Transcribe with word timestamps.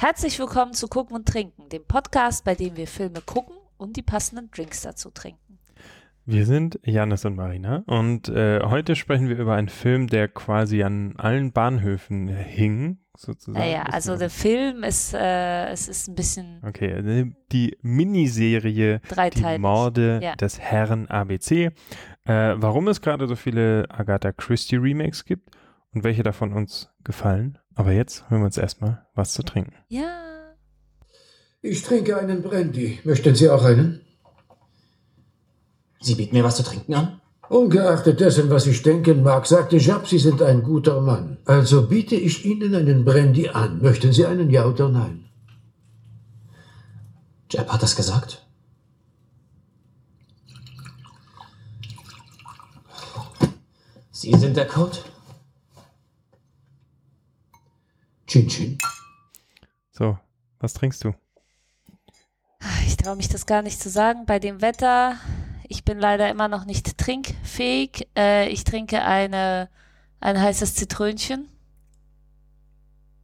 Herzlich 0.00 0.38
willkommen 0.38 0.72
zu 0.72 0.88
Gucken 0.88 1.14
und 1.14 1.28
Trinken, 1.28 1.68
dem 1.68 1.84
Podcast, 1.84 2.46
bei 2.46 2.54
dem 2.54 2.74
wir 2.74 2.86
Filme 2.86 3.20
gucken 3.20 3.54
und 3.76 3.98
die 3.98 4.02
passenden 4.02 4.50
Drinks 4.50 4.80
dazu 4.80 5.10
trinken. 5.10 5.58
Wir 6.24 6.46
sind 6.46 6.80
Janis 6.86 7.26
und 7.26 7.36
Marina 7.36 7.82
und 7.84 8.30
äh, 8.30 8.60
heute 8.64 8.96
sprechen 8.96 9.28
wir 9.28 9.36
über 9.36 9.56
einen 9.56 9.68
Film, 9.68 10.06
der 10.06 10.28
quasi 10.28 10.82
an 10.84 11.16
allen 11.18 11.52
Bahnhöfen 11.52 12.28
hing, 12.28 12.96
sozusagen. 13.14 13.62
Naja, 13.62 13.82
also 13.82 14.16
der 14.16 14.30
Film 14.30 14.84
ist, 14.84 15.12
äh, 15.12 15.68
es 15.68 15.86
ist 15.86 16.08
ein 16.08 16.14
bisschen. 16.14 16.62
Okay, 16.66 16.94
also 16.94 17.30
die 17.52 17.76
Miniserie 17.82 19.02
Die 19.34 19.58
Morde 19.58 20.20
ja. 20.22 20.34
des 20.34 20.58
Herrn 20.58 21.08
ABC. 21.08 21.66
Äh, 21.66 21.72
warum 22.56 22.88
es 22.88 23.02
gerade 23.02 23.26
so 23.26 23.36
viele 23.36 23.84
Agatha 23.90 24.32
Christie 24.32 24.76
Remakes 24.76 25.26
gibt 25.26 25.50
und 25.92 26.04
welche 26.04 26.22
davon 26.22 26.54
uns 26.54 26.88
gefallen. 27.04 27.58
Aber 27.74 27.92
jetzt 27.92 28.28
hören 28.28 28.42
wir 28.42 28.46
uns 28.46 28.58
erstmal 28.58 29.06
was 29.14 29.32
zu 29.32 29.42
trinken. 29.42 29.74
Ja. 29.88 30.54
Ich 31.62 31.82
trinke 31.82 32.18
einen 32.18 32.42
Brandy. 32.42 33.00
Möchten 33.04 33.34
Sie 33.34 33.48
auch 33.48 33.64
einen? 33.64 34.00
Sie 36.00 36.14
bieten 36.14 36.34
mir 36.34 36.44
was 36.44 36.56
zu 36.56 36.62
trinken 36.62 36.94
an? 36.94 37.20
Ungeachtet 37.48 38.20
dessen, 38.20 38.48
was 38.48 38.66
ich 38.66 38.82
denken 38.82 39.22
mag, 39.22 39.46
sagte 39.46 39.76
Jab, 39.76 40.06
Sie 40.06 40.18
sind 40.18 40.40
ein 40.40 40.62
guter 40.62 41.00
Mann. 41.00 41.38
Also 41.44 41.88
biete 41.88 42.14
ich 42.14 42.44
Ihnen 42.44 42.74
einen 42.74 43.04
Brandy 43.04 43.48
an. 43.48 43.82
Möchten 43.82 44.12
Sie 44.12 44.24
einen 44.24 44.50
Ja 44.50 44.66
oder 44.66 44.88
Nein? 44.88 45.24
Jab 47.50 47.68
hat 47.72 47.82
das 47.82 47.96
gesagt? 47.96 48.46
Sie 54.12 54.32
sind 54.36 54.56
der 54.56 54.66
Code? 54.66 54.98
Chin 58.30 58.46
Chin. 58.46 58.78
So, 59.90 60.16
was 60.60 60.72
trinkst 60.72 61.02
du? 61.02 61.12
Ich 62.86 62.96
traue 62.96 63.16
mich 63.16 63.28
das 63.28 63.44
gar 63.44 63.62
nicht 63.62 63.80
zu 63.80 63.90
sagen. 63.90 64.24
Bei 64.24 64.38
dem 64.38 64.62
Wetter, 64.62 65.16
ich 65.66 65.84
bin 65.84 65.98
leider 65.98 66.30
immer 66.30 66.46
noch 66.46 66.64
nicht 66.64 66.96
trinkfähig. 66.96 68.06
Äh, 68.16 68.48
ich 68.50 68.62
trinke 68.62 69.02
eine, 69.02 69.68
ein 70.20 70.40
heißes 70.40 70.76
Zitrönchen. 70.76 71.48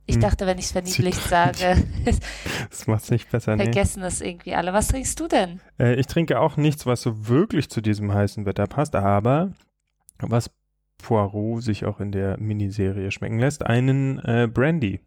Ich 0.06 0.16
hm. 0.16 0.22
dachte, 0.22 0.44
wenn 0.44 0.58
ich 0.58 0.64
es 0.64 0.72
verniedlicht 0.72 1.22
sage, 1.22 1.84
das 2.70 2.88
macht 2.88 3.04
es 3.04 3.10
nicht 3.12 3.30
besser. 3.30 3.56
Vergessen 3.56 4.00
nee. 4.00 4.06
das 4.06 4.20
irgendwie 4.20 4.56
alle. 4.56 4.72
Was 4.72 4.88
trinkst 4.88 5.20
du 5.20 5.28
denn? 5.28 5.60
Äh, 5.78 5.94
ich 6.00 6.08
trinke 6.08 6.40
auch 6.40 6.56
nichts, 6.56 6.84
was 6.84 7.02
so 7.02 7.28
wirklich 7.28 7.70
zu 7.70 7.80
diesem 7.80 8.12
heißen 8.12 8.44
Wetter 8.44 8.66
passt, 8.66 8.96
aber 8.96 9.52
was 10.18 10.50
Poirot 11.06 11.62
sich 11.62 11.84
auch 11.84 12.00
in 12.00 12.10
der 12.10 12.36
Miniserie 12.40 13.12
schmecken 13.12 13.38
lässt, 13.38 13.64
einen 13.64 14.18
äh, 14.24 14.48
Brandy. 14.52 15.00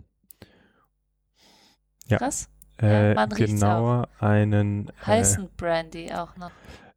Ja. 2.07 2.19
Krass. 2.19 2.49
Äh, 2.81 3.15
ja, 3.15 3.25
genauer 3.25 4.07
einen 4.17 4.87
äh, 4.87 4.91
heißen 5.05 5.49
Brandy 5.57 6.13
auch 6.13 6.37
noch. 6.37 6.51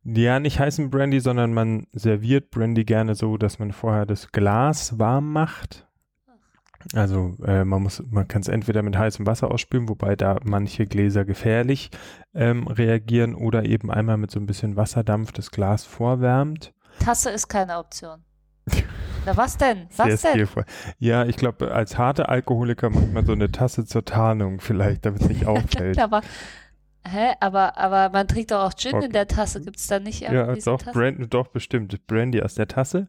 Ja, 0.04 0.38
nicht 0.38 0.60
heißen 0.60 0.88
Brandy, 0.90 1.18
sondern 1.18 1.52
man 1.52 1.88
serviert 1.90 2.52
Brandy 2.52 2.84
gerne 2.84 3.16
so, 3.16 3.36
dass 3.38 3.58
man 3.58 3.72
vorher 3.72 4.06
das 4.06 4.30
Glas 4.30 5.00
warm 5.00 5.32
macht. 5.32 5.88
Also 6.94 7.36
äh, 7.44 7.64
man 7.64 7.82
muss, 7.82 8.04
man 8.08 8.28
kann 8.28 8.42
es 8.42 8.48
entweder 8.48 8.82
mit 8.82 8.96
heißem 8.96 9.26
Wasser 9.26 9.50
ausspülen, 9.50 9.88
wobei 9.88 10.14
da 10.14 10.38
manche 10.44 10.86
Gläser 10.86 11.24
gefährlich 11.24 11.90
ähm, 12.34 12.68
reagieren, 12.68 13.34
oder 13.34 13.64
eben 13.64 13.90
einmal 13.90 14.16
mit 14.16 14.30
so 14.30 14.38
ein 14.38 14.46
bisschen 14.46 14.76
Wasserdampf 14.76 15.32
das 15.32 15.50
Glas 15.50 15.84
vorwärmt. 15.84 16.72
Tasse 17.00 17.30
ist 17.30 17.48
keine 17.48 17.78
Option. 17.78 18.22
Na 19.24 19.36
was 19.36 19.56
denn? 19.56 19.86
Was 19.96 20.20
Sehr 20.20 20.32
denn? 20.32 20.40
Stilvoll. 20.40 20.64
Ja, 20.98 21.24
ich 21.24 21.36
glaube, 21.36 21.72
als 21.72 21.96
harte 21.96 22.28
Alkoholiker 22.28 22.90
macht 22.90 23.12
man 23.12 23.24
so 23.24 23.32
eine 23.32 23.52
Tasse 23.52 23.84
zur 23.84 24.04
Tarnung 24.04 24.60
vielleicht, 24.60 25.06
damit 25.06 25.22
es 25.22 25.28
nicht 25.28 25.46
auffällt. 25.46 25.98
aber 25.98 26.22
Hä? 27.04 27.32
Aber, 27.40 27.76
aber 27.78 28.10
man 28.10 28.28
trinkt 28.28 28.52
doch 28.52 28.60
auch 28.60 28.74
Gin 28.74 28.94
okay. 28.94 29.06
in 29.06 29.12
der 29.12 29.26
Tasse, 29.26 29.60
gibt 29.60 29.76
es 29.76 29.88
da 29.88 29.98
nicht 29.98 30.20
Ja, 30.20 30.54
doch, 30.54 30.82
Brand, 30.92 31.34
doch, 31.34 31.48
bestimmt. 31.48 32.06
Brandy 32.06 32.40
aus 32.40 32.54
der 32.54 32.68
Tasse. 32.68 33.08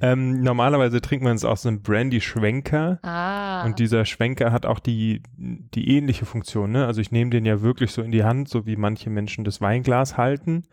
Ähm, 0.00 0.40
normalerweise 0.40 1.02
trinkt 1.02 1.22
man 1.22 1.36
es 1.36 1.44
aus 1.44 1.66
einem 1.66 1.82
Brandy-Schwenker. 1.82 2.98
Ah. 3.02 3.64
Und 3.64 3.78
dieser 3.78 4.06
Schwenker 4.06 4.52
hat 4.52 4.64
auch 4.64 4.78
die, 4.78 5.22
die 5.36 5.96
ähnliche 5.96 6.24
Funktion. 6.24 6.72
Ne? 6.72 6.86
Also 6.86 7.02
ich 7.02 7.12
nehme 7.12 7.30
den 7.30 7.44
ja 7.44 7.60
wirklich 7.60 7.90
so 7.90 8.00
in 8.00 8.10
die 8.10 8.24
Hand, 8.24 8.48
so 8.48 8.64
wie 8.64 8.76
manche 8.76 9.10
Menschen 9.10 9.44
das 9.44 9.60
Weinglas 9.60 10.16
halten, 10.16 10.64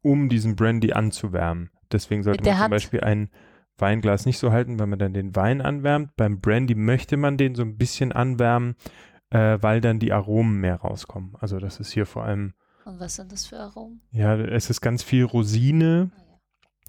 um 0.00 0.30
diesen 0.30 0.56
Brandy 0.56 0.94
anzuwärmen. 0.94 1.70
Deswegen 1.92 2.22
sollte 2.22 2.42
man 2.42 2.52
zum 2.52 2.58
Hand. 2.62 2.70
Beispiel 2.70 3.00
ein 3.02 3.28
Weinglas 3.78 4.26
nicht 4.26 4.38
so 4.38 4.52
halten, 4.52 4.78
weil 4.78 4.86
man 4.86 4.98
dann 4.98 5.14
den 5.14 5.34
Wein 5.36 5.60
anwärmt. 5.60 6.16
Beim 6.16 6.40
Brandy 6.40 6.74
möchte 6.74 7.16
man 7.16 7.36
den 7.36 7.54
so 7.54 7.62
ein 7.62 7.76
bisschen 7.76 8.12
anwärmen, 8.12 8.76
äh, 9.30 9.58
weil 9.60 9.80
dann 9.80 9.98
die 9.98 10.12
Aromen 10.12 10.60
mehr 10.60 10.76
rauskommen. 10.76 11.34
Also 11.40 11.58
das 11.58 11.80
ist 11.80 11.92
hier 11.92 12.06
vor 12.06 12.24
allem. 12.24 12.54
Und 12.84 13.00
was 13.00 13.16
sind 13.16 13.32
das 13.32 13.46
für 13.46 13.58
Aromen? 13.58 14.00
Ja, 14.10 14.36
es 14.36 14.70
ist 14.70 14.80
ganz 14.80 15.02
viel 15.02 15.24
Rosine. 15.24 16.10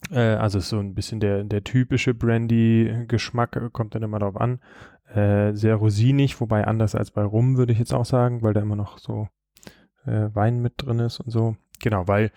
Ah, 0.10 0.16
ja. 0.16 0.34
äh, 0.34 0.36
also 0.38 0.60
so 0.60 0.80
ein 0.80 0.96
bisschen 0.96 1.20
der, 1.20 1.44
der 1.44 1.64
typische 1.64 2.14
Brandy-Geschmack 2.14 3.56
äh, 3.56 3.70
kommt 3.72 3.96
dann 3.96 4.04
immer 4.04 4.20
darauf 4.20 4.38
an. 4.38 4.60
Äh, 5.14 5.54
sehr 5.54 5.76
rosinig, 5.76 6.40
wobei 6.40 6.66
anders 6.66 6.96
als 6.96 7.12
bei 7.12 7.24
Rum 7.24 7.58
würde 7.58 7.74
ich 7.74 7.80
jetzt 7.80 7.94
auch 7.94 8.06
sagen, 8.06 8.44
weil 8.44 8.54
da 8.54 8.62
immer 8.62 8.76
noch 8.76 9.00
so 9.00 9.28
äh, 10.06 10.30
Wein 10.34 10.62
mit 10.62 10.74
drin 10.78 11.00
ist 11.00 11.20
und 11.20 11.32
so. 11.32 11.56
Genau, 11.82 12.08
weil 12.08 12.32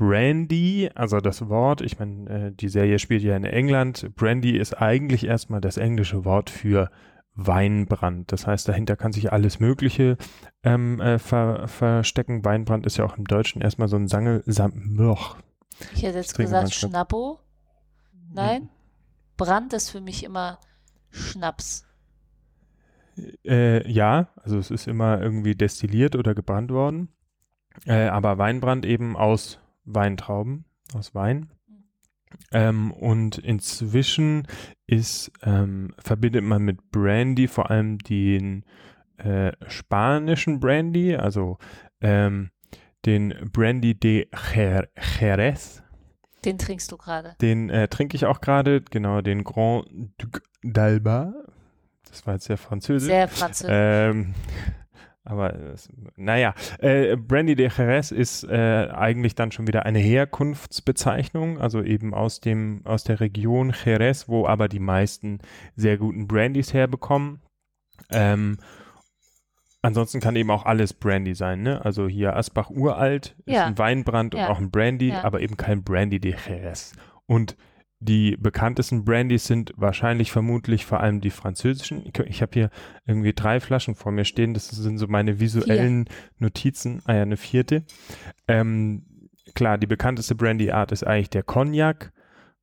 Brandy, 0.00 0.88
also 0.94 1.18
das 1.18 1.50
Wort, 1.50 1.82
ich 1.82 1.98
meine, 1.98 2.30
äh, 2.30 2.52
die 2.52 2.70
Serie 2.70 2.98
spielt 2.98 3.22
ja 3.22 3.36
in 3.36 3.44
England. 3.44 4.14
Brandy 4.16 4.56
ist 4.56 4.72
eigentlich 4.72 5.26
erstmal 5.26 5.60
das 5.60 5.76
englische 5.76 6.24
Wort 6.24 6.48
für 6.48 6.90
Weinbrand. 7.34 8.32
Das 8.32 8.46
heißt, 8.46 8.66
dahinter 8.66 8.96
kann 8.96 9.12
sich 9.12 9.30
alles 9.30 9.60
Mögliche 9.60 10.16
ähm, 10.62 11.02
äh, 11.02 11.18
ver 11.18 11.68
verstecken. 11.68 12.46
Weinbrand 12.46 12.86
ist 12.86 12.96
ja 12.96 13.04
auch 13.04 13.18
im 13.18 13.26
Deutschen 13.26 13.60
erstmal 13.60 13.88
so 13.88 13.96
ein 13.96 14.08
Sangel. 14.08 14.42
Sam 14.46 14.72
ich 15.94 16.02
hätte 16.02 16.16
jetzt 16.16 16.34
gesagt 16.34 16.72
Schnappo. 16.72 17.38
Nein? 18.32 18.70
Brand 19.36 19.74
ist 19.74 19.90
für 19.90 20.00
mich 20.00 20.24
immer 20.24 20.60
Schnaps. 21.10 21.84
Äh, 23.44 23.86
ja, 23.90 24.30
also 24.36 24.56
es 24.56 24.70
ist 24.70 24.88
immer 24.88 25.20
irgendwie 25.20 25.54
destilliert 25.54 26.16
oder 26.16 26.34
gebrannt 26.34 26.70
worden. 26.70 27.10
Äh, 27.84 28.08
aber 28.08 28.38
Weinbrand 28.38 28.86
eben 28.86 29.14
aus 29.14 29.59
Weintrauben, 29.94 30.64
aus 30.94 31.14
Wein. 31.14 31.50
Ähm, 32.52 32.92
und 32.92 33.38
inzwischen 33.38 34.46
ist, 34.86 35.32
ähm, 35.42 35.94
verbindet 35.98 36.44
man 36.44 36.62
mit 36.62 36.90
Brandy 36.90 37.48
vor 37.48 37.70
allem 37.70 37.98
den 37.98 38.64
äh, 39.18 39.52
spanischen 39.68 40.60
Brandy, 40.60 41.16
also 41.16 41.58
ähm, 42.00 42.50
den 43.04 43.34
Brandy 43.52 43.98
de 43.98 44.28
Jerez. 45.20 45.82
Den 46.44 46.58
trinkst 46.58 46.90
du 46.90 46.96
gerade. 46.96 47.34
Den 47.40 47.68
äh, 47.68 47.88
trinke 47.88 48.16
ich 48.16 48.26
auch 48.26 48.40
gerade, 48.40 48.80
genau, 48.80 49.20
den 49.20 49.44
Grand 49.44 49.86
Duc 50.18 50.42
d'Alba. 50.62 51.32
Das 52.08 52.26
war 52.26 52.34
jetzt 52.34 52.46
sehr 52.46 52.56
französisch. 52.56 53.08
Sehr 53.08 53.28
französisch. 53.28 53.72
Ähm, 53.72 54.34
aber 55.24 55.74
naja, 56.16 56.54
äh, 56.78 57.16
Brandy 57.16 57.54
de 57.54 57.70
Jerez 57.76 58.10
ist 58.10 58.44
äh, 58.44 58.88
eigentlich 58.90 59.34
dann 59.34 59.52
schon 59.52 59.66
wieder 59.66 59.84
eine 59.84 59.98
Herkunftsbezeichnung, 59.98 61.58
also 61.58 61.82
eben 61.82 62.14
aus 62.14 62.40
dem 62.40 62.80
aus 62.84 63.04
der 63.04 63.20
Region 63.20 63.74
Jerez, 63.84 64.28
wo 64.28 64.46
aber 64.46 64.68
die 64.68 64.78
meisten 64.78 65.40
sehr 65.76 65.98
guten 65.98 66.26
Brandys 66.26 66.72
herbekommen. 66.72 67.40
Ähm, 68.10 68.58
ansonsten 69.82 70.20
kann 70.20 70.36
eben 70.36 70.50
auch 70.50 70.64
alles 70.64 70.94
Brandy 70.94 71.34
sein, 71.34 71.62
ne? 71.62 71.84
Also 71.84 72.08
hier 72.08 72.34
Asbach 72.34 72.70
Uralt 72.70 73.36
ist 73.44 73.54
ja. 73.54 73.66
ein 73.66 73.76
Weinbrand 73.76 74.32
ja. 74.32 74.46
und 74.46 74.50
auch 74.50 74.58
ein 74.58 74.70
Brandy, 74.70 75.10
ja. 75.10 75.22
aber 75.22 75.40
eben 75.40 75.58
kein 75.58 75.84
Brandy 75.84 76.18
de 76.18 76.34
Jerez. 76.48 76.92
Und 77.26 77.56
die 78.00 78.36
bekanntesten 78.38 79.04
Brandys 79.04 79.44
sind 79.44 79.74
wahrscheinlich 79.76 80.32
vermutlich 80.32 80.86
vor 80.86 81.00
allem 81.00 81.20
die 81.20 81.30
französischen. 81.30 82.02
Ich, 82.06 82.18
ich 82.18 82.40
habe 82.40 82.52
hier 82.54 82.70
irgendwie 83.06 83.34
drei 83.34 83.60
Flaschen 83.60 83.94
vor 83.94 84.10
mir 84.10 84.24
stehen. 84.24 84.54
Das 84.54 84.68
sind 84.68 84.96
so 84.96 85.06
meine 85.06 85.38
visuellen 85.38 86.06
Vier. 86.06 86.16
Notizen. 86.38 87.02
Ah 87.04 87.14
ja, 87.14 87.22
eine 87.22 87.36
vierte. 87.36 87.84
Ähm, 88.48 89.04
klar, 89.54 89.76
die 89.76 89.86
bekannteste 89.86 90.34
Brandy-Art 90.34 90.92
ist 90.92 91.06
eigentlich 91.06 91.28
der 91.28 91.42
Cognac. 91.42 92.12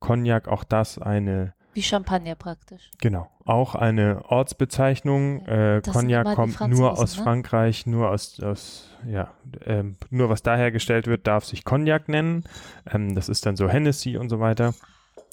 Cognac, 0.00 0.48
auch 0.48 0.64
das 0.64 0.98
eine. 0.98 1.54
Wie 1.72 1.82
Champagner 1.82 2.34
praktisch. 2.34 2.90
Genau, 3.00 3.30
auch 3.44 3.76
eine 3.76 4.24
Ortsbezeichnung. 4.24 5.46
Äh, 5.46 5.82
Cognac 5.84 6.34
kommt 6.34 6.60
nur 6.66 6.98
aus 6.98 7.16
ne? 7.16 7.22
Frankreich, 7.22 7.86
nur 7.86 8.10
aus, 8.10 8.40
aus 8.40 8.90
ja, 9.06 9.30
ähm, 9.64 9.96
nur 10.10 10.30
was 10.30 10.42
da 10.42 10.56
hergestellt 10.56 11.06
wird, 11.06 11.28
darf 11.28 11.44
sich 11.44 11.64
Cognac 11.64 12.08
nennen. 12.08 12.42
Ähm, 12.90 13.14
das 13.14 13.28
ist 13.28 13.46
dann 13.46 13.54
so 13.54 13.68
Hennessy 13.68 14.16
und 14.16 14.30
so 14.30 14.40
weiter. 14.40 14.74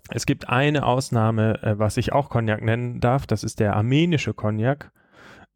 Es 0.10 0.25
gibt 0.25 0.50
eine 0.50 0.86
Ausnahme, 0.86 1.62
äh, 1.63 1.80
was 1.80 1.98
ich 1.98 2.13
auch 2.13 2.30
Cognac 2.30 2.62
nennen 2.62 3.00
darf, 3.00 3.25
das 3.28 3.44
ist 3.44 3.60
der 3.60 3.75
armenische 3.75 4.34
Cognac. 4.34 4.92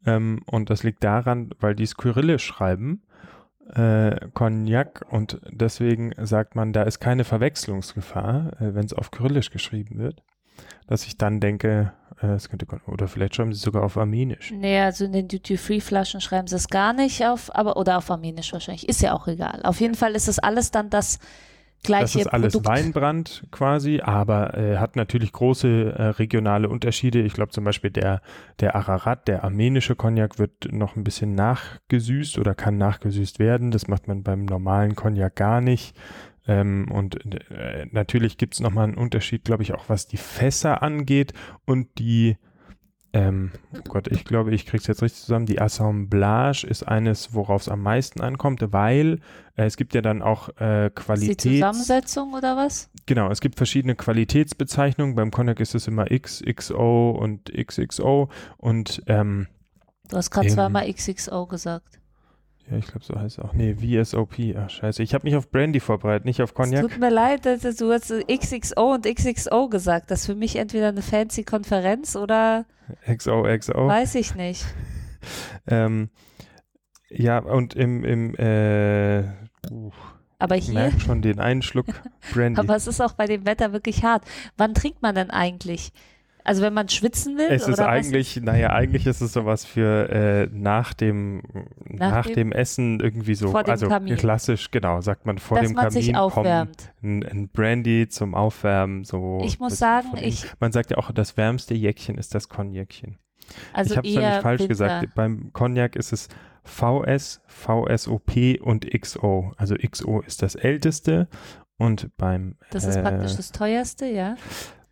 Ähm, 0.04 0.42
und 0.46 0.70
das 0.70 0.82
liegt 0.82 1.04
daran, 1.04 1.50
weil 1.60 1.74
die 1.74 1.84
es 1.84 1.96
kyrillisch 1.96 2.44
schreiben, 2.44 3.02
äh, 3.74 4.28
Cognac, 4.34 5.04
und 5.10 5.40
deswegen 5.50 6.12
sagt 6.18 6.56
man, 6.56 6.72
da 6.72 6.82
ist 6.82 6.98
keine 6.98 7.24
Verwechslungsgefahr, 7.24 8.60
äh, 8.60 8.74
wenn 8.74 8.86
es 8.86 8.92
auf 8.92 9.10
kyrillisch 9.10 9.50
geschrieben 9.50 9.98
wird. 9.98 10.22
Dass 10.86 11.06
ich 11.06 11.16
dann 11.16 11.40
denke, 11.40 11.92
Äh, 12.22 12.34
es 12.34 12.50
könnte, 12.50 12.66
oder 12.86 13.08
vielleicht 13.08 13.34
schreiben 13.36 13.52
sie 13.52 13.56
es 13.56 13.62
sogar 13.62 13.82
auf 13.82 13.96
Armenisch. 13.96 14.50
Nee, 14.50 14.78
also 14.80 15.06
in 15.06 15.12
den 15.12 15.28
Duty-Free-Flaschen 15.28 16.20
schreiben 16.20 16.48
sie 16.48 16.56
es 16.56 16.68
gar 16.68 16.92
nicht 16.92 17.24
auf, 17.24 17.54
aber 17.54 17.78
oder 17.78 17.96
auf 17.96 18.10
Armenisch 18.10 18.52
wahrscheinlich. 18.52 18.86
Ist 18.88 19.00
ja 19.00 19.14
auch 19.14 19.26
egal. 19.26 19.60
Auf 19.62 19.80
jeden 19.80 19.94
Fall 19.94 20.14
ist 20.14 20.28
das 20.28 20.38
alles 20.38 20.70
dann 20.70 20.90
das 20.90 21.18
gleiche 21.82 22.18
Das 22.18 22.26
ist 22.26 22.32
alles 22.32 22.52
Produkt. 22.52 22.68
Weinbrand 22.68 23.44
quasi, 23.50 24.00
aber 24.00 24.56
äh, 24.56 24.76
hat 24.78 24.96
natürlich 24.96 25.32
große 25.32 25.94
äh, 25.96 26.02
regionale 26.10 26.68
Unterschiede. 26.68 27.20
Ich 27.22 27.34
glaube 27.34 27.52
zum 27.52 27.64
Beispiel 27.64 27.90
der, 27.90 28.22
der 28.60 28.76
Ararat, 28.76 29.28
der 29.28 29.44
armenische 29.44 29.96
Cognac 29.96 30.38
wird 30.38 30.72
noch 30.72 30.96
ein 30.96 31.04
bisschen 31.04 31.34
nachgesüßt 31.34 32.38
oder 32.38 32.54
kann 32.54 32.76
nachgesüßt 32.78 33.38
werden. 33.38 33.70
Das 33.70 33.88
macht 33.88 34.08
man 34.08 34.22
beim 34.22 34.44
normalen 34.44 34.94
Cognac 34.94 35.36
gar 35.36 35.60
nicht. 35.60 35.96
Ähm, 36.46 36.90
und 36.90 37.24
äh, 37.50 37.86
natürlich 37.90 38.38
gibt 38.38 38.54
es 38.54 38.60
nochmal 38.60 38.84
einen 38.84 38.94
Unterschied, 38.96 39.44
glaube 39.44 39.62
ich, 39.62 39.74
auch 39.74 39.88
was 39.88 40.06
die 40.06 40.16
Fässer 40.16 40.82
angeht 40.82 41.32
und 41.64 41.98
die 41.98 42.36
ähm, 43.12 43.50
oh 43.74 43.80
Gott, 43.88 44.08
ich 44.08 44.24
glaube, 44.24 44.52
ich 44.54 44.66
kriege 44.66 44.80
es 44.80 44.86
jetzt 44.86 45.02
richtig 45.02 45.22
zusammen. 45.22 45.46
Die 45.46 45.60
Assemblage 45.60 46.64
ist 46.66 46.84
eines, 46.86 47.34
worauf 47.34 47.62
es 47.62 47.68
am 47.68 47.82
meisten 47.82 48.20
ankommt, 48.20 48.64
weil 48.72 49.20
äh, 49.56 49.64
es 49.64 49.76
gibt 49.76 49.94
ja 49.94 50.00
dann 50.00 50.22
auch 50.22 50.48
äh, 50.60 50.86
Ist 50.86 51.44
die. 51.44 51.54
Zusammensetzung 51.54 52.34
oder 52.34 52.56
was? 52.56 52.88
Genau, 53.06 53.30
es 53.30 53.40
gibt 53.40 53.56
verschiedene 53.56 53.96
Qualitätsbezeichnungen. 53.96 55.16
Beim 55.16 55.30
Cognac 55.30 55.60
ist 55.60 55.74
es 55.74 55.88
immer 55.88 56.10
X, 56.10 56.42
XO 56.46 57.10
und 57.10 57.52
XXO 57.52 58.28
und 58.58 59.02
ähm, 59.06 59.48
Du 60.08 60.16
hast 60.16 60.30
gerade 60.30 60.48
Ähm. 60.48 60.54
zweimal 60.54 60.92
XXO 60.92 61.46
gesagt. 61.46 61.99
Ja, 62.70 62.76
ich 62.76 62.86
glaube, 62.86 63.04
so 63.04 63.14
heißt 63.14 63.38
es 63.38 63.44
auch. 63.44 63.52
Nee, 63.52 63.74
VSOP. 63.74 64.34
Ach, 64.56 64.70
scheiße. 64.70 65.02
Ich 65.02 65.12
habe 65.14 65.24
mich 65.26 65.36
auf 65.36 65.50
Brandy 65.50 65.80
vorbereitet, 65.80 66.24
nicht 66.24 66.40
auf 66.42 66.50
Es 66.50 66.54
Cognac. 66.54 66.82
tut 66.82 66.98
mir 66.98 67.10
leid, 67.10 67.44
dass 67.46 67.62
du 67.76 67.92
hast 67.92 68.12
XXO 68.28 68.94
und 68.94 69.04
XXO 69.06 69.68
gesagt. 69.68 70.10
Das 70.10 70.20
ist 70.20 70.26
für 70.26 70.34
mich 70.34 70.56
entweder 70.56 70.88
eine 70.88 71.02
fancy 71.02 71.42
Konferenz 71.44 72.14
oder 72.16 72.66
XO, 73.12 73.42
XO. 73.58 73.86
weiß 73.88 74.14
ich 74.16 74.34
nicht. 74.34 74.64
Ähm, 75.66 76.08
ja, 77.10 77.40
und 77.40 77.74
im, 77.74 78.04
im 78.04 78.34
äh, 78.36 79.24
uh, 79.70 79.90
Aber 80.38 80.56
ich 80.56 80.64
hier, 80.64 80.74
merke 80.74 80.98
schon 80.98 81.20
den 81.20 81.38
einen 81.40 81.60
Schluck 81.60 81.86
Brandy. 82.32 82.58
aber 82.58 82.74
es 82.74 82.86
ist 82.86 83.02
auch 83.02 83.12
bei 83.12 83.26
dem 83.26 83.44
Wetter 83.44 83.74
wirklich 83.74 84.02
hart. 84.02 84.24
Wann 84.56 84.72
trinkt 84.72 85.02
man 85.02 85.14
denn 85.14 85.28
eigentlich? 85.30 85.92
Also 86.44 86.62
wenn 86.62 86.72
man 86.74 86.88
schwitzen 86.88 87.36
will? 87.36 87.48
Es 87.50 87.62
ist 87.62 87.74
oder 87.78 87.86
was? 87.88 88.06
eigentlich, 88.06 88.40
naja, 88.42 88.70
eigentlich 88.70 89.06
ist 89.06 89.20
es 89.20 89.32
sowas 89.32 89.64
für 89.64 90.08
äh, 90.08 90.48
nach 90.52 90.94
dem 90.94 91.42
Nach 91.88 92.10
nach, 92.10 92.26
dem- 92.26 92.34
dem, 92.34 92.52
Essen 92.52 93.00
irgendwie 93.00 93.34
so, 93.34 93.52
also 93.54 93.88
Kamin. 93.88 94.16
klassisch, 94.16 94.70
genau, 94.70 95.00
sagt 95.00 95.26
man 95.26 95.38
vor 95.38 95.58
dass 95.58 95.66
dem 95.68 95.74
man 95.76 95.88
Kamin 95.88 96.02
sich 96.02 96.16
aufwärmt. 96.16 96.76
kommt 96.78 97.02
ein, 97.02 97.22
ein 97.24 97.48
Brandy 97.48 98.08
zum 98.08 98.34
Aufwärmen, 98.34 99.04
so. 99.04 99.40
Ich 99.44 99.58
muss 99.60 99.78
sagen, 99.78 100.08
ich- 100.20 100.46
man 100.60 100.72
sagt 100.72 100.90
ja 100.90 100.96
auch, 100.98 101.10
das 101.12 101.36
wärmste 101.36 101.74
Jäckchen 101.74 102.16
ist 102.18 102.34
das 102.34 102.48
Cognacchen. 102.48 103.18
Also 103.72 103.92
ich 103.92 103.96
habe 103.98 104.08
es 104.08 104.14
eher 104.14 104.20
nämlich 104.22 104.42
falsch 104.42 104.60
Winter. 104.60 104.68
gesagt. 104.68 105.14
Beim 105.14 105.52
Cognac 105.52 105.96
ist 105.96 106.12
es 106.12 106.28
VS, 106.64 107.40
VSOP 107.46 108.58
und 108.62 108.86
XO. 108.90 109.52
Also 109.56 109.74
XO 109.76 110.20
ist 110.20 110.42
das 110.42 110.54
älteste 110.54 111.28
und 111.78 112.16
beim 112.16 112.56
Das 112.70 112.84
ist 112.84 112.96
äh, 112.96 113.02
praktisch 113.02 113.34
das 113.36 113.50
teuerste, 113.52 114.06
ja. 114.06 114.36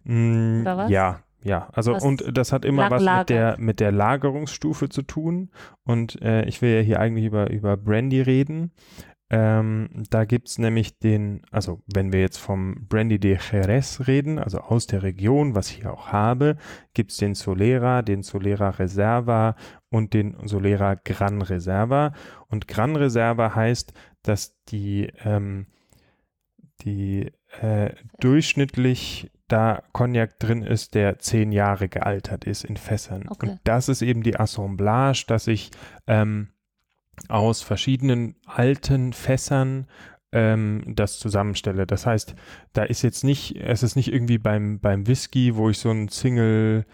Mm, 0.05 0.63
Oder 0.63 0.77
was? 0.77 0.91
Ja, 0.91 1.21
ja. 1.43 1.69
Also 1.73 1.95
Was 1.95 2.03
und 2.03 2.37
das 2.37 2.53
hat 2.53 2.65
immer 2.65 2.91
was 2.91 3.03
mit 3.03 3.31
der 3.31 3.57
mit 3.59 3.81
der 3.81 3.93
Lagerungsstufe 3.93 4.89
zu 4.89 5.03
tun. 5.03 5.51
Und 5.85 6.21
äh, 6.23 6.45
ich 6.45 6.63
will 6.63 6.75
ja 6.75 6.81
hier 6.81 7.01
eigentlich 7.01 7.27
über 7.27 7.51
über 7.51 7.77
Brandy 7.77 8.21
reden. 8.21 8.73
Ähm, 9.31 10.05
da 10.09 10.25
gibt's 10.25 10.57
nämlich 10.57 10.99
den, 10.99 11.43
also 11.51 11.83
wenn 11.93 12.13
wir 12.13 12.21
jetzt 12.21 12.39
vom 12.39 12.87
Brandy 12.89 13.19
de 13.19 13.37
Jerez 13.37 14.07
reden, 14.07 14.39
also 14.39 14.59
aus 14.59 14.87
der 14.87 15.03
Region, 15.03 15.55
was 15.55 15.71
ich 15.71 15.79
hier 15.79 15.93
auch 15.93 16.09
habe, 16.09 16.57
gibt's 16.95 17.19
den 17.19 17.35
Solera, 17.35 18.01
den 18.01 18.23
Solera 18.23 18.71
Reserva 18.71 19.55
und 19.91 20.15
den 20.15 20.35
Solera 20.45 20.95
Gran 20.95 21.43
Reserva. 21.43 22.15
Und 22.49 22.69
Gran 22.69 22.97
Reserva 22.97 23.55
heißt, 23.55 23.93
dass 24.23 24.57
die 24.69 25.13
ähm, 25.25 25.67
die 26.83 27.31
äh, 27.61 27.91
durchschnittlich 28.21 29.31
da 29.49 29.83
Cognac 29.93 30.39
drin 30.39 30.63
ist, 30.63 30.95
der 30.95 31.19
zehn 31.19 31.53
Jahre 31.53 31.89
gealtert 31.89 32.45
ist 32.45 32.65
in 32.65 32.77
Fässern. 32.77 33.25
Okay. 33.29 33.51
Und 33.51 33.61
das 33.65 33.89
ist 33.89 34.03
eben 34.03 34.23
die 34.23 34.39
Assemblage, 34.39 35.25
dass 35.27 35.47
ich 35.47 35.71
ähm, 36.07 36.49
aus 37.29 37.63
verschiedenen 37.63 38.37
alten 38.47 39.13
Fässern 39.13 39.87
ähm, 40.33 40.83
das 40.87 41.19
zusammenstelle. 41.19 41.87
Das 41.87 42.07
heißt, 42.07 42.35
da 42.75 42.85
ist 42.85 43.03
jetzt 43.03 43.25
nicht, 43.25 43.57
es 43.57 43.83
ist 43.83 43.97
nicht 43.97 44.13
irgendwie 44.13 44.39
beim, 44.39 44.79
beim 44.81 45.07
Whisky, 45.07 45.57
wo 45.57 45.71
ich 45.71 45.79
so 45.79 45.91
ein 45.91 46.09
Single 46.09 46.85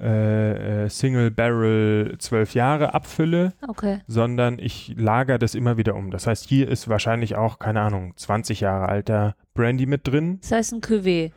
äh, 0.00 0.84
äh, 0.84 0.88
Single 0.88 1.30
Barrel 1.32 2.16
zwölf 2.18 2.54
Jahre 2.54 2.94
abfülle, 2.94 3.52
Okay. 3.66 3.98
sondern 4.06 4.60
ich 4.60 4.94
lagere 4.96 5.40
das 5.40 5.56
immer 5.56 5.76
wieder 5.76 5.96
um. 5.96 6.12
Das 6.12 6.26
heißt, 6.28 6.46
hier 6.48 6.68
ist 6.68 6.88
wahrscheinlich 6.88 7.34
auch, 7.34 7.58
keine 7.58 7.80
Ahnung, 7.80 8.12
20 8.16 8.60
Jahre 8.60 8.88
alter 8.88 9.34
Brandy 9.54 9.86
mit 9.86 10.06
drin. 10.06 10.38
Das 10.40 10.52
heißt 10.52 10.72
ein 10.72 10.80
Cuvée. 10.82 11.32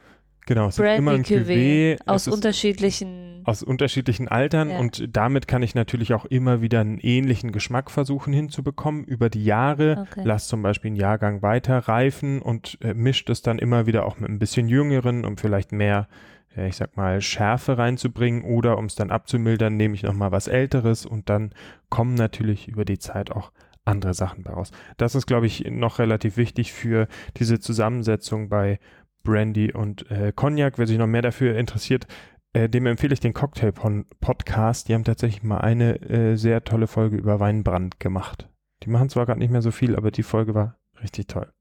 Genau, 0.51 0.67
es 0.67 0.77
ist 0.77 0.83
immer 0.97 1.11
Brandy 1.13 1.35
ein 1.37 1.45
Cuvée. 1.45 1.95
Cuvée. 1.95 1.97
Aus 2.07 2.27
unterschiedlichen. 2.27 3.39
aus 3.45 3.63
unterschiedlichen 3.63 4.27
Altern 4.27 4.69
Ja. 4.69 4.79
und 4.79 5.07
damit 5.15 5.47
kann 5.47 5.63
ich 5.63 5.75
natürlich 5.75 6.13
auch 6.13 6.25
immer 6.25 6.61
wieder 6.61 6.81
einen 6.81 6.97
ähnlichen 6.97 7.53
Geschmack 7.53 7.89
versuchen 7.89 8.33
hinzubekommen 8.33 9.05
über 9.05 9.29
die 9.29 9.45
Jahre. 9.45 10.05
Okay. 10.11 10.23
Lass 10.25 10.49
zum 10.49 10.61
Beispiel 10.61 10.89
einen 10.89 10.97
Jahrgang 10.97 11.41
weiter 11.41 11.77
reifen 11.77 12.41
und 12.41 12.77
äh, 12.81 12.93
mischt 12.93 13.29
es 13.29 13.41
dann 13.41 13.59
immer 13.59 13.85
wieder 13.85 14.05
auch 14.05 14.19
mit 14.19 14.29
ein 14.29 14.39
bisschen 14.39 14.67
jüngeren, 14.67 15.23
um 15.23 15.37
vielleicht 15.37 15.71
mehr, 15.71 16.09
ja, 16.53 16.65
ich 16.65 16.75
sag 16.75 16.97
mal, 16.97 17.21
Schärfe 17.21 17.77
reinzubringen 17.77 18.43
oder 18.43 18.77
um 18.77 18.87
es 18.87 18.95
dann 18.95 19.09
abzumildern, 19.09 19.77
nehme 19.77 19.95
ich 19.95 20.03
nochmal 20.03 20.33
was 20.33 20.49
Älteres 20.49 21.05
und 21.05 21.29
dann 21.29 21.51
kommen 21.87 22.15
natürlich 22.15 22.67
über 22.67 22.83
die 22.83 22.99
Zeit 22.99 23.31
auch 23.31 23.53
andere 23.85 24.13
Sachen 24.13 24.43
daraus. 24.43 24.71
Das 24.97 25.15
ist, 25.15 25.25
glaube 25.25 25.47
ich, 25.47 25.65
noch 25.71 25.97
relativ 25.97 26.37
wichtig 26.37 26.71
für 26.71 27.07
diese 27.37 27.59
Zusammensetzung 27.59 28.47
bei 28.49 28.79
Brandy 29.23 29.71
und 29.71 30.09
äh, 30.11 30.31
Cognac. 30.35 30.77
Wer 30.77 30.87
sich 30.87 30.97
noch 30.97 31.07
mehr 31.07 31.21
dafür 31.21 31.57
interessiert, 31.57 32.07
äh, 32.53 32.67
dem 32.67 32.85
empfehle 32.85 33.13
ich 33.13 33.19
den 33.19 33.33
Cocktail 33.33 33.71
Podcast. 33.71 34.87
Die 34.87 34.93
haben 34.93 35.03
tatsächlich 35.03 35.43
mal 35.43 35.59
eine 35.59 36.01
äh, 36.01 36.35
sehr 36.35 36.63
tolle 36.63 36.87
Folge 36.87 37.17
über 37.17 37.39
Weinbrand 37.39 37.99
gemacht. 37.99 38.49
Die 38.83 38.89
machen 38.89 39.09
zwar 39.09 39.25
gerade 39.25 39.39
nicht 39.39 39.51
mehr 39.51 39.61
so 39.61 39.71
viel, 39.71 39.95
aber 39.95 40.11
die 40.11 40.23
Folge 40.23 40.55
war 40.55 40.77
richtig 41.01 41.27
toll. 41.27 41.51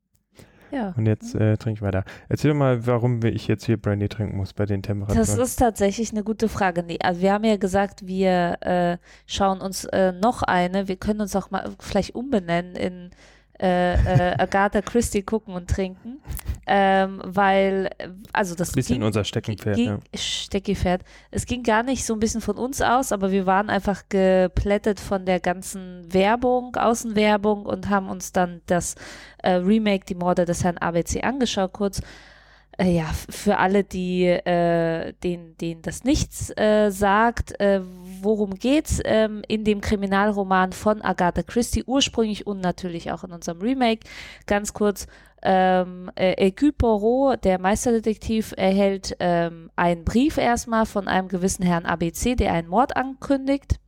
Ja. 0.72 0.94
Und 0.96 1.06
jetzt 1.06 1.34
äh, 1.34 1.56
trinke 1.56 1.78
ich 1.78 1.82
weiter. 1.82 2.04
Erzähl 2.28 2.52
doch 2.52 2.56
mal, 2.56 2.86
warum 2.86 3.24
ich 3.24 3.48
jetzt 3.48 3.64
hier 3.64 3.76
Brandy 3.76 4.08
trinken 4.08 4.36
muss 4.36 4.52
bei 4.52 4.66
den 4.66 4.82
Temperaturen. 4.82 5.18
Das 5.18 5.36
ist 5.36 5.56
tatsächlich 5.56 6.12
eine 6.12 6.22
gute 6.22 6.48
Frage. 6.48 6.82
Nee, 6.82 6.98
also 7.02 7.20
wir 7.20 7.32
haben 7.32 7.44
ja 7.44 7.56
gesagt, 7.56 8.06
wir 8.06 8.56
äh, 8.60 8.98
schauen 9.26 9.60
uns 9.60 9.84
äh, 9.86 10.12
noch 10.12 10.42
eine. 10.42 10.88
Wir 10.88 10.96
können 10.96 11.20
uns 11.20 11.34
auch 11.34 11.50
mal 11.50 11.70
vielleicht 11.80 12.14
umbenennen 12.14 12.76
in 12.76 13.10
äh, 13.60 13.94
äh, 13.94 14.34
Agatha 14.38 14.80
Christie 14.80 15.22
gucken 15.22 15.54
und 15.54 15.68
trinken, 15.68 16.20
ähm, 16.66 17.20
weil 17.24 17.90
also 18.32 18.54
das 18.54 18.72
bisschen 18.72 18.96
ging, 18.96 19.02
unser 19.02 19.24
Steckenpferd. 19.24 19.76
ging, 19.76 19.86
Ja. 19.86 19.98
Steckifert. 20.14 21.02
Es 21.30 21.44
ging 21.44 21.62
gar 21.62 21.82
nicht 21.82 22.04
so 22.04 22.14
ein 22.14 22.20
bisschen 22.20 22.40
von 22.40 22.56
uns 22.56 22.80
aus, 22.80 23.12
aber 23.12 23.32
wir 23.32 23.44
waren 23.44 23.68
einfach 23.68 24.04
geplättet 24.08 24.98
von 24.98 25.26
der 25.26 25.40
ganzen 25.40 26.12
Werbung, 26.12 26.74
Außenwerbung 26.76 27.66
und 27.66 27.90
haben 27.90 28.08
uns 28.08 28.32
dann 28.32 28.62
das 28.66 28.94
äh, 29.42 29.52
Remake 29.52 30.06
Die 30.06 30.14
Morde 30.14 30.46
des 30.46 30.64
Herrn 30.64 30.78
ABC 30.78 31.22
angeschaut 31.22 31.72
kurz. 31.74 32.00
Äh, 32.78 32.92
ja, 32.94 33.10
für 33.28 33.58
alle, 33.58 33.84
die 33.84 34.24
äh, 34.24 35.12
denen, 35.22 35.56
denen 35.58 35.82
das 35.82 36.04
nichts 36.04 36.50
äh, 36.56 36.90
sagt, 36.90 37.60
äh, 37.60 37.82
worum 38.22 38.54
geht's 38.54 39.00
ähm, 39.04 39.42
in 39.48 39.64
dem 39.64 39.80
Kriminalroman 39.80 40.72
von 40.72 41.02
Agatha 41.02 41.42
Christie 41.42 41.84
ursprünglich 41.84 42.46
und 42.46 42.60
natürlich 42.60 43.10
auch 43.12 43.24
in 43.24 43.32
unserem 43.32 43.60
Remake. 43.60 44.00
Ganz 44.46 44.72
kurz, 44.72 45.06
ähm, 45.42 46.10
äh, 46.16 46.34
Hercule 46.38 46.72
Poirot, 46.72 47.44
der 47.44 47.58
Meisterdetektiv, 47.58 48.54
erhält 48.56 49.16
ähm, 49.20 49.70
einen 49.76 50.04
Brief 50.04 50.36
erstmal 50.36 50.86
von 50.86 51.08
einem 51.08 51.28
gewissen 51.28 51.64
Herrn 51.64 51.86
ABC, 51.86 52.36
der 52.36 52.52
einen 52.52 52.68
Mord 52.68 52.96
ankündigt. 52.96 53.80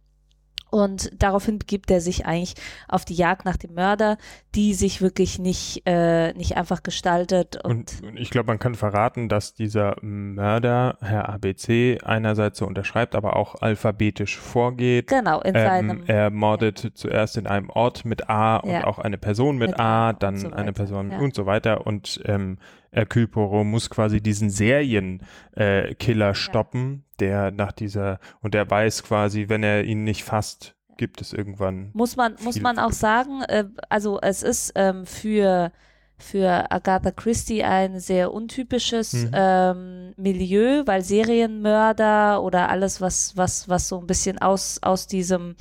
Und 0.72 1.10
daraufhin 1.22 1.58
begibt 1.58 1.90
er 1.90 2.00
sich 2.00 2.24
eigentlich 2.24 2.54
auf 2.88 3.04
die 3.04 3.12
Jagd 3.14 3.44
nach 3.44 3.58
dem 3.58 3.74
Mörder, 3.74 4.16
die 4.54 4.72
sich 4.72 5.02
wirklich 5.02 5.38
nicht, 5.38 5.82
äh, 5.84 6.32
nicht 6.32 6.56
einfach 6.56 6.82
gestaltet. 6.82 7.62
Und, 7.62 8.00
Und 8.02 8.18
ich 8.18 8.30
glaube, 8.30 8.46
man 8.46 8.58
kann 8.58 8.74
verraten, 8.74 9.28
dass 9.28 9.52
dieser 9.52 9.96
Mörder, 10.00 10.96
Herr 11.02 11.28
ABC, 11.28 11.98
einerseits 12.02 12.58
so 12.58 12.66
unterschreibt, 12.66 13.14
aber 13.14 13.36
auch 13.36 13.56
alphabetisch 13.60 14.38
vorgeht. 14.38 15.08
genau, 15.08 15.42
in 15.42 15.52
seinem. 15.52 15.90
Ähm, 15.90 16.04
er 16.06 16.30
mordet 16.30 16.92
zuerst 16.94 17.36
in 17.36 17.46
einem 17.46 17.68
Ort 17.68 18.06
mit 18.06 18.30
A 18.30 18.56
und 18.56 18.70
Ja. 18.70 18.86
auch 18.86 18.98
eine 18.98 19.18
Person 19.18 19.58
mit, 19.58 19.72
Mit 19.72 19.80
A 19.80 20.14
dann 20.14 20.38
so 20.38 20.50
eine 20.50 20.72
Person 20.72 21.10
ja. 21.10 21.18
und 21.18 21.34
so 21.34 21.44
weiter. 21.44 21.86
Und 21.86 22.18
ähm, 22.24 22.56
Hercule 22.92 23.28
Poirot 23.28 23.66
muss 23.66 23.90
quasi 23.90 24.20
diesen 24.22 24.50
Serienkiller 24.50 26.30
äh, 26.30 26.34
stoppen, 26.34 27.04
der 27.22 27.52
nach 27.52 27.72
dieser, 27.72 28.18
und 28.40 28.52
der 28.54 28.68
weiß 28.68 29.04
quasi, 29.04 29.48
wenn 29.48 29.62
er 29.62 29.84
ihn 29.84 30.02
nicht 30.04 30.24
fasst, 30.24 30.74
gibt 30.96 31.20
es 31.20 31.32
irgendwann. 31.32 31.90
muss 31.94 32.16
man, 32.16 32.34
muss 32.42 32.60
man 32.60 32.78
auch 32.78 32.92
sagen, 32.92 33.42
äh, 33.42 33.64
also 33.88 34.20
es 34.20 34.42
ist 34.42 34.72
ähm, 34.74 35.06
für 35.06 35.72
für 36.18 36.70
Agatha 36.70 37.10
Christie 37.10 37.64
ein 37.64 37.98
sehr 37.98 38.32
untypisches 38.32 39.12
Mhm. 39.12 39.30
ähm, 39.32 40.14
Milieu, 40.16 40.82
weil 40.86 41.02
Serienmörder 41.02 42.42
oder 42.42 42.68
alles, 42.68 43.00
was, 43.00 43.36
was, 43.36 43.68
was 43.68 43.88
so 43.88 43.98
ein 43.98 44.06
bisschen 44.06 44.38
aus, 44.38 44.78
aus 44.82 45.08
diesem 45.08 45.56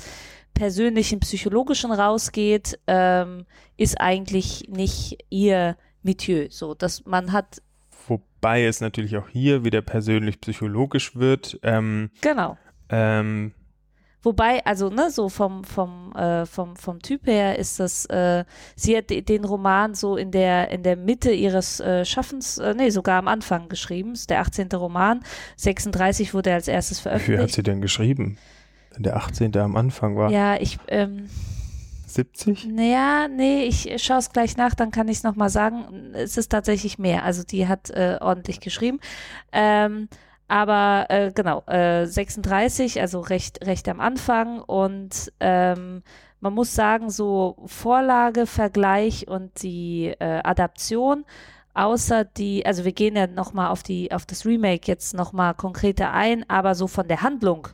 persönlichen, 0.53 1.19
psychologischen 1.19 1.91
rausgeht, 1.91 2.79
ähm, 2.85 3.45
ist 3.77 3.99
eigentlich 3.99 4.67
nicht 4.69 5.17
ihr 5.31 5.77
Milieu. 6.03 6.47
So, 6.51 6.75
dass 6.75 7.05
man 7.05 7.31
hat, 7.31 7.63
Wobei 8.41 8.65
es 8.65 8.81
natürlich 8.81 9.15
auch 9.17 9.29
hier 9.29 9.63
wieder 9.63 9.83
persönlich-psychologisch 9.83 11.15
wird. 11.15 11.59
Ähm, 11.61 12.09
genau. 12.21 12.57
ähm, 12.89 13.53
Wobei, 14.23 14.65
also, 14.65 14.89
ne, 14.89 15.09
so 15.11 15.29
vom, 15.29 15.63
vom, 15.63 16.11
äh, 16.15 16.45
vom, 16.47 16.75
vom 16.75 16.99
Typ 17.01 17.25
her 17.27 17.57
ist 17.59 17.79
das, 17.79 18.05
äh, 18.07 18.43
sie 18.75 18.97
hat 18.97 19.09
de- 19.11 19.21
den 19.21 19.45
Roman 19.45 19.93
so 19.95 20.15
in 20.17 20.31
der, 20.31 20.69
in 20.71 20.81
der 20.83 20.95
Mitte 20.95 21.31
ihres 21.31 21.79
äh, 21.79 22.03
Schaffens, 22.05 22.57
äh, 22.57 22.73
nee, 22.75 22.89
sogar 22.89 23.19
am 23.19 23.27
Anfang 23.27 23.67
geschrieben. 23.69 24.13
Ist 24.13 24.29
der 24.31 24.39
18. 24.41 24.69
Roman. 24.73 25.21
36 25.57 26.33
wurde 26.33 26.49
er 26.51 26.55
als 26.57 26.67
erstes 26.67 26.99
wie 26.99 27.01
viel 27.03 27.11
hat 27.13 27.21
veröffentlicht. 27.21 27.55
sie 27.55 27.63
denn 27.63 27.81
geschrieben? 27.81 28.37
Wenn 28.93 29.03
der 29.03 29.17
18. 29.17 29.55
am 29.57 29.75
Anfang 29.75 30.17
war. 30.17 30.31
Ja, 30.31 30.55
ich, 30.59 30.77
ähm, 30.87 31.27
70? 32.15 32.67
naja, 32.67 33.27
nee, 33.27 33.63
ich 33.63 34.03
schaue 34.03 34.19
es 34.19 34.31
gleich 34.31 34.57
nach, 34.57 34.75
dann 34.75 34.91
kann 34.91 35.07
ich 35.07 35.17
es 35.17 35.23
nochmal 35.23 35.49
sagen. 35.49 36.11
Es 36.13 36.37
ist 36.37 36.51
tatsächlich 36.51 36.97
mehr. 36.97 37.23
Also 37.23 37.43
die 37.43 37.67
hat 37.67 37.89
äh, 37.89 38.17
ordentlich 38.19 38.59
geschrieben. 38.59 38.99
Ähm, 39.51 40.07
aber 40.47 41.05
äh, 41.09 41.31
genau, 41.33 41.63
äh, 41.67 42.05
36, 42.05 42.99
also 42.99 43.21
recht, 43.21 43.65
recht 43.65 43.87
am 43.87 44.01
Anfang. 44.01 44.61
Und 44.61 45.31
ähm, 45.39 46.03
man 46.41 46.53
muss 46.53 46.75
sagen, 46.75 47.09
so 47.09 47.55
Vorlage, 47.67 48.45
Vergleich 48.47 49.27
und 49.27 49.63
die 49.63 50.07
äh, 50.19 50.41
Adaption, 50.43 51.23
außer 51.73 52.25
die, 52.25 52.65
also 52.65 52.83
wir 52.83 52.91
gehen 52.91 53.15
ja 53.15 53.27
nochmal 53.27 53.69
auf 53.69 53.83
die, 53.83 54.11
auf 54.11 54.25
das 54.25 54.45
Remake 54.45 54.87
jetzt 54.87 55.13
nochmal 55.13 55.53
konkreter 55.53 56.11
ein, 56.11 56.43
aber 56.49 56.75
so 56.75 56.87
von 56.87 57.07
der 57.07 57.21
Handlung 57.21 57.69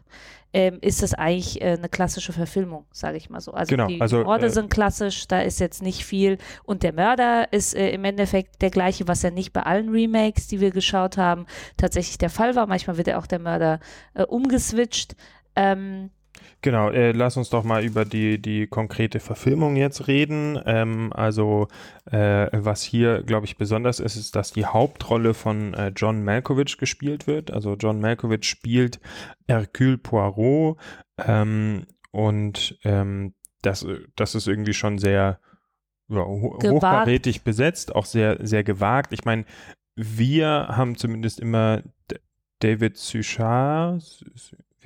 ähm, 0.54 0.80
ist 0.82 1.04
das 1.04 1.13
eigentlich 1.13 1.62
äh, 1.62 1.74
eine 1.77 1.89
klassische 1.89 2.34
Verfilmung, 2.34 2.86
sage 2.92 3.18
ich 3.18 3.30
mal 3.30 3.42
so. 3.42 3.51
Also 3.51 3.70
Genau, 3.70 3.88
die 3.88 4.01
also, 4.01 4.24
Morde 4.24 4.48
äh, 4.48 4.50
sind 4.50 4.70
klassisch, 4.70 5.27
da 5.27 5.42
ist 5.42 5.60
jetzt 5.60 5.82
nicht 5.82 6.06
viel. 6.06 6.38
Und 6.63 6.84
der 6.84 6.94
Mörder 6.94 7.51
ist 7.51 7.75
äh, 7.75 7.89
im 7.92 8.04
Endeffekt 8.06 8.62
der 8.62 8.70
gleiche, 8.70 9.08
was 9.08 9.22
ja 9.22 9.30
nicht 9.30 9.54
bei 9.54 9.63
allen 9.63 9.89
Remakes, 9.89 10.48
die 10.48 10.60
wir 10.60 10.72
geschaut 10.72 11.18
haben, 11.18 11.46
tatsächlich 11.75 12.18
der 12.18 12.30
Fall 12.30 12.56
war. 12.56 12.68
Manchmal 12.68 12.98
wird 12.98 13.08
ja 13.08 13.20
auch 13.20 13.27
der 13.27 13.39
Mörder 13.39 13.80
äh, 14.13 14.24
umgeswitcht. 14.24 15.16
Ähm, 15.56 16.12
Genau, 16.62 16.89
äh, 16.89 17.12
lass 17.12 17.38
uns 17.38 17.50
doch 17.50 17.63
mal 17.63 17.84
über 17.84 18.06
die, 18.06 18.41
die 18.41 18.67
konkrete 18.67 19.20
Verfilmung 19.20 19.75
jetzt 19.75 20.08
reden. 20.08 20.60
Ähm, 20.65 21.12
also, 21.13 21.67
äh, 22.06 22.48
was 22.51 22.82
hier, 22.82 23.24
glaube 23.24 23.46
ich, 23.46 23.58
besonders 23.58 24.00
ist, 24.00 24.15
ist, 24.15 24.36
dass 24.36 24.51
die 24.51 24.65
Hauptrolle 24.65 25.34
von 25.34 25.74
äh, 25.74 25.91
John 25.96 26.24
Malkovich 26.24 26.77
gespielt 26.77 27.27
wird. 27.27 27.51
Also, 27.51 27.75
John 27.75 28.01
Malkovich 28.01 28.46
spielt 28.46 29.00
Hercule 29.48 29.98
Poirot 29.98 30.77
ähm, 31.25 31.86
und 32.12 32.77
ähm, 32.84 33.34
das, 33.62 33.86
das 34.15 34.36
ist 34.36 34.48
irgendwie 34.48 34.74
schon 34.74 34.98
sehr 34.98 35.39
ja, 36.10 36.25
ho 36.25 36.58
Gewagt. 36.60 36.75
hochkarätig 36.75 37.44
besetzt, 37.44 37.96
auch 37.96 38.06
sehr, 38.06 38.38
sehr 38.46 38.63
gewagt. 38.63 39.13
Ich 39.13 39.25
meine, 39.25 39.46
wir 39.96 40.67
haben 40.70 40.96
zumindest 40.96 41.39
immer 41.39 41.82
David 42.60 42.98
Suchard, 42.98 44.24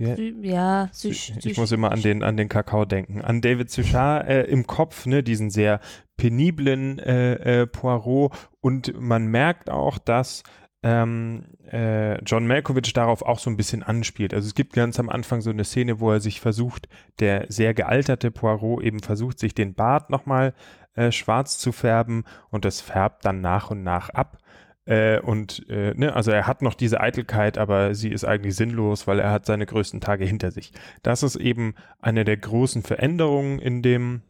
wie, 0.02 0.48
ja, 0.50 0.90
ich, 0.92 1.34
Süß, 1.34 1.46
ich 1.46 1.58
muss 1.58 1.72
immer 1.72 1.92
an 1.92 2.02
den, 2.02 2.24
an 2.24 2.38
den 2.38 2.50
Kakao 2.50 2.86
denken. 2.86 3.22
An 3.22 3.42
David 3.42 3.70
Suchard 3.70 4.28
äh, 4.28 4.44
im 4.44 4.68
Kopf, 4.68 5.06
ne, 5.06 5.24
diesen 5.24 5.50
sehr 5.50 5.80
peniblen 6.18 7.00
äh, 7.00 7.62
äh, 7.62 7.68
Poirot. 7.68 8.32
Und 8.60 9.00
man 9.00 9.28
merkt 9.28 9.70
auch, 9.70 9.98
dass 9.98 10.44
ähm, 10.84 11.46
äh, 11.72 12.22
John 12.24 12.48
Malkovich 12.48 12.94
darauf 12.94 13.22
auch 13.22 13.40
so 13.40 13.50
ein 13.50 13.58
bisschen 13.58 13.84
anspielt. 13.84 14.34
Also 14.34 14.48
es 14.48 14.56
gibt 14.56 14.74
ganz 14.74 15.00
am 15.00 15.10
Anfang 15.10 15.42
so 15.42 15.52
eine 15.52 15.64
Szene, 15.64 16.00
wo 16.00 16.12
er 16.12 16.20
sich 16.20 16.42
versucht, 16.42 16.88
der 17.20 17.46
sehr 17.50 17.74
gealterte 17.74 18.32
Poirot 18.32 18.84
eben 18.84 19.00
versucht, 19.00 19.40
sich 19.40 19.54
den 19.54 19.76
Bart 19.76 20.10
nochmal 20.10 20.54
äh, 20.96 21.12
schwarz 21.12 21.58
zu 21.58 21.72
färben 21.72 22.26
und 22.50 22.66
das 22.66 22.82
färbt 22.82 23.26
dann 23.26 23.42
nach 23.42 23.70
und 23.72 23.84
nach 23.84 24.10
ab. 24.10 24.38
Äh, 24.92 25.22
und 25.22 25.70
äh, 25.70 25.94
ne, 25.96 26.14
also 26.14 26.32
er 26.32 26.48
hat 26.48 26.62
noch 26.62 26.74
diese 26.74 27.00
Eitelkeit, 27.00 27.58
aber 27.58 27.96
sie 27.96 28.10
ist 28.10 28.26
eigentlich 28.26 28.58
sinnlos, 28.58 29.08
weil 29.08 29.20
er 29.20 29.32
hat 29.32 29.46
seine 29.46 29.66
größten 29.66 30.02
Tage 30.02 30.26
hinter 30.26 30.52
sich. 30.52 30.74
Das 31.02 31.24
ist 31.24 31.38
eben 31.38 31.76
eine 32.02 32.26
der 32.26 32.36
großen 32.36 32.84
Veränderungen 32.84 33.60
in 33.60 33.82
dem, 33.82 34.22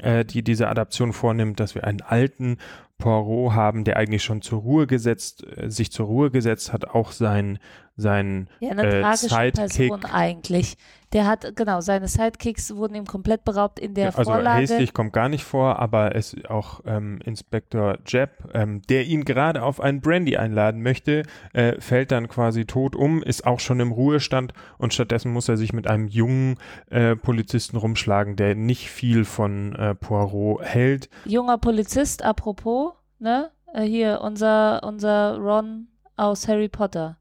äh, 0.00 0.24
die 0.24 0.42
diese 0.44 0.68
Adaption 0.68 1.12
vornimmt, 1.12 1.58
dass 1.58 1.74
wir 1.74 1.82
einen 1.82 2.00
alten 2.00 2.58
Poirot 2.98 3.54
haben, 3.54 3.82
der 3.82 3.96
eigentlich 3.96 4.22
schon 4.22 4.40
zur 4.40 4.60
Ruhe 4.60 4.86
gesetzt, 4.86 5.44
äh, 5.56 5.68
sich 5.68 5.90
zur 5.90 6.06
Ruhe 6.06 6.30
gesetzt 6.30 6.72
hat, 6.72 6.84
auch 6.84 7.10
sein, 7.10 7.58
sein 7.96 8.48
Ja, 8.60 8.70
eine 8.70 8.86
äh, 8.86 9.00
tragische 9.00 9.34
Sidekick. 9.34 9.88
Person 9.88 10.04
eigentlich. 10.04 10.76
Der 11.12 11.26
hat, 11.26 11.56
genau, 11.56 11.80
seine 11.80 12.06
Sidekicks 12.06 12.74
wurden 12.76 12.94
ihm 12.94 13.06
komplett 13.06 13.44
beraubt 13.44 13.78
in 13.78 13.94
der 13.94 14.10
Ja, 14.10 14.14
also 14.14 14.32
Vorlage. 14.32 14.62
Hastig 14.62 14.92
kommt 14.92 15.12
gar 15.12 15.28
nicht 15.28 15.44
vor, 15.44 15.78
aber 15.78 16.14
es 16.14 16.36
auch 16.48 16.80
ähm, 16.86 17.18
Inspektor 17.24 17.98
Jeb, 18.06 18.30
ähm, 18.52 18.82
der 18.88 19.04
ihn 19.04 19.24
gerade 19.24 19.62
auf 19.62 19.80
einen 19.80 20.00
Brandy 20.00 20.36
einladen 20.36 20.82
möchte, 20.82 21.22
äh, 21.52 21.80
fällt 21.80 22.12
dann 22.12 22.28
quasi 22.28 22.64
tot 22.66 22.94
um, 22.94 23.22
ist 23.22 23.46
auch 23.46 23.60
schon 23.60 23.80
im 23.80 23.92
Ruhestand 23.92 24.52
und 24.76 24.92
stattdessen 24.92 25.32
muss 25.32 25.48
er 25.48 25.56
sich 25.56 25.72
mit 25.72 25.86
einem 25.86 26.08
jungen 26.08 26.56
äh, 26.90 27.16
Polizisten 27.16 27.76
rumschlagen, 27.76 28.36
der 28.36 28.54
nicht 28.54 28.90
viel 28.90 29.24
von 29.24 29.74
äh, 29.76 29.94
Poirot 29.94 30.62
hält. 30.62 31.08
Junger 31.24 31.58
Polizist, 31.58 32.22
apropos, 32.24 32.92
ne? 33.18 33.50
Äh, 33.74 33.82
Hier, 33.84 34.20
unser, 34.22 34.82
unser 34.82 35.36
Ron 35.38 35.88
aus 36.16 36.48
Harry 36.48 36.68
Potter. 36.68 37.17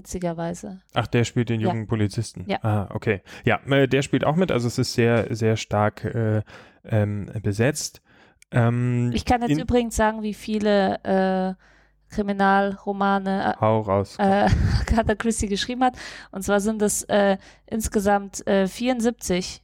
Witzigerweise. 0.00 0.80
Ach, 0.94 1.06
der 1.06 1.24
spielt 1.24 1.50
den 1.50 1.60
Ja. 1.60 1.68
jungen 1.68 1.86
Polizisten. 1.86 2.44
Ja. 2.48 2.58
Ah, 2.62 2.88
okay. 2.94 3.20
Ja, 3.44 3.60
äh, 3.68 3.86
der 3.86 4.00
spielt 4.00 4.24
auch 4.24 4.34
mit, 4.36 4.50
also 4.50 4.66
es 4.66 4.78
ist 4.78 4.94
sehr, 4.94 5.34
sehr 5.34 5.56
stark 5.58 6.04
äh, 6.06 6.40
ähm, 6.84 7.30
besetzt. 7.42 8.00
Ähm, 8.50 9.10
Ich 9.14 9.26
kann 9.26 9.42
jetzt 9.42 9.60
übrigens 9.60 9.94
sagen, 9.96 10.22
wie 10.22 10.32
viele 10.34 10.98
äh, 11.04 11.54
Kriminalromane 12.14 13.56
Hau 13.60 13.80
raus. 13.82 14.16
äh, 14.18 14.48
Agatha 14.80 15.14
Christie 15.14 15.48
geschrieben 15.48 15.84
hat. 15.84 15.96
Und 16.32 16.42
zwar 16.42 16.60
sind 16.60 16.80
es 16.82 17.02
äh, 17.04 17.36
insgesamt 17.66 18.46
äh, 18.46 18.66
74. 18.66 19.62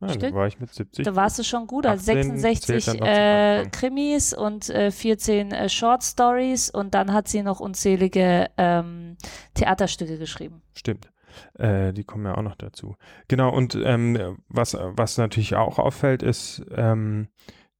Dann 0.00 0.10
Stück. 0.10 0.34
war 0.34 0.46
ich 0.46 0.60
mit 0.60 0.72
70. 0.72 1.04
Da 1.04 1.16
warst 1.16 1.38
du 1.38 1.42
schon 1.42 1.66
gut. 1.66 1.84
Also 1.84 2.12
18 2.12 2.38
zählt 2.38 2.62
66 2.62 2.84
dann 2.84 2.96
noch 2.96 3.06
zum 3.06 3.66
äh. 3.66 3.70
Krimis 3.70 4.32
und 4.32 4.70
äh, 4.70 4.90
14 4.90 5.50
äh, 5.50 5.68
Short 5.68 6.04
Stories 6.04 6.70
und 6.70 6.94
dann 6.94 7.12
hat 7.12 7.28
sie 7.28 7.42
noch 7.42 7.58
unzählige 7.60 8.48
ähm, 8.56 9.16
Theaterstücke 9.54 10.18
geschrieben. 10.18 10.62
Stimmt. 10.74 11.10
Äh, 11.54 11.92
die 11.92 12.04
kommen 12.04 12.24
ja 12.26 12.36
auch 12.36 12.42
noch 12.42 12.56
dazu. 12.56 12.96
Genau, 13.26 13.52
und 13.52 13.76
ähm, 13.82 14.38
was, 14.48 14.76
was 14.78 15.18
natürlich 15.18 15.56
auch 15.56 15.78
auffällt, 15.78 16.22
ist, 16.22 16.64
ähm, 16.74 17.28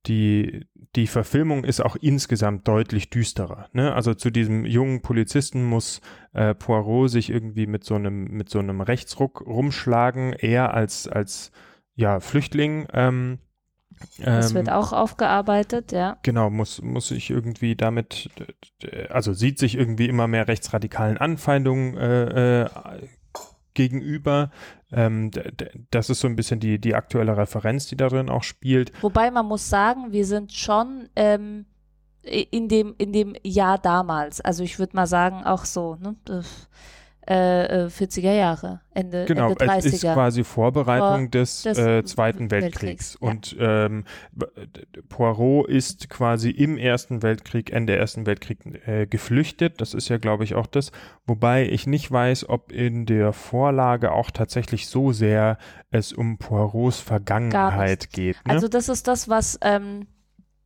die, 0.06 0.66
die 0.96 1.06
Verfilmung 1.06 1.64
ist 1.64 1.80
auch 1.80 1.96
insgesamt 1.96 2.66
deutlich 2.66 3.10
düsterer. 3.10 3.68
Ne? 3.72 3.92
Also 3.92 4.14
zu 4.14 4.30
diesem 4.30 4.64
jungen 4.64 5.02
Polizisten 5.02 5.64
muss 5.64 6.00
äh, 6.32 6.54
Poirot 6.54 7.10
sich 7.10 7.30
irgendwie 7.30 7.66
mit 7.66 7.84
so 7.84 7.94
einem, 7.94 8.24
mit 8.24 8.48
so 8.48 8.58
einem 8.58 8.80
Rechtsruck 8.80 9.44
rumschlagen, 9.46 10.32
eher 10.32 10.72
als, 10.72 11.08
als 11.08 11.52
ja, 11.98 12.20
Flüchtling. 12.20 12.86
Ähm, 12.92 13.40
Das 14.18 14.50
ähm, 14.50 14.56
wird 14.58 14.70
auch 14.70 14.92
aufgearbeitet, 14.92 15.90
ja. 15.90 16.16
Genau, 16.22 16.48
muss, 16.48 16.80
muss 16.80 17.08
sich 17.08 17.28
irgendwie 17.28 17.74
damit, 17.74 18.30
also 19.10 19.32
sieht 19.32 19.58
sich 19.58 19.76
irgendwie 19.76 20.08
immer 20.08 20.28
mehr 20.28 20.46
rechtsradikalen 20.46 21.18
Anfeindungen 21.18 21.96
äh, 21.96 22.62
äh, 22.62 22.68
gegenüber. 23.74 24.50
Ähm, 24.92 25.32
das 25.90 26.08
ist 26.08 26.20
so 26.20 26.28
ein 26.28 26.36
bisschen 26.36 26.60
die, 26.60 26.80
die 26.80 26.94
aktuelle 26.94 27.36
Referenz, 27.36 27.88
die 27.88 27.96
darin 27.96 28.30
auch 28.30 28.44
spielt. 28.44 28.92
Wobei 29.02 29.32
man 29.32 29.46
muss 29.46 29.68
sagen, 29.68 30.12
wir 30.12 30.24
sind 30.24 30.52
schon 30.52 31.08
ähm, 31.16 31.66
in, 32.22 32.68
dem, 32.68 32.94
in 32.98 33.12
dem 33.12 33.34
Jahr 33.42 33.78
damals. 33.78 34.40
Also 34.40 34.62
ich 34.62 34.78
würde 34.78 34.94
mal 34.94 35.08
sagen, 35.08 35.44
auch 35.44 35.64
so, 35.64 35.96
ne? 35.96 36.14
Äh, 37.30 37.84
äh, 37.84 37.86
40er 37.88 38.32
Jahre, 38.32 38.80
Ende, 38.94 39.26
Genau, 39.26 39.50
Ende 39.50 39.66
30er. 39.66 39.76
es 39.76 39.84
ist 39.86 40.02
quasi 40.02 40.44
Vorbereitung 40.44 41.24
Vor 41.24 41.28
des, 41.28 41.62
des 41.62 41.76
äh, 41.76 42.02
Zweiten 42.04 42.50
Weltkriegs, 42.50 42.80
Weltkriegs. 42.80 43.18
ja. 43.20 43.28
Und 43.28 43.56
ähm, 43.60 44.04
b- 44.32 44.46
d- 44.56 45.02
Poirot 45.10 45.68
ist 45.68 46.08
quasi 46.08 46.48
im 46.48 46.78
Ersten 46.78 47.22
Weltkrieg, 47.22 47.70
Ende 47.70 47.94
Ersten 47.96 48.24
Weltkrieg 48.24 48.60
äh, 48.88 49.06
geflüchtet. 49.06 49.80
Das 49.82 49.92
ist 49.92 50.08
ja, 50.08 50.16
glaube 50.16 50.44
ich, 50.44 50.54
auch 50.54 50.66
das. 50.66 50.90
Wobei 51.26 51.68
ich 51.68 51.86
nicht 51.86 52.10
weiß, 52.10 52.48
ob 52.48 52.72
in 52.72 53.04
der 53.04 53.34
Vorlage 53.34 54.12
auch 54.12 54.30
tatsächlich 54.30 54.88
so 54.88 55.12
sehr 55.12 55.58
es 55.90 56.14
um 56.14 56.38
Poirots 56.38 56.98
Vergangenheit 57.00 58.10
geht. 58.10 58.36
Ne? 58.46 58.54
Also 58.54 58.68
das 58.68 58.88
ist 58.88 59.06
das, 59.06 59.28
was, 59.28 59.58
ähm, 59.60 60.06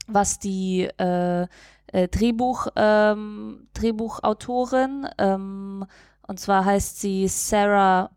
was 0.07 0.39
die 0.39 0.89
äh, 0.99 1.47
äh, 1.89 2.07
Drehbuch, 2.09 2.69
ähm, 2.77 3.67
Drehbuchautorin, 3.75 5.09
ähm, 5.19 5.85
und 6.27 6.41
zwar 6.41 6.65
heißt 6.65 7.01
sie 7.01 7.29
Sarah 7.29 8.11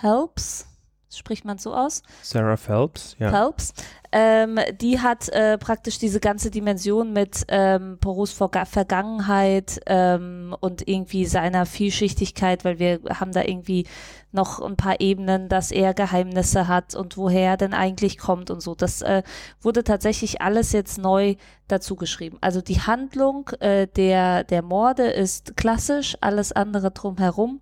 Helps, 0.00 0.66
spricht 1.10 1.44
man 1.44 1.58
so 1.58 1.74
aus? 1.74 2.02
Sarah 2.22 2.56
Phelps, 2.56 3.16
ja. 3.18 3.30
Phelps. 3.30 3.72
Ähm, 4.16 4.60
die 4.80 5.00
hat 5.00 5.28
äh, 5.30 5.58
praktisch 5.58 5.98
diese 5.98 6.20
ganze 6.20 6.52
Dimension 6.52 7.12
mit 7.12 7.44
ähm, 7.48 7.98
Poros 8.00 8.30
Verga 8.30 8.64
Vergangenheit 8.64 9.80
ähm, 9.86 10.54
und 10.60 10.86
irgendwie 10.86 11.26
seiner 11.26 11.66
Vielschichtigkeit, 11.66 12.64
weil 12.64 12.78
wir 12.78 13.00
haben 13.10 13.32
da 13.32 13.42
irgendwie 13.42 13.88
noch 14.30 14.60
ein 14.60 14.76
paar 14.76 15.00
Ebenen, 15.00 15.48
dass 15.48 15.72
er 15.72 15.94
Geheimnisse 15.94 16.68
hat 16.68 16.94
und 16.94 17.16
woher 17.16 17.50
er 17.50 17.56
denn 17.56 17.74
eigentlich 17.74 18.16
kommt 18.16 18.50
und 18.50 18.60
so. 18.60 18.76
Das 18.76 19.02
äh, 19.02 19.24
wurde 19.60 19.82
tatsächlich 19.82 20.40
alles 20.40 20.70
jetzt 20.70 20.96
neu 20.96 21.34
dazu 21.66 21.96
geschrieben. 21.96 22.38
Also 22.40 22.60
die 22.60 22.80
Handlung 22.80 23.48
äh, 23.58 23.88
der, 23.88 24.44
der 24.44 24.62
Morde 24.62 25.08
ist 25.08 25.56
klassisch, 25.56 26.16
alles 26.20 26.52
andere 26.52 26.92
drumherum 26.92 27.60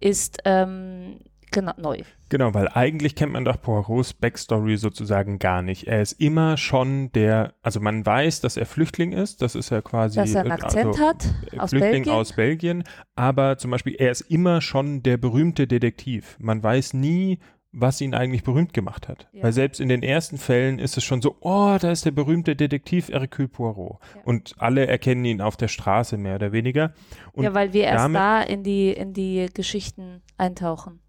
ist 0.00 0.38
ähm, 0.46 1.20
genau 1.52 1.72
neu. 1.76 1.98
Genau, 2.28 2.54
weil 2.54 2.68
eigentlich 2.68 3.14
kennt 3.14 3.32
man 3.32 3.44
doch 3.44 3.60
Poirots 3.60 4.14
Backstory 4.14 4.76
sozusagen 4.76 5.38
gar 5.38 5.62
nicht. 5.62 5.86
Er 5.86 6.02
ist 6.02 6.12
immer 6.12 6.56
schon 6.56 7.12
der, 7.12 7.54
also 7.62 7.78
man 7.80 8.04
weiß, 8.04 8.40
dass 8.40 8.56
er 8.56 8.66
Flüchtling 8.66 9.12
ist, 9.12 9.42
das 9.42 9.54
ist 9.54 9.70
ja 9.70 9.82
quasi. 9.82 10.16
Dass 10.16 10.34
er 10.34 10.42
einen 10.42 10.52
Akzent 10.52 10.86
also, 10.86 11.00
hat 11.00 11.34
aus 11.58 11.70
Flüchtling 11.70 11.92
Belgien. 11.92 12.14
aus 12.14 12.32
Belgien, 12.32 12.84
aber 13.14 13.58
zum 13.58 13.70
Beispiel, 13.70 13.94
er 13.94 14.10
ist 14.10 14.22
immer 14.22 14.60
schon 14.60 15.02
der 15.02 15.16
berühmte 15.18 15.66
Detektiv. 15.66 16.36
Man 16.40 16.62
weiß 16.62 16.94
nie, 16.94 17.38
was 17.72 18.00
ihn 18.00 18.14
eigentlich 18.14 18.44
berühmt 18.44 18.74
gemacht 18.74 19.08
hat. 19.08 19.28
Ja. 19.32 19.44
Weil 19.44 19.52
selbst 19.52 19.80
in 19.80 19.88
den 19.88 20.02
ersten 20.02 20.36
Fällen 20.36 20.78
ist 20.78 20.96
es 20.96 21.04
schon 21.04 21.22
so, 21.22 21.36
oh, 21.40 21.76
da 21.80 21.90
ist 21.90 22.04
der 22.04 22.10
berühmte 22.10 22.54
Detektiv 22.54 23.08
Hercule 23.08 23.48
Poirot. 23.48 23.98
Ja. 24.14 24.20
Und 24.24 24.54
alle 24.58 24.86
erkennen 24.86 25.24
ihn 25.24 25.40
auf 25.40 25.56
der 25.56 25.68
Straße 25.68 26.18
mehr 26.18 26.36
oder 26.36 26.52
weniger. 26.52 26.92
Und 27.32 27.44
ja, 27.44 27.54
weil 27.54 27.72
wir 27.72 27.84
erst 27.84 28.14
da 28.14 28.42
in 28.42 28.62
die, 28.62 28.92
in 28.92 29.14
die 29.14 29.48
Geschichten 29.52 30.22
eintauchen. 30.36 31.00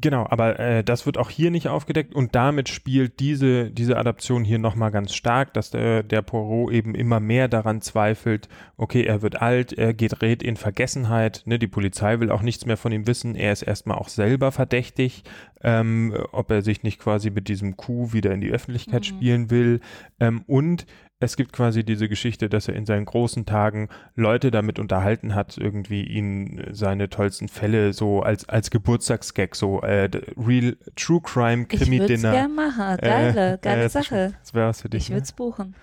Genau, 0.00 0.26
aber 0.28 0.58
äh, 0.58 0.84
das 0.84 1.06
wird 1.06 1.16
auch 1.16 1.30
hier 1.30 1.50
nicht 1.50 1.68
aufgedeckt 1.68 2.14
und 2.14 2.34
damit 2.34 2.68
spielt 2.68 3.20
diese, 3.20 3.70
diese 3.70 3.96
Adaption 3.96 4.44
hier 4.44 4.58
nochmal 4.58 4.90
ganz 4.90 5.14
stark, 5.14 5.54
dass 5.54 5.70
der, 5.70 6.02
der 6.02 6.22
Poirot 6.22 6.72
eben 6.72 6.94
immer 6.94 7.20
mehr 7.20 7.48
daran 7.48 7.80
zweifelt, 7.80 8.48
okay, 8.76 9.04
er 9.04 9.22
wird 9.22 9.40
alt, 9.40 9.72
er 9.72 9.94
gerät 9.94 10.42
in 10.42 10.56
Vergessenheit, 10.56 11.42
ne, 11.46 11.58
die 11.58 11.66
Polizei 11.66 12.20
will 12.20 12.30
auch 12.30 12.42
nichts 12.42 12.66
mehr 12.66 12.76
von 12.76 12.92
ihm 12.92 13.06
wissen, 13.06 13.34
er 13.34 13.52
ist 13.52 13.62
erstmal 13.62 13.98
auch 13.98 14.08
selber 14.08 14.52
verdächtig, 14.52 15.24
ähm, 15.62 16.14
ob 16.32 16.50
er 16.50 16.62
sich 16.62 16.82
nicht 16.82 16.98
quasi 16.98 17.30
mit 17.30 17.48
diesem 17.48 17.76
Coup 17.76 18.12
wieder 18.12 18.32
in 18.32 18.40
die 18.40 18.50
Öffentlichkeit 18.50 19.02
Mhm. 19.02 19.04
spielen 19.04 19.50
will 19.50 19.80
ähm, 20.20 20.42
und 20.46 20.86
es 21.26 21.36
gibt 21.36 21.52
quasi 21.52 21.84
diese 21.84 22.08
Geschichte, 22.08 22.48
dass 22.48 22.68
er 22.68 22.74
in 22.74 22.86
seinen 22.86 23.04
großen 23.04 23.44
Tagen 23.44 23.88
Leute 24.14 24.50
damit 24.50 24.78
unterhalten 24.78 25.34
hat, 25.34 25.58
irgendwie 25.58 26.02
ihn 26.02 26.58
äh, 26.58 26.74
seine 26.74 27.10
tollsten 27.10 27.48
Fälle 27.48 27.92
so 27.92 28.22
als, 28.22 28.48
als 28.48 28.70
Geburtstagsgag, 28.70 29.54
so 29.54 29.82
äh, 29.82 30.08
Real 30.36 30.76
True 30.96 31.20
Crime 31.22 31.66
Ich 31.70 31.80
Krimi 31.80 32.00
würde 32.00 32.14
es 32.14 32.22
Dinner. 32.22 32.32
gerne 32.32 32.54
machen. 32.54 32.96
Geile, 33.02 33.58
geile 33.60 33.82
das 33.82 33.94
ist 33.94 34.08
Sache. 34.08 34.34
Das 34.40 34.54
wäre 34.54 34.68
was 34.68 34.80
für 34.80 34.88
dich. 34.88 35.04
Ich 35.04 35.10
würde 35.10 35.20
ne? 35.20 35.24
es 35.24 35.32
buchen. 35.32 35.74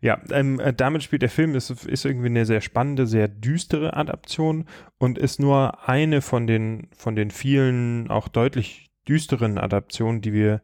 Ja, 0.00 0.20
ähm, 0.30 0.58
äh, 0.58 0.72
damit 0.72 1.02
spielt 1.02 1.22
der 1.22 1.28
Film, 1.28 1.54
ist, 1.54 1.70
ist 1.70 2.04
irgendwie 2.04 2.26
eine 2.26 2.46
sehr 2.46 2.60
spannende, 2.60 3.06
sehr 3.06 3.28
düstere 3.28 3.94
Adaption 3.96 4.64
und 4.98 5.18
ist 5.18 5.38
nur 5.38 5.88
eine 5.88 6.22
von 6.22 6.46
den, 6.46 6.88
von 6.96 7.14
den 7.14 7.30
vielen 7.30 8.10
auch 8.10 8.28
deutlich 8.28 8.90
düsteren 9.08 9.58
Adaptionen, 9.58 10.22
die 10.22 10.32
wir, 10.32 10.62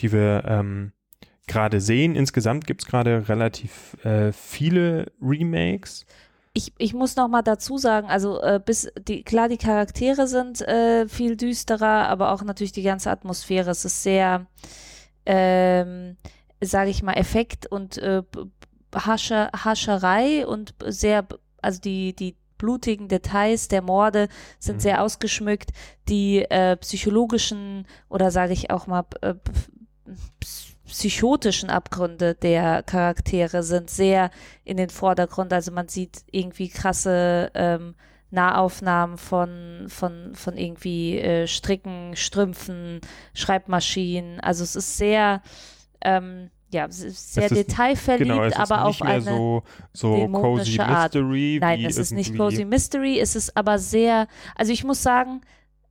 die 0.00 0.12
wir 0.12 0.44
ähm, 0.46 0.92
gerade 1.46 1.80
sehen. 1.80 2.14
Insgesamt 2.14 2.66
gibt 2.66 2.82
es 2.82 2.88
gerade 2.88 3.28
relativ 3.28 3.96
äh, 4.04 4.32
viele 4.32 5.12
Remakes. 5.20 6.06
Ich, 6.54 6.72
ich 6.76 6.92
muss 6.92 7.16
noch 7.16 7.28
mal 7.28 7.42
dazu 7.42 7.78
sagen, 7.78 8.08
also 8.08 8.40
äh, 8.42 8.60
bis 8.64 8.90
die 9.08 9.22
klar 9.22 9.48
die 9.48 9.56
Charaktere 9.56 10.26
sind 10.26 10.60
äh, 10.60 11.08
viel 11.08 11.36
düsterer, 11.36 12.08
aber 12.08 12.30
auch 12.32 12.42
natürlich 12.42 12.72
die 12.72 12.82
ganze 12.82 13.10
Atmosphäre. 13.10 13.70
Es 13.70 13.84
ist 13.86 14.02
sehr, 14.02 14.46
ähm, 15.24 16.16
sage 16.60 16.90
ich 16.90 17.02
mal, 17.02 17.14
Effekt 17.14 17.66
und 17.66 17.96
äh, 17.98 18.22
Hasche, 18.94 19.48
Hascherei 19.54 20.46
und 20.46 20.74
sehr, 20.84 21.26
also 21.62 21.80
die 21.80 22.14
die 22.14 22.36
blutigen 22.58 23.08
Details 23.08 23.68
der 23.68 23.82
Morde 23.82 24.28
sind 24.60 24.76
Mhm. 24.76 24.80
sehr 24.80 25.02
ausgeschmückt. 25.02 25.70
Die 26.08 26.42
äh, 26.42 26.76
psychologischen 26.76 27.86
oder 28.08 28.30
sage 28.30 28.52
ich 28.52 28.70
auch 28.70 28.86
mal 28.86 29.04
äh, 29.22 29.34
psychotischen 30.92 31.70
Abgründe 31.70 32.34
der 32.34 32.82
Charaktere 32.82 33.62
sind 33.62 33.88
sehr 33.88 34.30
in 34.62 34.76
den 34.76 34.90
Vordergrund. 34.90 35.50
Also 35.54 35.72
man 35.72 35.88
sieht 35.88 36.18
irgendwie 36.30 36.68
krasse 36.68 37.50
ähm, 37.54 37.94
Nahaufnahmen 38.30 39.16
von, 39.16 39.86
von, 39.88 40.34
von 40.34 40.58
irgendwie 40.58 41.18
äh, 41.18 41.46
Stricken, 41.46 42.14
Strümpfen, 42.14 43.00
Schreibmaschinen. 43.32 44.38
Also 44.40 44.64
es 44.64 44.76
ist 44.76 44.98
sehr, 44.98 45.40
ähm, 46.02 46.50
ja, 46.70 46.86
sehr 46.90 47.08
Es 47.08 47.36
ist- 47.52 47.56
detailverliebt, 47.56 48.28
Genau, 48.30 48.44
es 48.44 48.52
ist 48.52 48.60
aber 48.60 48.84
auf 48.84 49.00
eine 49.00 49.22
so, 49.22 49.62
so 49.94 50.28
cozy 50.28 50.78
Art. 50.78 51.14
Mystery. 51.14 51.58
Nein, 51.58 51.84
es 51.86 51.96
ist 51.96 52.12
nicht 52.12 52.36
Cozy 52.36 52.66
Mystery, 52.66 53.18
es 53.18 53.34
ist 53.34 53.56
aber 53.56 53.78
sehr, 53.78 54.28
also 54.56 54.72
ich 54.72 54.84
muss 54.84 55.02
sagen, 55.02 55.40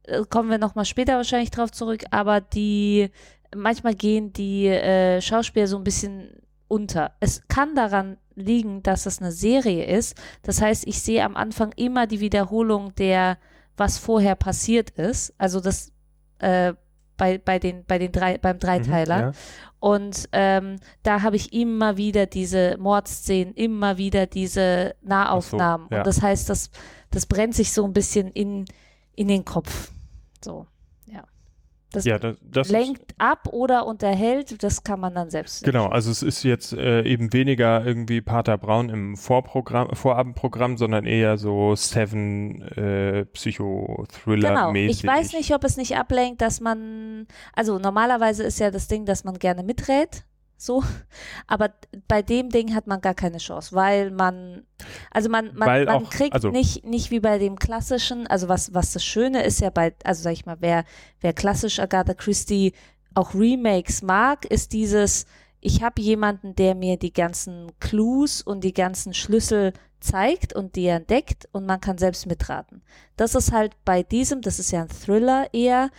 äh, 0.04 0.22
kommen 0.30 0.50
wir 0.52 0.60
nochmal 0.60 0.86
später 0.86 1.16
wahrscheinlich 1.18 1.50
drauf 1.52 1.72
zurück, 1.72 2.04
aber 2.12 2.40
die, 2.42 3.10
manchmal 3.56 3.96
gehen 3.96 4.34
die 4.34 4.68
äh, 4.68 5.22
Schauspieler 5.22 5.68
so 5.68 5.78
ein 5.78 5.84
bisschen 5.84 6.42
unter. 6.68 7.12
Es 7.20 7.48
kann 7.48 7.76
daran 7.76 8.18
liegen, 8.36 8.82
dass 8.84 9.06
es 9.06 9.20
eine 9.20 9.32
Serie 9.32 9.86
ist. 9.86 10.16
Das 10.44 10.62
heißt, 10.62 10.88
ich 10.88 11.02
sehe 11.02 11.24
am 11.24 11.36
Anfang 11.36 11.74
immer 11.76 12.08
die 12.08 12.20
Wiederholung 12.20 12.96
der, 12.96 13.38
was 13.78 13.98
vorher 13.98 14.36
passiert 14.36 14.92
ist. 14.92 15.34
Also 15.38 15.60
das 15.60 15.92
äh, 16.40 16.74
bei, 17.18 17.38
bei 17.38 17.60
den, 17.60 17.86
bei 17.86 18.00
den 18.00 18.12
drei, 18.12 18.38
beim 18.38 18.58
Dreiteiler. 18.58 19.18
Mhm, 19.18 19.22
ja. 19.22 19.32
Und 19.80 20.30
ähm, 20.32 20.78
da 21.04 21.22
habe 21.22 21.36
ich 21.36 21.54
immer 21.54 21.98
wieder 21.98 22.26
diese 22.26 22.78
Mordszenen, 22.80 23.54
immer 23.54 23.98
wieder 23.98 24.26
diese 24.26 24.96
Nahaufnahmen. 25.02 25.88
ja. 25.92 26.00
Und 26.00 26.08
das 26.08 26.22
heißt, 26.22 26.50
das, 26.50 26.72
das 27.12 27.26
brennt 27.26 27.54
sich 27.54 27.74
so 27.74 27.84
ein 27.86 27.94
bisschen 27.94 28.30
in, 28.32 28.66
in 29.16 29.28
den 29.28 29.46
Kopf. 29.46 29.92
So. 30.44 30.66
Das 31.92 32.06
Ja, 32.06 32.18
das, 32.18 32.38
das 32.42 32.70
lenkt 32.70 33.14
ab 33.18 33.50
oder 33.52 33.86
unterhält, 33.86 34.64
das 34.64 34.84
kann 34.84 35.00
man 35.00 35.14
dann 35.14 35.30
selbst. 35.30 35.64
Genau, 35.64 35.88
also 35.88 36.10
es 36.10 36.24
ist 36.24 36.44
jetzt 36.44 36.74
äh, 36.74 37.04
eben 37.04 37.34
weniger 37.34 37.86
irgendwie 37.86 38.22
Pater 38.22 38.58
Braun 38.58 38.90
im 38.90 39.18
Vorprogramm, 39.18 39.94
Vorabendprogramm, 39.94 40.78
sondern 40.78 41.06
eher 41.06 41.38
so 41.38 41.76
Seven 41.76 42.62
äh, 42.62 43.26
Psychothriller 43.26 44.50
Genau. 44.50 44.74
Ich 44.74 45.06
weiß 45.06 45.34
nicht, 45.34 45.54
ob 45.54 45.64
es 45.64 45.78
nicht 45.78 45.98
ablenkt, 45.98 46.42
dass 46.42 46.62
man, 46.62 47.28
also 47.54 47.78
normalerweise 47.78 48.44
ist 48.44 48.60
ja 48.60 48.72
das 48.72 48.88
Ding, 48.88 49.06
dass 49.06 49.24
man 49.24 49.38
gerne 49.38 49.64
miträt, 49.64 50.08
so, 50.62 50.84
aber 51.48 51.72
bei 52.08 52.22
dem 52.22 52.50
Ding 52.50 52.74
hat 52.76 52.88
man 52.88 53.02
gar 53.02 53.14
keine 53.14 53.38
Chance, 53.38 53.76
weil 53.76 54.12
man, 54.12 54.64
also 55.12 55.30
man, 55.30 55.54
man, 55.56 55.86
man 55.86 55.90
auch- 56.06 56.10
kriegt 56.10 56.34
also- 56.34 56.50
nicht, 56.50 56.86
nicht 56.86 57.12
wie 57.12 57.20
bei 57.20 57.38
dem 57.38 57.58
klassischen, 57.58 58.28
also 58.28 58.48
was, 58.48 58.74
was 58.74 58.94
das 58.94 59.04
Schöne 59.04 59.44
ist 59.44 59.60
ja 59.62 59.70
bei, 59.70 59.94
also 60.04 60.24
sag 60.24 60.34
ich 60.34 60.46
mal, 60.46 60.58
wer, 60.60 60.84
wer 61.20 61.34
klassisch 61.34 61.80
Agatha 61.80 62.14
Christie 62.14 62.74
auch 63.14 63.34
Remakes 63.34 64.02
mag, 64.02 64.46
ist 64.46 64.72
dieses, 64.74 65.26
ich 65.60 65.84
habe 65.84 66.02
jemanden, 66.02 66.56
der 66.56 66.76
mir 66.76 66.98
die 66.98 67.14
ganzen 67.14 67.72
Clues 67.80 68.42
und 68.42 68.64
die 68.64 68.74
ganzen 68.74 69.14
Schlüssel 69.14 69.74
zeigt 70.00 70.54
und 70.54 70.76
die 70.76 70.88
entdeckt 70.88 71.48
und 71.52 71.68
man 71.68 71.80
kann 71.80 71.98
selbst 72.00 72.26
mitraten. 72.26 72.82
Das 73.18 73.36
ist 73.36 73.52
halt 73.52 73.74
bei 73.86 74.02
diesem, 74.02 74.42
das 74.42 74.58
ist 74.58 74.72
ja 74.72 74.82
ein 74.82 74.90
Thriller 74.90 75.54
eher, 75.54 75.92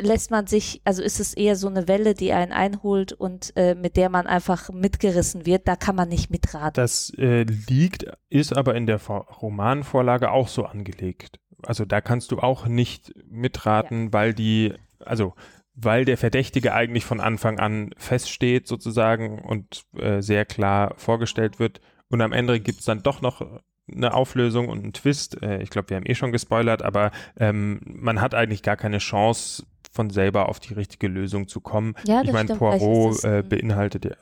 lässt 0.00 0.30
man 0.30 0.46
sich, 0.46 0.80
also 0.84 1.02
ist 1.02 1.20
es 1.20 1.34
eher 1.34 1.56
so 1.56 1.68
eine 1.68 1.88
Welle, 1.88 2.14
die 2.14 2.32
einen 2.32 2.52
einholt 2.52 3.12
und 3.12 3.52
äh, 3.56 3.74
mit 3.74 3.96
der 3.96 4.08
man 4.08 4.26
einfach 4.26 4.70
mitgerissen 4.70 5.46
wird, 5.46 5.66
da 5.68 5.76
kann 5.76 5.96
man 5.96 6.08
nicht 6.08 6.30
mitraten. 6.30 6.74
Das 6.74 7.12
äh, 7.18 7.42
liegt, 7.42 8.06
ist 8.28 8.56
aber 8.56 8.74
in 8.74 8.86
der 8.86 8.98
Vor 8.98 9.26
Romanvorlage 9.40 10.30
auch 10.30 10.48
so 10.48 10.64
angelegt. 10.64 11.38
Also 11.62 11.84
da 11.84 12.00
kannst 12.00 12.32
du 12.32 12.38
auch 12.38 12.66
nicht 12.66 13.12
mitraten, 13.28 14.12
weil 14.12 14.34
die, 14.34 14.74
also 15.00 15.34
weil 15.74 16.04
der 16.04 16.18
Verdächtige 16.18 16.74
eigentlich 16.74 17.04
von 17.04 17.20
Anfang 17.20 17.58
an 17.58 17.90
feststeht 17.96 18.66
sozusagen 18.66 19.38
und 19.40 19.84
äh, 19.96 20.20
sehr 20.20 20.44
klar 20.44 20.94
vorgestellt 20.96 21.58
wird. 21.58 21.80
Und 22.08 22.20
am 22.20 22.32
Ende 22.32 22.60
gibt 22.60 22.80
es 22.80 22.86
dann 22.86 23.02
doch 23.02 23.20
noch 23.22 23.40
eine 23.94 24.14
Auflösung 24.14 24.68
und 24.68 24.82
einen 24.82 24.92
Twist. 24.92 25.42
Äh, 25.42 25.62
ich 25.62 25.70
glaube, 25.70 25.90
wir 25.90 25.96
haben 25.96 26.06
eh 26.06 26.14
schon 26.14 26.32
gespoilert, 26.32 26.82
aber 26.82 27.10
ähm, 27.38 27.80
man 27.84 28.20
hat 28.20 28.34
eigentlich 28.34 28.62
gar 28.62 28.76
keine 28.76 28.98
Chance, 28.98 29.64
von 29.90 30.10
selber 30.10 30.48
auf 30.48 30.60
die 30.60 30.74
richtige 30.74 31.08
Lösung 31.08 31.48
zu 31.48 31.60
kommen. 31.60 31.94
Ja, 32.04 32.22
ich 32.22 32.32
meine, 32.32 32.54
Poirot 32.56 33.24
äh, 33.24 33.38
ein- 33.38 33.48
beinhaltet, 33.48 34.04
ja, 34.04 34.12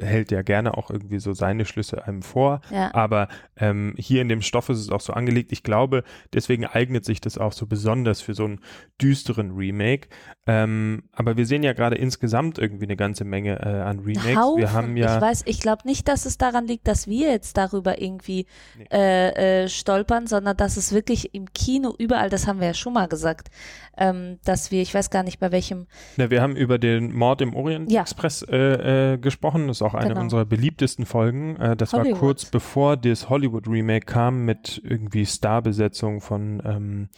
hält 0.00 0.30
ja 0.30 0.42
gerne 0.42 0.76
auch 0.76 0.90
irgendwie 0.90 1.18
so 1.18 1.32
seine 1.32 1.64
Schlüsse 1.64 2.04
einem 2.06 2.22
vor. 2.22 2.60
Ja. 2.70 2.92
Aber 2.94 3.28
ähm, 3.56 3.94
hier 3.98 4.20
in 4.22 4.28
dem 4.28 4.42
Stoff 4.42 4.68
ist 4.68 4.78
es 4.78 4.90
auch 4.90 5.00
so 5.00 5.12
angelegt. 5.12 5.52
Ich 5.52 5.62
glaube, 5.62 6.02
deswegen 6.32 6.64
eignet 6.66 7.04
sich 7.04 7.20
das 7.20 7.38
auch 7.38 7.52
so 7.52 7.66
besonders 7.66 8.20
für 8.20 8.34
so 8.34 8.44
einen 8.44 8.60
düsteren 9.00 9.52
Remake. 9.52 10.08
Ähm, 10.46 11.04
aber 11.12 11.36
wir 11.36 11.46
sehen 11.46 11.62
ja 11.62 11.72
gerade 11.72 11.96
insgesamt 11.96 12.58
irgendwie 12.58 12.84
eine 12.84 12.96
ganze 12.96 13.24
Menge 13.24 13.60
äh, 13.60 13.68
an 13.82 14.00
Remakes. 14.00 14.36
Haufen. 14.36 14.58
wir 14.60 14.72
haben 14.72 14.96
ja 14.96 15.16
ich 15.16 15.22
weiß, 15.22 15.42
ich 15.46 15.60
glaube 15.60 15.82
nicht, 15.86 16.08
dass 16.08 16.26
es 16.26 16.38
daran 16.38 16.66
liegt, 16.66 16.88
dass 16.88 17.06
wir 17.06 17.30
jetzt 17.30 17.56
darüber 17.56 18.00
irgendwie 18.00 18.46
Nee. 18.76 18.86
äh, 18.92 19.62
äh, 19.64 19.68
stolpern, 19.68 20.26
sondern 20.26 20.56
dass 20.56 20.76
es 20.76 20.92
wirklich 20.92 21.34
im 21.34 21.52
Kino 21.52 21.94
überall, 21.98 22.30
das 22.30 22.46
haben 22.46 22.60
wir 22.60 22.68
ja 22.68 22.74
schon 22.74 22.92
mal 22.92 23.06
gesagt, 23.08 23.48
ähm, 23.96 24.38
dass 24.44 24.70
wir 24.70 24.79
wir, 24.80 24.82
ich 24.82 24.94
weiß 24.94 25.10
gar 25.10 25.22
nicht 25.22 25.38
bei 25.40 25.52
welchem. 25.52 25.86
Na, 26.16 26.30
wir 26.30 26.42
haben 26.42 26.56
über 26.56 26.78
den 26.78 27.14
Mord 27.14 27.40
im 27.42 27.54
Orient 27.54 27.90
Ja. 27.92 28.00
Express 28.02 28.42
äh, 28.42 29.12
äh, 29.14 29.18
gesprochen. 29.18 29.68
Das 29.68 29.78
ist 29.78 29.82
auch 29.82 29.94
eine 29.94 30.08
Genau. 30.08 30.20
unserer 30.22 30.44
beliebtesten 30.44 31.06
Folgen. 31.06 31.56
Äh, 31.56 31.76
das 31.76 31.92
war 31.92 32.00
Hollywood. 32.00 32.18
kurz 32.18 32.44
bevor 32.46 32.96
das 32.96 33.28
Hollywood-Remake 33.28 34.06
kam 34.06 34.44
mit 34.44 34.80
irgendwie 34.84 35.26
Starbesetzung 35.26 36.20
von 36.20 36.62
ähm, 36.64 37.08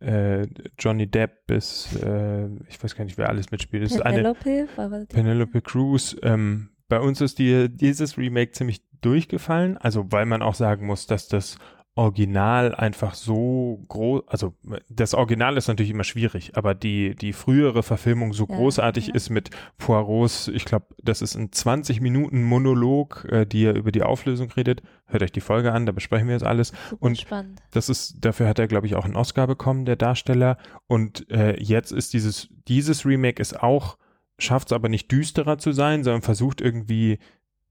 äh, 0.00 0.46
Johnny 0.78 1.06
Depp 1.06 1.46
bis, 1.46 1.94
äh, 2.02 2.46
ich 2.68 2.82
weiß 2.82 2.94
gar 2.94 3.04
nicht, 3.04 3.18
wer 3.18 3.28
alles 3.28 3.50
mitspielt. 3.50 3.82
Das 3.84 3.92
ist 3.92 4.00
eine 4.02 4.34
Penelope? 4.34 4.68
War- 4.76 4.90
war 4.90 5.00
die- 5.00 5.06
Penelope 5.06 5.60
Cruz. 5.60 6.16
Ähm, 6.22 6.68
bei 6.88 7.00
uns 7.00 7.20
ist 7.20 7.38
die, 7.38 7.68
dieses 7.68 8.16
Remake 8.16 8.52
ziemlich 8.52 8.80
durchgefallen, 9.00 9.76
also 9.76 10.06
weil 10.10 10.26
man 10.26 10.42
auch 10.42 10.54
sagen 10.54 10.86
muss, 10.86 11.06
dass 11.06 11.28
das 11.28 11.58
Original 11.98 12.76
einfach 12.76 13.14
so 13.14 13.84
groß, 13.88 14.22
also 14.28 14.54
das 14.88 15.14
Original 15.14 15.56
ist 15.56 15.66
natürlich 15.66 15.90
immer 15.90 16.04
schwierig, 16.04 16.56
aber 16.56 16.76
die, 16.76 17.16
die 17.16 17.32
frühere 17.32 17.82
Verfilmung 17.82 18.32
so 18.32 18.46
Ja, 18.48 18.54
großartig 18.54 19.08
ja. 19.08 19.14
ist 19.14 19.30
mit 19.30 19.50
Poirots, 19.78 20.46
ich 20.46 20.64
glaube, 20.64 20.86
das 21.02 21.22
ist 21.22 21.34
ein 21.34 21.50
20 21.50 22.00
Minuten 22.00 22.44
Monolog, 22.44 23.26
äh, 23.30 23.46
die 23.46 23.64
er 23.64 23.74
über 23.74 23.90
die 23.90 24.04
Auflösung 24.04 24.48
redet. 24.52 24.80
Hört 25.06 25.24
euch 25.24 25.32
die 25.32 25.40
Folge 25.40 25.72
an, 25.72 25.86
da 25.86 25.92
besprechen 25.92 26.28
wir 26.28 26.36
das 26.38 26.44
alles. 26.46 26.72
Super 26.88 27.04
und- 27.04 27.18
spannend. 27.18 27.60
Das 27.72 27.88
ist, 27.88 28.24
dafür 28.24 28.46
hat 28.46 28.60
er, 28.60 28.68
glaube 28.68 28.86
ich, 28.86 28.94
auch 28.94 29.04
einen 29.04 29.16
Oscar 29.16 29.48
bekommen, 29.48 29.84
der 29.84 29.96
Darsteller. 29.96 30.56
Und 30.86 31.28
äh, 31.32 31.60
jetzt 31.60 31.90
ist 31.90 32.12
dieses, 32.12 32.48
dieses 32.68 33.04
Remake 33.06 33.42
ist 33.42 33.60
auch, 33.60 33.98
schafft 34.38 34.68
es 34.68 34.72
aber 34.72 34.88
nicht 34.88 35.10
düsterer 35.10 35.58
zu 35.58 35.72
sein, 35.72 36.04
sondern 36.04 36.22
versucht 36.22 36.60
irgendwie 36.60 37.18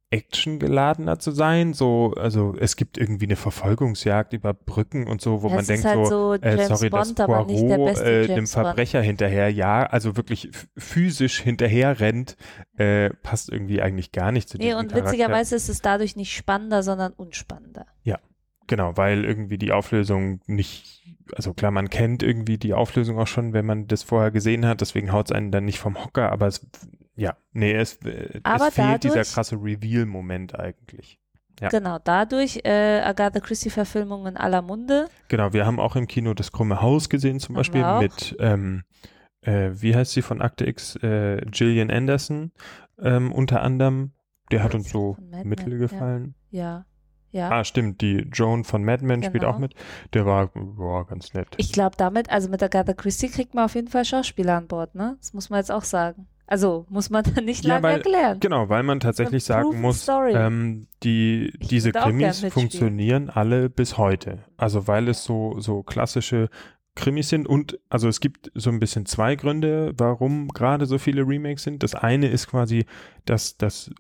actiongeladener 0.10 1.20
zu 1.20 1.32
sein. 1.32 1.74
So, 1.74 2.14
also 2.16 2.56
es 2.58 2.76
gibt 2.76 2.98
irgendwie 2.98 3.26
eine 3.26 3.36
Verfolgungsjagd 3.36 4.34
über 4.34 4.54
Brücken 4.54 5.08
und 5.08 5.22
so, 5.22 5.44
wo 5.44 5.50
Ja, 5.50 5.56
man 5.56 5.66
denkt 5.66 5.86
halt 5.86 6.08
so, 6.08 6.34
äh, 6.34 6.66
sorry, 6.66 6.90
dass 6.90 7.08
Bond, 7.08 7.20
der 7.20 7.26
Poirot 7.26 7.48
beste 7.86 8.06
äh, 8.06 8.28
dem 8.28 8.36
James 8.36 8.54
Bond. 8.54 8.66
Verbrecher 8.66 9.02
hinterher, 9.02 9.52
ja, 9.52 9.86
also 9.86 10.16
wirklich 10.16 10.50
physisch 10.78 11.42
hinterher 11.42 12.00
rennt, 12.00 12.38
äh, 12.78 13.10
passt 13.22 13.52
irgendwie 13.52 13.82
eigentlich 13.82 14.12
gar 14.12 14.32
nicht 14.32 14.48
zu 14.48 14.58
Nee, 14.58 14.66
diesem 14.66 14.80
und 14.80 14.88
Charakter. 14.90 15.12
witzigerweise 15.12 15.56
ist 15.56 15.70
es 15.70 15.82
dadurch 15.82 16.16
nicht 16.16 16.34
spannender, 16.34 16.84
sondern 16.84 17.12
unspannender. 17.14 17.86
Genau, 18.70 18.98
weil 18.98 19.24
irgendwie 19.24 19.58
die 19.58 19.72
Auflösung 19.72 20.42
nicht, 20.46 21.02
also 21.34 21.54
klar, 21.54 21.72
man 21.72 21.90
kennt 21.90 22.22
irgendwie 22.22 22.58
die 22.58 22.74
Auflösung 22.74 23.18
auch 23.18 23.26
schon, 23.28 23.54
wenn 23.54 23.66
man 23.66 23.88
das 23.88 24.04
vorher 24.04 24.30
gesehen 24.30 24.66
hat, 24.66 24.82
deswegen 24.82 25.14
haut 25.14 25.28
es 25.28 25.32
einen 25.32 25.52
dann 25.52 25.64
nicht 25.64 25.80
vom 25.80 26.04
Hocker, 26.04 26.34
aber 26.34 26.48
es, 26.48 26.68
ja, 27.18 27.36
nee, 27.52 27.74
es, 27.74 27.98
äh, 28.06 28.40
Aber 28.44 28.70
es 28.70 28.76
fehlt 28.76 29.04
dieser 29.04 29.16
dadurch- 29.16 29.34
krasse 29.34 29.56
Reveal-Moment 29.56 30.58
eigentlich. 30.58 31.20
Ja. 31.60 31.70
Genau, 31.70 31.98
dadurch 32.04 32.60
äh, 32.64 33.02
Agatha 33.02 33.40
Christie-Verfilmungen 33.40 34.34
in 34.36 34.38
aller 34.38 34.62
Munde. 34.62 35.08
Genau, 35.28 35.54
wir 35.54 35.66
haben 35.66 35.80
auch 35.80 35.96
im 35.96 36.06
Kino 36.08 36.36
das 36.36 36.52
Krumme 36.52 36.82
Haus 36.82 37.10
gesehen 37.10 37.40
zum 37.40 37.56
Haben 37.56 37.60
Beispiel 37.60 37.84
mit, 38.00 38.36
ähm, 38.40 38.84
äh, 39.42 39.72
wie 39.74 39.96
heißt 39.96 40.12
sie 40.12 40.22
von 40.22 40.40
Akte 40.42 40.68
X, 40.68 40.96
äh, 40.98 41.42
Gillian 41.50 41.90
Anderson 41.90 42.52
ähm, 43.02 43.32
unter 43.32 43.62
anderem. 43.64 44.12
Der 44.52 44.62
hat 44.64 44.76
uns 44.76 44.92
so 44.92 45.18
mittel 45.44 45.74
ja. 45.74 45.80
gefallen. 45.80 46.36
Ja, 46.52 46.86
ja. 47.32 47.50
Ah, 47.50 47.64
stimmt, 47.64 48.02
die 48.02 48.28
Joan 48.32 48.64
von 48.64 48.84
Mad 48.86 49.04
Men 49.04 49.24
spielt 49.24 49.42
Genau. 49.42 49.56
auch 49.56 49.60
mit. 49.60 49.74
Der 50.14 50.26
war 50.28 50.48
boah, 50.54 51.06
ganz 51.08 51.34
nett. 51.34 51.48
Ich 51.58 51.74
glaube 51.74 51.96
damit, 51.98 52.30
also 52.30 52.50
mit 52.50 52.62
Agatha 52.64 52.94
Christie 52.94 53.30
kriegt 53.30 53.56
man 53.56 53.66
auf 53.66 53.76
jeden 53.76 53.90
Fall 53.90 54.06
Schauspieler 54.06 54.56
an 54.58 54.68
Bord, 54.68 54.94
ne? 54.96 55.18
Das 55.20 55.34
muss 55.34 55.50
man 55.50 55.58
jetzt 55.60 55.72
auch 55.72 55.84
sagen. 55.84 56.28
Also 56.48 56.86
muss 56.90 57.10
man 57.10 57.24
dann 57.36 57.46
nicht 57.46 57.64
Ja, 57.66 57.76
lange 57.76 57.84
weil- 57.84 57.98
erklären. 57.98 58.40
Genau, 58.40 58.70
weil 58.70 58.84
man 58.84 59.00
tatsächlich 59.00 59.44
sagen 59.44 59.80
muss, 59.82 60.08
ähm, 60.10 60.88
die, 61.04 61.52
Ich 61.60 61.68
diese 61.68 61.92
Krimis 61.92 62.44
funktionieren 62.50 63.30
alle 63.30 63.70
bis 63.70 63.98
heute. 63.98 64.40
Also 64.58 64.88
weil 64.88 65.08
es 65.10 65.24
so, 65.24 65.60
so 65.60 65.84
klassische 65.84 66.50
Krimis 66.96 67.30
sind 67.30 67.48
und 67.48 67.78
also 67.90 68.08
es 68.08 68.20
gibt 68.20 68.52
so 68.56 68.72
ein 68.72 68.80
bisschen 68.80 69.06
zwei 69.06 69.36
Gründe, 69.36 69.94
warum 69.98 70.48
gerade 70.48 70.88
so 70.88 70.98
viele 70.98 71.28
Remakes 71.28 71.62
sind. 71.64 71.84
Das 71.84 71.94
eine 71.94 72.28
ist 72.28 72.48
quasi, 72.48 72.86
dass 73.26 73.56
das 73.58 73.92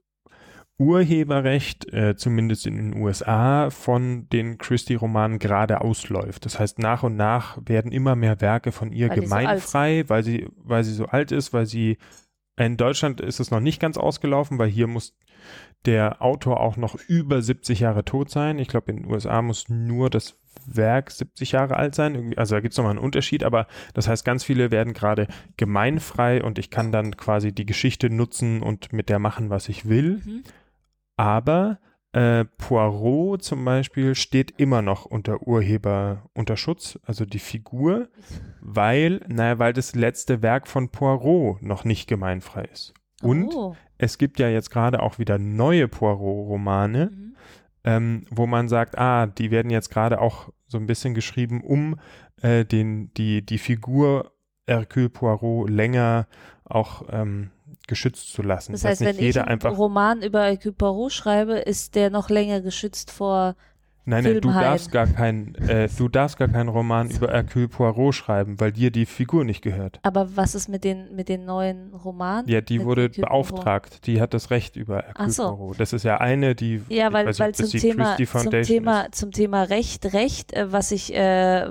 Urheberrecht, 0.80 1.92
äh, 1.92 2.16
zumindest 2.16 2.68
in 2.68 2.76
den 2.78 3.02
USA, 3.02 3.70
von 3.72 4.30
den 4.30 4.60
Christie-Romanen 4.60 5.40
gerade 5.40 5.82
ausläuft. 5.82 6.46
Das 6.46 6.60
heißt, 6.60 6.78
nach 6.78 7.02
und 7.04 7.16
nach 7.16 7.58
werden 7.66 7.92
immer 7.92 8.16
mehr 8.16 8.42
Werke 8.42 8.72
von 8.72 8.92
ihr 8.92 9.10
Weil 9.10 9.16
die 9.16 9.22
so 9.28 9.36
gemeinfrei, 9.36 10.04
weil 10.08 10.24
sie, 10.24 10.48
weil 10.58 10.84
sie 10.84 10.94
so 10.94 11.06
alt 11.08 11.32
ist, 11.32 11.52
weil 11.52 11.66
sie 11.66 11.98
in 12.66 12.78
Deutschland 12.78 13.22
ist 13.22 13.40
es 13.40 13.52
noch 13.52 13.60
nicht 13.60 13.80
ganz 13.80 13.98
ausgelaufen, 13.98 14.58
weil 14.58 14.70
hier 14.70 14.88
muss 14.88 15.16
der 15.86 16.22
Autor 16.22 16.60
auch 16.60 16.76
noch 16.76 16.96
über 17.08 17.42
70 17.42 17.80
Jahre 17.80 18.04
tot 18.04 18.30
sein. 18.30 18.60
Ich 18.60 18.68
glaube, 18.68 18.92
in 18.92 18.98
den 18.98 19.12
USA 19.12 19.42
muss 19.42 19.70
nur 19.70 20.10
das 20.10 20.38
Werk 20.66 21.12
70 21.12 21.54
Jahre 21.54 21.78
alt 21.78 21.96
sein. 21.96 22.16
Irgendwie, 22.16 22.38
also 22.38 22.56
da 22.56 22.62
gibt 22.62 22.74
es 22.74 22.78
nochmal 22.78 22.92
einen 22.92 23.04
Unterschied, 23.04 23.44
aber 23.44 23.68
das 23.94 24.08
heißt, 24.08 24.26
ganz 24.26 24.44
viele 24.44 24.72
werden 24.72 24.94
gerade 24.94 25.28
gemeinfrei 25.56 26.44
und 26.44 26.58
ich 26.58 26.70
kann 26.70 26.92
dann 26.92 27.16
quasi 27.16 27.54
die 27.54 27.66
Geschichte 27.66 28.10
nutzen 28.10 28.62
und 28.62 28.92
mit 28.92 29.08
der 29.10 29.20
machen, 29.20 29.50
was 29.50 29.70
ich 29.70 29.88
will. 29.88 30.22
Mhm. 30.26 30.44
Aber 31.16 31.80
äh, 32.18 32.46
Poirot 32.46 33.44
zum 33.44 33.64
Beispiel 33.64 34.16
steht 34.16 34.60
immer 34.60 34.82
noch 34.82 35.06
unter 35.06 35.46
Urheber 35.48 36.24
unter 36.34 36.58
Schutz, 36.58 36.98
also 37.06 37.26
die 37.26 37.40
Figur, 37.40 38.08
weil, 38.62 39.22
naja, 39.28 39.60
weil 39.60 39.74
das 39.74 39.94
letzte 39.94 40.42
Werk 40.42 40.68
von 40.68 40.90
Poirot 40.90 41.62
noch 41.62 41.84
nicht 41.84 42.08
gemeinfrei 42.08 42.64
ist. 42.74 42.94
Und 43.22 43.54
Oh. 43.54 43.76
es 43.98 44.18
gibt 44.18 44.40
ja 44.40 44.50
jetzt 44.50 44.72
gerade 44.72 45.02
auch 45.04 45.20
wieder 45.20 45.38
neue 45.38 45.88
Poirot-Romane, 45.88 47.12
Mhm. 47.12 47.36
ähm, 47.84 48.26
wo 48.32 48.48
man 48.48 48.68
sagt, 48.68 48.98
ah, 48.98 49.28
die 49.28 49.52
werden 49.52 49.70
jetzt 49.72 49.90
gerade 49.90 50.20
auch 50.20 50.50
so 50.68 50.78
ein 50.78 50.88
bisschen 50.88 51.14
geschrieben, 51.14 51.62
um 51.64 52.00
äh, 52.42 52.66
den, 52.66 53.14
die, 53.16 53.46
die 53.46 53.58
Figur 53.58 54.32
Hercule 54.68 55.10
Poirot 55.10 55.70
länger 55.70 56.28
auch 56.66 57.04
ähm, 57.12 57.52
geschützt 57.88 58.34
zu 58.34 58.42
lassen. 58.42 58.74
Das 58.74 58.84
heißt, 58.84 59.02
nicht 59.02 59.10
wenn 59.10 59.16
ich 59.16 59.22
jeder 59.22 59.42
einen 59.44 59.52
einfach 59.52 59.78
Roman 59.78 60.22
über 60.22 60.44
Hercule 60.44 60.74
Poirot 60.74 61.14
schreibe, 61.14 61.54
ist 61.54 61.96
der 61.96 62.10
noch 62.10 62.30
länger 62.30 62.62
geschützt 62.62 63.12
vor. 63.12 63.56
Nein, 64.10 64.24
nein, 64.24 64.40
du 64.40 64.50
darfst 64.50 64.90
gar 64.94 65.06
kein, 65.06 65.54
äh, 65.56 65.90
du 65.98 66.08
darfst 66.08 66.38
gar 66.38 66.48
keinen 66.48 66.70
Roman 66.70 67.10
über 67.10 67.28
Hercule 67.28 67.68
Poirot 67.68 68.16
schreiben, 68.16 68.58
weil 68.58 68.72
dir 68.72 68.90
die 68.90 69.06
Figur 69.06 69.44
nicht 69.44 69.62
gehört. 69.62 70.00
Aber 70.04 70.38
was 70.38 70.56
ist 70.56 70.70
mit 70.70 70.86
den 70.86 71.14
mit 71.14 71.28
den 71.28 71.44
neuen 71.44 71.94
Romanen? 71.94 72.48
Ja, 72.48 72.62
die 72.62 72.78
Mit 72.78 72.88
wurde 72.88 73.02
Hercule 73.02 73.28
Poirot? 73.28 73.50
beauftragt. 73.50 74.08
Die 74.08 74.22
hat 74.22 74.34
das 74.34 74.50
Recht 74.50 74.78
über 74.78 75.04
Hercule 75.04 75.30
so. 75.32 75.44
Poirot. 75.44 75.80
Das 75.82 75.92
ist 75.92 76.04
ja 76.04 76.22
eine, 76.22 76.56
die. 76.56 76.82
Ja, 76.88 77.12
weil, 77.12 77.26
nicht, 77.26 77.40
weil 77.40 77.52
das 77.52 77.70
zum 77.70 77.80
Thema, 77.82 78.16
zum 78.16 78.52
Thema, 78.64 79.02
ist. 79.02 79.16
zum 79.16 79.32
Thema 79.34 79.64
Recht, 79.64 80.14
Recht, 80.14 80.54
äh, 80.54 80.72
was 80.72 80.92
ich, 80.92 81.14
äh, 81.14 81.68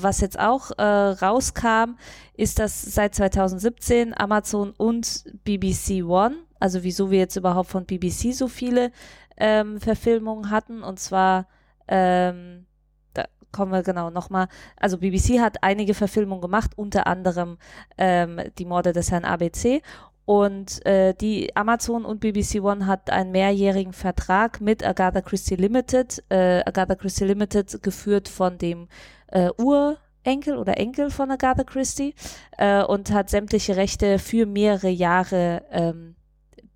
was 0.00 0.20
jetzt 0.20 0.40
auch 0.40 0.72
äh, 0.76 0.82
rauskam, 0.82 1.96
ist, 2.36 2.58
dass 2.58 2.82
seit 2.82 3.14
2017 3.14 4.12
Amazon 4.18 4.72
und 4.76 5.24
BBC 5.44 6.02
One, 6.04 6.34
also 6.58 6.82
wieso 6.82 7.12
wir 7.12 7.20
jetzt 7.20 7.36
überhaupt 7.36 7.70
von 7.70 7.84
BBC 7.86 8.34
so 8.34 8.48
viele 8.48 8.90
ähm, 9.36 9.80
Verfilmungen 9.80 10.50
hatten, 10.50 10.82
und 10.82 10.98
zwar, 10.98 11.46
ähm, 11.88 12.66
da 13.14 13.24
kommen 13.52 13.72
wir 13.72 13.82
genau 13.82 14.10
nochmal, 14.10 14.48
also 14.76 14.98
BBC 14.98 15.40
hat 15.40 15.62
einige 15.62 15.94
Verfilmungen 15.94 16.42
gemacht, 16.42 16.72
unter 16.76 17.06
anderem 17.06 17.58
ähm, 17.98 18.40
die 18.58 18.64
Morde 18.64 18.92
des 18.92 19.10
Herrn 19.10 19.24
ABC 19.24 19.82
und 20.26 20.84
äh, 20.84 21.14
die 21.14 21.54
Amazon 21.54 22.04
und 22.04 22.18
BBC 22.18 22.60
One 22.60 22.86
hat 22.86 23.10
einen 23.10 23.30
mehrjährigen 23.30 23.92
Vertrag 23.92 24.60
mit 24.60 24.84
Agatha 24.84 25.20
Christie 25.20 25.54
Limited. 25.54 26.22
Äh, 26.28 26.62
Agatha 26.66 26.96
Christie 26.96 27.26
Limited 27.26 27.80
geführt 27.80 28.28
von 28.28 28.58
dem 28.58 28.88
äh, 29.28 29.50
Urenkel 29.56 30.58
oder 30.58 30.78
Enkel 30.78 31.10
von 31.10 31.30
Agatha 31.30 31.62
Christie 31.62 32.12
äh, 32.58 32.82
und 32.82 33.12
hat 33.12 33.30
sämtliche 33.30 33.76
Rechte 33.76 34.18
für 34.18 34.46
mehrere 34.46 34.88
Jahre 34.88 35.62
ähm, 35.70 36.16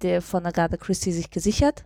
der 0.03 0.23
von 0.23 0.46
Agatha 0.46 0.77
Christie 0.77 1.12
sich 1.12 1.31
gesichert. 1.31 1.85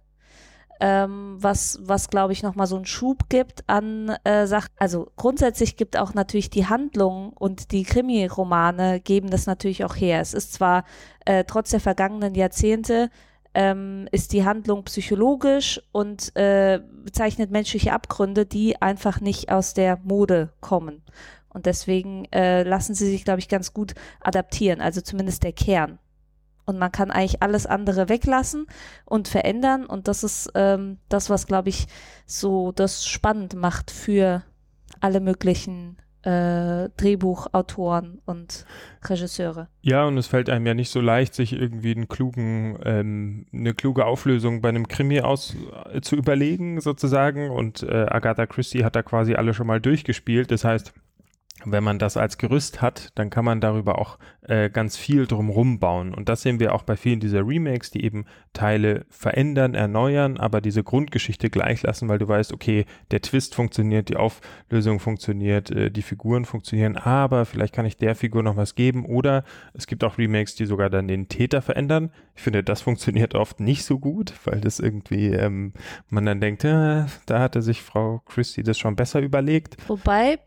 Ähm, 0.87 1.39
was, 1.41 1.79
was 1.81 2.11
glaube 2.11 2.35
ich, 2.35 2.43
nochmal 2.43 2.67
so 2.67 2.77
einen 2.77 2.85
Schub 2.85 3.31
gibt 3.31 3.67
an 3.71 4.11
äh, 4.25 4.47
Sachen. 4.47 4.69
Also 4.77 5.11
grundsätzlich 5.17 5.79
gibt 5.79 5.97
auch 5.97 6.13
natürlich 6.13 6.51
die 6.51 6.67
Handlung 6.67 7.33
und 7.33 7.73
die 7.73 7.85
Krimi-Romane 7.85 9.01
geben 9.01 9.31
das 9.31 9.47
natürlich 9.47 9.87
auch 9.87 9.97
her. 9.97 10.21
Es 10.21 10.35
ist 10.35 10.53
zwar 10.53 10.85
äh, 11.25 11.45
trotz 11.45 11.71
der 11.71 11.81
vergangenen 11.81 12.35
Jahrzehnte 12.35 13.09
ähm, 13.55 14.09
ist 14.13 14.35
die 14.35 14.45
Handlung 14.45 14.85
psychologisch 14.85 15.81
und 15.91 16.37
äh, 16.37 16.83
bezeichnet 17.03 17.51
menschliche 17.51 17.95
Abgründe, 17.95 18.45
die 18.45 18.83
einfach 18.83 19.23
nicht 19.23 19.51
aus 19.51 19.73
der 19.73 19.99
Mode 20.05 20.51
kommen. 20.61 21.03
Und 21.49 21.65
deswegen 21.65 22.27
äh, 22.31 22.63
lassen 22.63 22.95
sie 22.95 23.07
sich, 23.07 23.25
glaube 23.25 23.39
ich, 23.39 23.49
ganz 23.49 23.73
gut 23.73 23.95
adaptieren, 24.21 24.83
also 24.83 25.01
zumindest 25.01 25.45
der 25.45 25.55
Kern. 25.55 25.99
Und 26.67 26.79
man 26.79 26.93
kann 26.93 27.11
eigentlich 27.11 27.43
alles 27.43 27.67
andere 27.67 28.09
weglassen 28.09 28.67
und 29.05 29.29
verändern. 29.29 29.87
Und 29.87 30.09
das 30.09 30.25
ist 30.25 30.51
ähm, 30.55 30.99
das, 31.09 31.31
was, 31.31 31.47
glaube 31.47 31.69
ich, 31.69 31.87
so 32.27 32.73
das 32.73 33.07
spannend 33.07 33.55
macht 33.55 33.91
für 33.91 34.43
alle 35.01 35.21
möglichen 35.21 35.99
äh, 36.25 36.89
Drehbuchautoren 36.97 38.21
und 38.25 38.65
Regisseure. 39.05 39.69
Ja, 39.83 40.07
und 40.07 40.17
es 40.17 40.27
fällt 40.27 40.49
einem 40.49 40.67
ja 40.67 40.75
nicht 40.75 40.91
so 40.91 41.01
leicht, 41.01 41.35
sich 41.35 41.53
irgendwie 41.53 41.95
einen 41.95 42.09
klugen, 42.09 42.79
ähm, 42.85 43.47
eine 43.53 43.75
kluge 43.75 44.07
Auflösung 44.07 44.63
bei 44.63 44.71
einem 44.71 44.89
Krimi 44.89 45.21
aus 45.21 45.55
äh, 45.93 46.01
zu 46.01 46.17
überlegen, 46.17 46.81
sozusagen. 46.81 47.51
Und 47.51 47.83
äh, 47.83 48.07
Agatha 48.09 48.47
Christie 48.47 48.85
hat 48.85 48.97
da 48.97 49.03
quasi 49.03 49.35
alle 49.35 49.53
schon 49.53 49.67
mal 49.67 49.81
durchgespielt. 49.81 50.51
Das 50.51 50.65
heißt, 50.65 50.95
wenn 51.67 51.85
man 51.85 51.99
das 51.99 52.17
als 52.17 52.39
Gerüst 52.39 52.83
hat, 52.83 53.11
dann 53.15 53.31
kann 53.31 53.45
man 53.45 53.61
darüber 53.61 53.99
auch 53.99 54.19
äh, 54.43 54.71
ganz 54.71 54.97
viel 54.97 55.27
drumrum 55.27 55.79
bauen. 55.79 56.15
Und 56.15 56.29
das 56.29 56.43
sehen 56.43 56.61
wir 56.61 56.75
auch 56.75 56.83
bei 56.83 56.97
vielen 56.97 57.21
dieser 57.21 57.47
Remakes, 57.47 57.91
die 57.91 58.05
eben 58.05 58.27
Teile 58.53 59.07
verändern, 59.09 59.75
erneuern, 59.75 60.37
aber 60.37 60.61
diese 60.61 60.83
Grundgeschichte 60.83 61.51
gleich 61.51 61.83
lassen, 61.83 62.09
weil 62.09 62.19
du 62.19 62.29
weißt, 62.29 62.53
okay, 62.53 62.85
der 63.11 63.23
Twist 63.23 63.55
funktioniert, 63.55 64.09
die 64.09 64.17
Auflösung 64.17 65.01
funktioniert, 65.01 65.71
äh, 65.71 65.91
die 65.91 66.03
Figuren 66.03 66.45
funktionieren, 66.45 66.97
aber 66.97 67.45
vielleicht 67.45 67.75
kann 67.75 67.87
ich 67.87 67.97
der 67.97 68.15
Figur 68.15 68.43
noch 68.43 68.57
was 68.57 68.75
geben. 68.75 69.05
Oder 69.07 69.45
es 69.73 69.87
gibt 69.87 70.05
auch 70.05 70.19
Remakes, 70.19 70.55
die 70.55 70.67
sogar 70.67 70.91
dann 70.91 71.09
den 71.09 71.29
Täter 71.29 71.63
verändern. 71.63 72.11
Ich 72.35 72.43
finde, 72.43 72.63
das 72.63 72.83
funktioniert 72.83 73.35
oft 73.35 73.61
nicht 73.61 73.85
so 73.85 73.99
gut, 73.99 74.35
weil 74.45 74.61
das 74.61 74.81
irgendwie 74.81 75.29
ähm, 75.29 75.73
man 76.09 76.27
dann 76.27 76.41
denkt, 76.41 76.65
äh, 76.65 77.05
da 77.27 77.41
hatte 77.41 77.63
sich 77.63 77.83
Frau 77.83 78.21
Christie 78.27 78.63
das 78.63 78.79
schon 78.79 78.97
besser 78.97 79.21
überlegt. 79.21 79.77
Wobei 79.89 80.39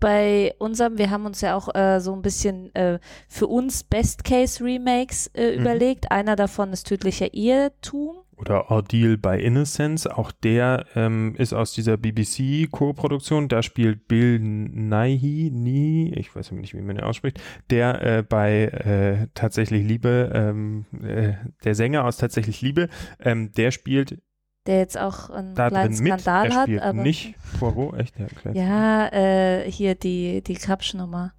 bei 0.00 0.54
unserem, 0.58 0.98
wir 0.98 1.10
haben 1.10 1.26
uns 1.26 1.40
ja 1.40 1.56
auch 1.56 1.74
äh, 1.74 2.00
so 2.00 2.12
ein 2.14 2.22
bisschen 2.22 2.74
äh, 2.74 2.98
für 3.28 3.46
uns 3.46 3.84
Best-Case-Remakes 3.84 5.28
äh, 5.34 5.54
Mhm. 5.54 5.60
überlegt. 5.62 6.10
Einer 6.12 6.36
davon 6.36 6.72
ist 6.72 6.86
Tödlicher 6.86 7.32
Irrtum. 7.34 8.16
Oder 8.36 8.70
Ordeal 8.70 9.16
by 9.16 9.40
Innocence, 9.40 10.08
auch 10.08 10.32
der 10.32 10.86
ähm, 10.96 11.36
ist 11.38 11.52
aus 11.52 11.72
dieser 11.72 11.96
BBC-Co-Produktion, 11.96 13.48
da 13.48 13.62
spielt 13.62 14.08
Bill 14.08 14.40
Nighy, 14.40 15.50
nie, 15.52 16.12
ich 16.16 16.34
weiß 16.34 16.50
nicht, 16.52 16.74
wie 16.74 16.80
man 16.80 16.96
ihn 16.96 17.04
ausspricht, 17.04 17.40
der 17.70 18.02
äh, 18.02 18.22
bei 18.22 18.64
äh, 18.64 19.28
Tatsächlich 19.34 19.86
Liebe, 19.86 20.32
ähm, 20.34 20.84
äh, 21.00 21.34
der 21.64 21.76
Sänger 21.76 22.04
aus 22.04 22.16
Tatsächlich 22.16 22.60
Liebe, 22.60 22.88
ähm, 23.20 23.52
der 23.52 23.70
spielt 23.70 24.18
der 24.66 24.78
jetzt 24.78 24.98
auch 24.98 25.30
einen 25.30 25.54
da 25.54 25.68
kleinen 25.68 25.94
drin 25.94 26.02
mit, 26.04 26.20
Skandal 26.20 26.46
er 26.46 26.54
hat. 26.54 26.62
spielt 26.64 26.82
Aber, 26.82 27.02
nicht 27.02 27.34
Poirot, 27.58 27.98
echt? 27.98 28.14
Ja. 28.52 28.52
Ja, 28.52 29.12
äh, 29.12 29.70
hier 29.70 29.94
die, 29.94 30.42
die 30.42 30.54
Krapschnummer. 30.54 31.32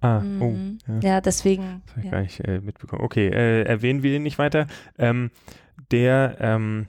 Ah, 0.00 0.18
Mhm. 0.20 0.42
oh, 0.88 0.92
ja. 1.00 1.00
Ja, 1.14 1.20
deswegen. 1.20 1.82
Das 1.86 1.92
habe 1.94 2.00
ich 2.00 2.04
Ja. 2.06 2.10
gar 2.10 2.20
nicht 2.22 2.40
äh, 2.40 2.60
mitbekommen. 2.60 3.02
Okay, 3.04 3.28
äh, 3.28 3.62
erwähnen 3.62 4.02
wir 4.02 4.16
ihn 4.16 4.24
nicht 4.24 4.38
weiter. 4.38 4.66
Ähm, 4.98 5.30
der, 5.92 6.36
ähm, 6.40 6.88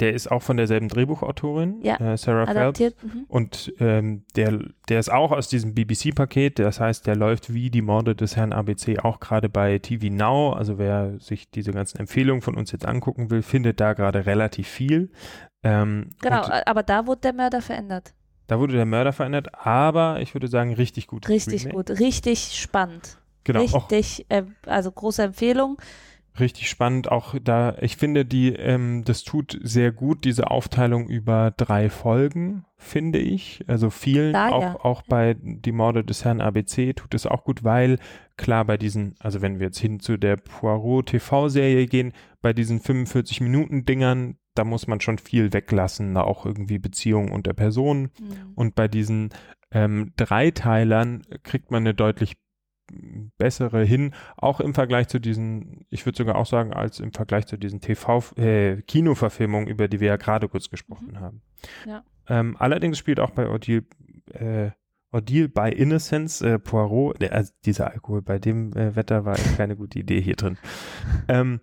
der 0.00 0.12
ist 0.12 0.30
auch 0.30 0.42
von 0.42 0.56
derselben 0.56 0.88
Drehbuchautorin, 0.88 1.80
Ja, 1.82 1.96
äh, 1.96 2.16
Sarah 2.16 2.46
Phelps. 2.46 2.58
Adaptiert. 2.58 2.96
Mhm. 3.02 3.24
Und 3.28 3.72
ähm, 3.78 4.24
der, 4.34 4.58
der 4.88 4.98
ist 4.98 5.10
auch 5.12 5.30
aus 5.30 5.48
diesem 5.48 5.74
BBC-Paket, 5.74 6.58
das 6.58 6.80
heißt, 6.80 7.06
der 7.06 7.16
läuft 7.16 7.54
wie 7.54 7.70
die 7.70 7.82
Morde 7.82 8.16
des 8.16 8.36
Herrn 8.36 8.52
ABC 8.52 8.98
auch 9.00 9.20
gerade 9.20 9.48
bei 9.48 9.78
TV 9.78 10.06
Now. 10.12 10.52
Also 10.52 10.78
wer 10.78 11.18
sich 11.20 11.50
diese 11.50 11.72
ganzen 11.72 11.98
Empfehlungen 11.98 12.42
von 12.42 12.56
uns 12.56 12.72
jetzt 12.72 12.86
angucken 12.86 13.30
will, 13.30 13.42
findet 13.42 13.80
da 13.80 13.92
gerade 13.92 14.26
relativ 14.26 14.68
viel. 14.68 15.10
Ähm, 15.62 16.10
Genau, 16.20 16.42
aber 16.66 16.82
da 16.82 17.06
wurde 17.06 17.20
der 17.22 17.32
Mörder 17.32 17.62
verändert. 17.62 18.14
Da 18.46 18.58
wurde 18.58 18.74
der 18.74 18.86
Mörder 18.86 19.12
verändert, 19.12 19.48
aber 19.64 20.20
ich 20.20 20.34
würde 20.34 20.48
sagen, 20.48 20.74
richtig 20.74 21.06
gut. 21.06 21.28
Richtig 21.28 21.68
gut, 21.70 21.90
richtig 21.90 22.60
spannend. 22.60 23.18
Genau, 23.44 23.60
richtig, 23.60 24.26
äh, 24.28 24.42
also 24.66 24.90
große 24.90 25.22
Empfehlung. 25.22 25.78
Richtig 26.40 26.68
spannend. 26.68 27.10
Auch 27.10 27.34
da, 27.42 27.76
ich 27.80 27.96
finde, 27.96 28.24
die, 28.24 28.52
ähm, 28.54 29.04
das 29.04 29.22
tut 29.22 29.58
sehr 29.62 29.92
gut, 29.92 30.24
diese 30.24 30.50
Aufteilung 30.50 31.08
über 31.08 31.52
drei 31.56 31.90
Folgen, 31.90 32.64
finde 32.76 33.18
ich. 33.18 33.64
Also 33.66 33.90
vielen, 33.90 34.32
Da, 34.32 34.50
auch, 34.50 34.62
ja. 34.62 34.80
auch 34.84 35.02
bei 35.02 35.36
Die 35.40 35.72
Morde 35.72 36.04
des 36.04 36.24
Herrn 36.24 36.40
ABC 36.40 36.94
tut 36.94 37.14
es 37.14 37.26
auch 37.26 37.44
gut, 37.44 37.64
weil 37.64 37.98
klar 38.36 38.64
bei 38.64 38.76
diesen, 38.76 39.14
also 39.20 39.42
wenn 39.42 39.58
wir 39.58 39.66
jetzt 39.66 39.78
hin 39.78 40.00
zu 40.00 40.16
der 40.16 40.36
Poirot 40.36 41.06
TV-Serie 41.06 41.86
gehen, 41.86 42.12
bei 42.42 42.52
diesen 42.52 42.80
45 42.80 43.40
Minuten 43.40 43.84
Dingern, 43.84 44.36
da 44.54 44.64
muss 44.64 44.86
man 44.86 45.00
schon 45.00 45.18
viel 45.18 45.52
weglassen, 45.52 46.14
da 46.14 46.22
auch 46.22 46.46
irgendwie 46.46 46.78
Beziehungen 46.78 47.32
unter 47.32 47.54
Personen. 47.54 48.10
Mhm. 48.20 48.52
Und 48.54 48.74
bei 48.74 48.88
diesen 48.88 49.30
ähm, 49.72 50.12
Dreiteilern 50.16 51.22
kriegt 51.42 51.70
man 51.70 51.82
eine 51.82 51.94
deutlich 51.94 52.36
bessere 53.38 53.84
hin, 53.84 54.14
auch 54.36 54.60
im 54.60 54.74
Vergleich 54.74 55.08
zu 55.08 55.18
diesen, 55.18 55.86
ich 55.90 56.06
würde 56.06 56.16
sogar 56.16 56.36
auch 56.36 56.46
sagen, 56.46 56.72
als 56.72 57.00
im 57.00 57.12
Vergleich 57.12 57.46
zu 57.46 57.56
diesen 57.56 57.80
TV, 57.80 58.22
äh, 58.36 58.82
Kinoverfilmungen, 58.82 59.68
über 59.68 59.88
die 59.88 60.00
wir 60.00 60.08
ja 60.08 60.16
gerade 60.16 60.48
kurz 60.48 60.70
gesprochen 60.70 61.20
haben. 61.20 61.42
Ja. 61.86 62.04
Ähm, 62.28 62.56
allerdings 62.58 62.98
spielt 62.98 63.20
auch 63.20 63.30
bei 63.30 63.48
Ordeal, 63.48 63.82
äh, 64.32 64.70
Ordeal 65.10 65.48
by 65.48 65.70
Innocence, 65.70 66.40
äh, 66.42 66.58
Poirot, 66.58 67.20
der, 67.20 67.32
also 67.32 67.52
dieser 67.64 67.90
Alkohol 67.92 68.22
bei 68.22 68.38
dem 68.38 68.72
äh, 68.72 68.96
Wetter 68.96 69.24
war 69.24 69.36
keine 69.56 69.76
gute 69.76 69.98
Idee 69.98 70.20
hier 70.20 70.36
drin. 70.36 70.58
Ähm, 71.28 71.60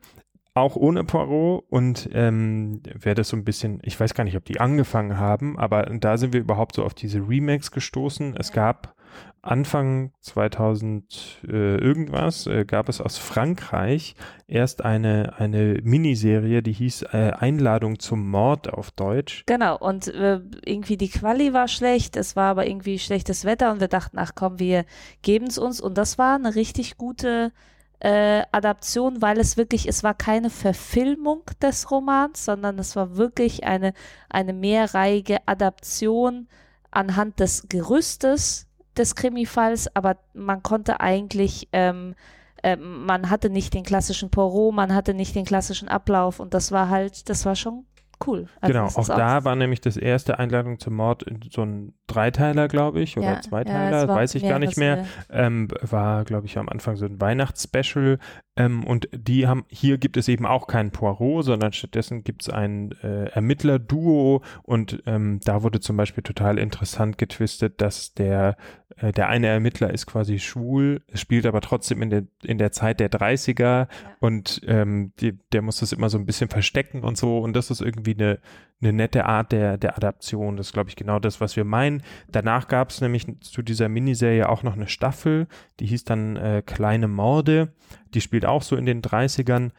auch 0.54 0.76
ohne 0.76 1.04
Poirot 1.06 1.64
und 1.70 2.10
ähm, 2.12 2.82
wäre 2.84 3.16
das 3.16 3.30
so 3.30 3.38
ein 3.38 3.46
bisschen, 3.46 3.80
ich 3.84 3.98
weiß 3.98 4.14
gar 4.14 4.26
nicht, 4.26 4.36
ob 4.36 4.44
die 4.44 4.60
angefangen 4.60 5.18
haben, 5.18 5.58
aber 5.58 5.84
da 5.84 6.18
sind 6.18 6.34
wir 6.34 6.42
überhaupt 6.42 6.76
so 6.76 6.84
auf 6.84 6.94
diese 6.94 7.20
Remakes 7.20 7.72
gestoßen. 7.72 8.36
Es 8.38 8.52
gab 8.52 8.96
Anfang 9.44 10.12
2000 10.22 11.42
äh, 11.48 11.78
irgendwas, 11.78 12.46
äh, 12.46 12.64
gab 12.64 12.90
es 12.90 13.02
aus 13.02 13.18
Frankreich 13.18 14.16
erst 14.46 14.86
eine, 14.86 15.34
eine 15.40 15.80
Miniserie, 15.82 16.62
die 16.62 16.74
hieß 16.74 17.04
äh, 17.12 17.32
Einladung 17.40 17.98
zum 17.98 18.30
Mord 18.30 18.72
auf 18.72 18.92
Deutsch. 18.92 19.44
Genau, 19.48 19.78
und 19.80 20.08
äh, 20.10 20.42
irgendwie 20.64 20.96
die 20.96 21.10
Quali 21.10 21.54
war 21.54 21.68
schlecht, 21.68 22.18
es 22.18 22.36
war 22.36 22.52
aber 22.52 22.68
irgendwie 22.68 23.00
schlechtes 23.00 23.44
Wetter 23.44 23.72
und 23.72 23.80
wir 23.80 23.88
dachten, 23.88 24.20
ach 24.20 24.34
komm, 24.36 24.60
wir 24.60 24.86
geben 25.24 25.48
es 25.48 25.58
uns. 25.58 25.82
Und 25.82 25.98
das 25.98 26.20
war 26.20 26.36
eine 26.36 26.54
richtig 26.54 26.98
gute 26.98 27.52
äh, 28.00 28.44
Adaption, 28.52 29.24
weil 29.24 29.40
es 29.40 29.58
wirklich, 29.58 29.88
es 29.88 30.04
war 30.04 30.14
keine 30.14 30.52
Verfilmung 30.52 31.42
des 31.62 31.90
Romans, 31.90 32.46
sondern 32.46 32.78
es 32.78 32.96
war 32.96 33.18
wirklich 33.18 33.64
eine, 33.64 33.94
eine 34.30 34.54
mehrreihige 34.54 35.40
Adaption 35.48 36.48
anhand 36.92 37.40
des 37.40 37.68
Gerüstes 37.70 38.68
des 39.02 39.16
Krimifalls, 39.16 39.94
aber 39.96 40.18
man 40.34 40.64
konnte 40.64 41.02
eigentlich, 41.02 41.68
ähm, 41.74 42.16
äh, 42.64 42.78
man 42.78 43.30
hatte 43.30 43.50
nicht 43.50 43.74
den 43.74 43.84
klassischen 43.84 44.30
Poirot, 44.30 44.74
man 44.74 44.94
hatte 44.96 45.14
nicht 45.14 45.36
den 45.36 45.46
klassischen 45.46 45.90
Ablauf 45.90 46.40
und 46.40 46.54
das 46.54 46.72
war 46.72 46.90
halt, 46.90 47.28
das 47.30 47.46
war 47.46 47.56
schon 47.56 47.86
cool. 48.28 48.48
Also 48.60 48.74
genau, 48.74 48.86
auch 48.88 49.08
da 49.08 49.44
war 49.44 49.56
nämlich 49.56 49.82
das 49.82 49.98
erste 49.98 50.40
Einladung 50.40 50.80
zum 50.80 50.96
Mord 50.96 51.24
in 51.24 51.40
so 51.52 51.64
ein 51.64 51.94
Dreiteiler, 52.08 52.68
glaube 52.68 53.02
ich, 53.02 53.18
oder 53.18 53.36
Ja, 53.36 53.42
Zweiteiler, 53.42 54.02
ja, 54.02 54.08
weiß 54.08 54.36
ich 54.36 54.44
gar 54.44 54.60
nicht 54.60 54.78
mehr. 54.78 55.06
ähm, 55.30 55.70
war, 55.82 56.26
glaube 56.26 56.46
ich, 56.46 56.58
am 56.58 56.68
Anfang 56.70 56.96
so 56.98 57.06
ein 57.06 57.22
Weihnachtsspecial. 57.22 58.20
Ähm, 58.58 58.84
und 58.84 59.08
die 59.14 59.48
haben, 59.48 59.64
hier 59.70 59.98
gibt 59.98 60.18
es 60.18 60.28
eben 60.28 60.46
auch 60.46 60.68
keinen 60.68 60.92
Poirot, 60.92 61.46
sondern 61.46 61.72
stattdessen 61.72 62.24
gibt 62.26 62.42
es 62.44 62.50
ein 62.50 62.92
äh, 63.02 63.30
Ermittler-Duo 63.30 64.42
und 64.64 65.02
ähm, 65.06 65.40
da 65.46 65.64
wurde 65.64 65.80
zum 65.80 65.96
Beispiel 65.96 66.24
total 66.24 66.58
interessant 66.58 67.18
getwistet, 67.18 67.80
dass 67.80 68.14
der, 68.14 68.58
äh, 68.98 69.14
der 69.14 69.30
eine 69.30 69.48
Ermittler 69.48 69.94
ist 69.94 70.06
quasi 70.06 70.38
schwul, 70.40 71.02
spielt 71.14 71.46
aber 71.46 71.62
trotzdem 71.62 72.02
in 72.02 72.10
der, 72.10 72.24
in 72.44 72.58
der 72.58 72.74
Zeit 72.74 73.00
der 73.00 73.10
30er 73.10 73.88
und 74.20 74.62
ähm, 74.68 75.14
die, 75.22 75.40
der 75.54 75.62
muss 75.62 75.80
das 75.80 75.94
immer 75.94 76.10
so 76.10 76.18
ein 76.18 76.26
bisschen 76.26 76.50
verstecken 76.50 77.04
und 77.04 77.18
so 77.18 77.40
und 77.40 77.54
das 77.56 77.72
ist 77.72 77.82
irgendwie 77.82 78.11
eine, 78.14 78.40
eine 78.82 78.94
nette 78.94 79.26
Art 79.26 79.52
der, 79.52 79.78
der 79.78 79.96
Adaption. 79.96 80.58
Das 80.58 80.68
ist, 80.68 80.74
glaube 80.74 80.90
ich, 80.90 80.96
genau 80.96 81.20
das, 81.20 81.40
was 81.40 81.56
wir 81.56 81.64
meinen. 81.64 82.04
Danach 82.32 82.68
gab 82.68 82.90
es 82.90 83.02
nämlich 83.02 83.26
zu 83.42 83.62
dieser 83.62 83.90
Miniserie 83.90 84.50
auch 84.50 84.64
noch 84.64 84.76
eine 84.76 84.88
Staffel, 84.88 85.48
die 85.80 85.86
hieß 85.86 86.04
dann 86.04 86.36
äh, 86.36 86.64
Kleine 86.66 87.08
Morde. 87.08 87.74
Die 88.14 88.22
spielt 88.22 88.46
auch 88.46 88.64
so 88.64 88.76
in 88.76 88.86
den 88.86 89.02
30ern. 89.02 89.72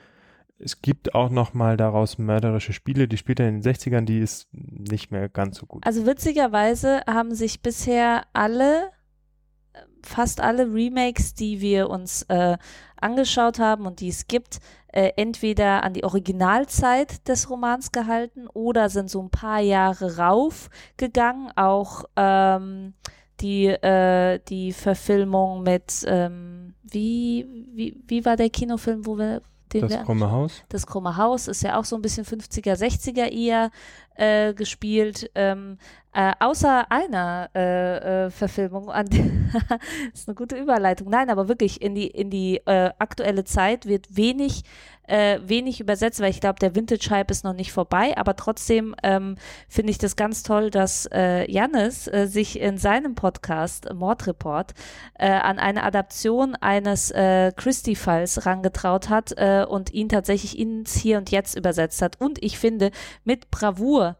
Es 0.58 0.80
gibt 0.80 1.14
auch 1.16 1.30
noch 1.30 1.54
mal 1.54 1.76
daraus 1.76 2.18
mörderische 2.18 2.72
Spiele, 2.72 3.08
die 3.08 3.16
spielt 3.16 3.40
dann 3.40 3.48
in 3.48 3.60
den 3.62 3.74
60ern, 3.74 4.04
die 4.04 4.20
ist 4.20 4.46
nicht 4.52 5.10
mehr 5.10 5.28
ganz 5.28 5.58
so 5.58 5.66
gut. 5.66 5.84
Also 5.84 6.06
witzigerweise 6.06 7.02
haben 7.08 7.34
sich 7.34 7.62
bisher 7.62 8.22
alle, 8.32 8.90
äh, 9.72 9.80
fast 10.02 10.40
alle 10.40 10.72
Remakes, 10.72 11.34
die 11.34 11.60
wir 11.60 11.90
uns 11.90 12.22
äh, 12.28 12.56
angeschaut 13.00 13.58
haben 13.58 13.86
und 13.86 13.98
die 13.98 14.08
es 14.08 14.28
gibt, 14.28 14.60
äh, 14.92 15.12
entweder 15.16 15.82
an 15.82 15.94
die 15.94 16.04
Originalzeit 16.04 17.26
des 17.26 17.50
Romans 17.50 17.92
gehalten 17.92 18.46
oder 18.48 18.88
sind 18.88 19.10
so 19.10 19.20
ein 19.22 19.30
paar 19.30 19.60
Jahre 19.60 20.16
raufgegangen. 20.18 21.50
Auch 21.56 22.04
ähm, 22.16 22.94
die, 23.40 23.66
äh, 23.66 24.38
die 24.48 24.72
Verfilmung 24.72 25.62
mit, 25.62 26.04
ähm, 26.06 26.74
wie, 26.82 27.46
wie, 27.74 28.00
wie 28.06 28.24
war 28.24 28.36
der 28.36 28.50
Kinofilm, 28.50 29.06
wo 29.06 29.18
wir 29.18 29.42
das 29.80 30.02
krumme 30.04 30.30
Haus. 30.30 30.62
das 30.68 30.86
Krumme 30.86 31.16
Haus 31.16 31.48
ist 31.48 31.62
ja 31.62 31.78
auch 31.78 31.84
so 31.84 31.96
ein 31.96 32.02
bisschen 32.02 32.24
50er, 32.24 32.74
60er 32.74 33.30
eher 33.30 33.70
äh, 34.16 34.54
gespielt. 34.54 35.30
Ähm, 35.34 35.78
äh, 36.14 36.32
außer 36.40 36.90
einer 36.90 37.48
äh, 37.54 38.26
äh, 38.26 38.30
Verfilmung, 38.30 38.90
an 38.90 39.06
das 39.08 39.80
ist 40.12 40.28
eine 40.28 40.34
gute 40.34 40.56
Überleitung. 40.56 41.08
Nein, 41.08 41.30
aber 41.30 41.48
wirklich 41.48 41.80
in 41.80 41.94
die, 41.94 42.08
in 42.08 42.28
die 42.28 42.60
äh, 42.66 42.90
aktuelle 42.98 43.44
Zeit 43.44 43.86
wird 43.86 44.14
wenig, 44.14 44.62
äh, 45.12 45.40
wenig 45.46 45.78
übersetzt, 45.78 46.20
weil 46.20 46.30
ich 46.30 46.40
glaube, 46.40 46.58
der 46.58 46.74
Vintage-Hype 46.74 47.30
ist 47.30 47.44
noch 47.44 47.52
nicht 47.52 47.70
vorbei, 47.70 48.16
aber 48.16 48.34
trotzdem 48.34 48.94
ähm, 49.02 49.36
finde 49.68 49.90
ich 49.90 49.98
das 49.98 50.16
ganz 50.16 50.42
toll, 50.42 50.70
dass 50.70 51.06
äh, 51.12 51.50
Jannis 51.50 52.08
äh, 52.08 52.26
sich 52.26 52.58
in 52.58 52.78
seinem 52.78 53.14
Podcast 53.14 53.92
Mordreport 53.92 54.72
äh, 55.18 55.28
an 55.28 55.58
eine 55.58 55.82
Adaption 55.82 56.54
eines 56.54 57.10
äh, 57.10 57.52
Christie-Falls 57.54 58.46
rangetraut 58.46 59.10
hat 59.10 59.32
äh, 59.36 59.66
und 59.68 59.92
ihn 59.92 60.08
tatsächlich 60.08 60.58
ins 60.58 60.94
Hier 60.94 61.18
und 61.18 61.30
Jetzt 61.30 61.58
übersetzt 61.58 62.00
hat. 62.00 62.18
Und 62.18 62.42
ich 62.42 62.58
finde, 62.58 62.90
mit 63.24 63.50
Bravour 63.50 64.16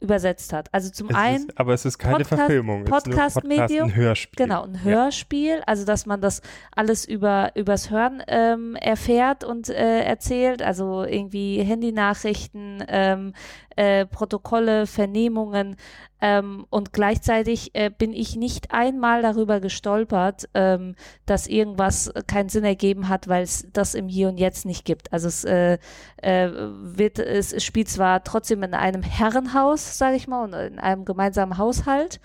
übersetzt 0.00 0.52
hat. 0.52 0.68
Also 0.72 0.90
zum 0.90 1.10
Es 1.10 1.14
einen 1.16 1.48
ist, 1.48 1.58
aber 1.60 1.74
es 1.74 1.84
ist 1.84 1.98
keine 1.98 2.16
Podcast- 2.24 2.28
Verfilmung. 2.40 2.84
Podcast-Medium. 2.84 3.88
ein 3.90 3.94
Hörspiel. 3.94 4.46
Genau, 4.46 4.64
ein 4.64 4.82
Hörspiel, 4.82 5.62
also 5.66 5.84
dass 5.84 6.06
man 6.06 6.20
das 6.20 6.40
alles 6.74 7.04
über 7.06 7.52
übers 7.54 7.90
Hören 7.90 8.22
ähm, 8.26 8.76
erfährt 8.76 9.44
und 9.44 9.68
äh, 9.68 10.00
erzählt, 10.02 10.62
also 10.62 11.04
irgendwie 11.04 11.62
Handynachrichten, 11.62 12.82
ähm, 12.88 13.34
äh, 13.80 14.04
Protokolle, 14.04 14.86
Vernehmungen 14.86 15.76
ähm, 16.20 16.66
und 16.68 16.92
gleichzeitig 16.92 17.74
äh, 17.74 17.88
bin 17.88 18.12
ich 18.12 18.36
nicht 18.36 18.72
einmal 18.72 19.22
darüber 19.22 19.58
gestolpert, 19.58 20.50
ähm, 20.52 20.96
dass 21.24 21.46
irgendwas 21.46 22.12
keinen 22.26 22.50
Sinn 22.50 22.64
ergeben 22.64 23.08
hat, 23.08 23.26
weil 23.26 23.42
es 23.42 23.66
das 23.72 23.94
im 23.94 24.06
Hier 24.06 24.28
und 24.28 24.38
Jetzt 24.38 24.66
nicht 24.66 24.84
gibt. 24.84 25.10
Also 25.14 25.28
es 25.28 25.44
äh, 25.44 25.78
äh, 26.18 26.50
wird, 26.52 27.18
es, 27.20 27.64
spielt 27.64 27.88
zwar 27.88 28.22
trotzdem 28.22 28.62
in 28.64 28.74
einem 28.74 29.02
Herrenhaus, 29.02 29.96
sage 29.96 30.16
ich 30.16 30.28
mal, 30.28 30.44
und 30.44 30.52
in 30.52 30.78
einem 30.78 31.06
gemeinsamen 31.06 31.56
Haushalt, 31.56 32.20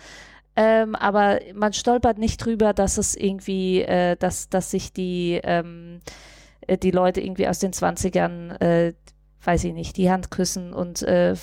ähm, 0.58 0.94
aber 0.96 1.40
man 1.54 1.72
stolpert 1.72 2.18
nicht 2.18 2.44
drüber, 2.44 2.74
dass 2.74 2.98
es 2.98 3.16
irgendwie, 3.16 3.82
äh, 3.82 4.18
dass, 4.18 4.50
dass 4.50 4.72
sich 4.72 4.92
die, 4.92 5.40
ähm, 5.42 6.02
äh, 6.68 6.78
die 6.78 6.92
Leute 6.92 7.22
irgendwie 7.22 7.48
aus 7.48 7.60
den 7.60 7.72
20ern, 7.72 8.62
äh, 8.62 8.94
weiß 9.46 9.64
ich 9.66 9.74
nicht, 9.74 9.98
die 9.98 10.10
Hand 10.10 10.32
küssen 10.32 10.74
und 10.74 11.02
äh, 11.04 11.36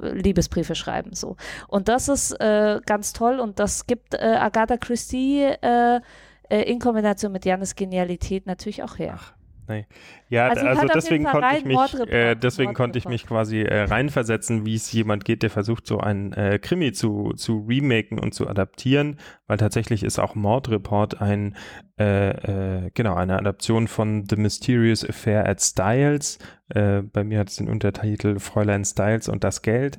Liebesbriefe 0.00 0.74
schreiben. 0.74 1.14
so. 1.14 1.36
Und 1.66 1.88
das 1.88 2.08
ist 2.08 2.32
äh, 2.40 2.80
ganz 2.86 3.12
toll 3.12 3.40
und 3.40 3.58
das 3.58 3.86
gibt 3.86 4.14
äh, 4.14 4.18
Agatha 4.18 4.76
Christie 4.76 5.42
äh, 5.42 6.00
äh, 6.48 6.62
in 6.62 6.78
Kombination 6.78 7.32
mit 7.32 7.44
Janis 7.44 7.74
Genialität 7.74 8.46
natürlich 8.46 8.82
auch 8.82 8.98
her. 8.98 9.18
Ach, 9.18 9.32
nee. 9.68 9.86
Ja, 10.28 10.48
Also 10.48 10.66
also, 10.66 10.82
auf 10.82 10.90
deswegen 10.92 11.24
konnte 11.24 11.56
ich 11.56 11.64
mich, 11.64 12.08
äh, 12.08 12.34
deswegen 12.34 12.74
konnte 12.74 12.98
ich 12.98 13.08
mich 13.08 13.26
quasi 13.26 13.62
äh, 13.62 13.84
reinversetzen, 13.84 14.66
wie 14.66 14.74
es 14.74 14.90
jemand 14.92 15.24
geht, 15.24 15.42
der 15.42 15.50
versucht, 15.50 15.86
so 15.86 15.98
ein 15.98 16.32
äh, 16.32 16.58
Krimi 16.58 16.92
zu, 16.92 17.32
zu 17.34 17.64
remaken 17.68 18.18
und 18.18 18.34
zu 18.34 18.48
adaptieren, 18.48 19.16
weil 19.46 19.58
tatsächlich 19.58 20.02
ist 20.02 20.18
auch 20.18 20.34
Mordreport 20.34 21.20
ein, 21.20 21.56
äh, 21.98 22.86
äh, 22.86 22.90
genau, 22.94 23.14
eine 23.14 23.38
Adaption 23.38 23.88
von 23.88 24.24
The 24.28 24.36
Mysterious 24.36 25.08
Affair 25.08 25.48
at 25.48 25.60
Styles. 25.60 26.38
Äh, 26.68 27.02
bei 27.02 27.24
mir 27.24 27.38
hat 27.38 27.48
es 27.48 27.56
den 27.56 27.68
Untertitel 27.68 28.38
Fräulein 28.38 28.84
Styles 28.84 29.28
und 29.28 29.44
das 29.44 29.62
Geld. 29.62 29.98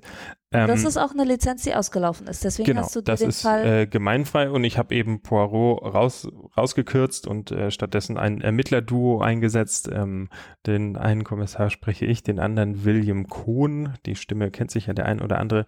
Ähm, 0.52 0.68
das 0.68 0.84
ist 0.84 0.98
auch 0.98 1.12
eine 1.12 1.26
Lizenz, 1.26 1.64
die 1.64 1.76
ausgelaufen 1.76 2.26
ist. 2.28 2.44
Deswegen 2.44 2.68
Genau, 2.68 2.82
hast 2.82 2.96
du 2.96 3.02
das 3.02 3.20
den 3.20 3.30
ist 3.30 3.44
Fall. 3.44 3.66
äh, 3.66 3.88
gemeinfrei 3.88 4.50
und 4.50 4.64
ich 4.64 4.78
habe 4.80 4.96
eben 4.96 5.22
Poirot 5.22 5.84
raus, 5.84 6.28
rausgekürzt 6.58 7.28
und 7.28 7.52
äh, 7.52 7.70
stattdessen 7.70 8.18
ein 8.18 8.42
Ermittlerduo 8.42 9.22
eingesetzt. 9.22 9.90
Ähm, 9.94 10.30
den 10.66 10.98
einen 10.98 11.24
Kommissar 11.24 11.70
spreche 11.70 12.06
ich, 12.06 12.24
den 12.24 12.40
anderen 12.40 12.84
William 12.84 13.28
Kohn. 13.28 13.94
Die 14.08 14.16
Stimme 14.16 14.50
kennt 14.50 14.72
sich 14.72 14.88
ja 14.88 14.94
der 14.94 15.06
ein 15.06 15.22
oder 15.22 15.38
andere. 15.40 15.68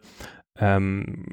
Ähm, 0.58 1.26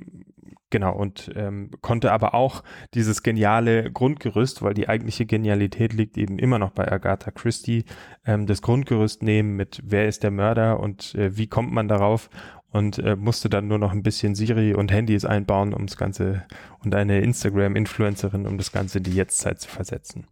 genau, 0.71 0.95
und 0.95 1.31
ähm, 1.35 1.71
konnte 1.81 2.13
aber 2.13 2.35
auch 2.35 2.63
dieses 2.95 3.23
geniale 3.23 3.91
Grundgerüst, 3.91 4.63
weil 4.63 4.75
die 4.75 4.89
eigentliche 4.89 5.27
Genialität 5.27 5.93
liegt 5.93 6.17
eben 6.19 6.39
immer 6.39 6.59
noch 6.59 6.71
bei 6.71 6.91
Agatha 6.91 7.31
Christie, 7.31 7.85
ähm, 8.25 8.47
das 8.47 8.63
Grundgerüst 8.63 9.23
nehmen 9.23 9.57
mit 9.57 9.81
wer 9.85 10.07
ist 10.07 10.23
der 10.23 10.31
Mörder 10.31 10.81
und 10.81 11.15
äh, 11.15 11.37
wie 11.37 11.47
kommt 11.49 11.73
man 11.73 11.89
darauf 11.89 12.31
und 12.71 12.99
äh, 12.99 13.17
musste 13.17 13.49
dann 13.49 13.69
nur 13.69 13.79
noch 13.79 13.93
ein 13.93 14.03
bisschen 14.03 14.35
Siri 14.35 14.75
und 14.75 14.93
Handys 14.93 15.25
einbauen, 15.25 15.73
um 15.73 15.87
das 15.87 15.97
Ganze 15.97 16.45
und 16.85 16.95
eine 16.95 17.21
Instagram-Influencerin, 17.21 18.47
um 18.47 18.59
das 18.59 18.73
Ganze 18.73 18.99
in 18.99 19.05
die 19.05 19.15
Jetztzeit 19.15 19.61
zu 19.61 19.69
versetzen. 19.69 20.27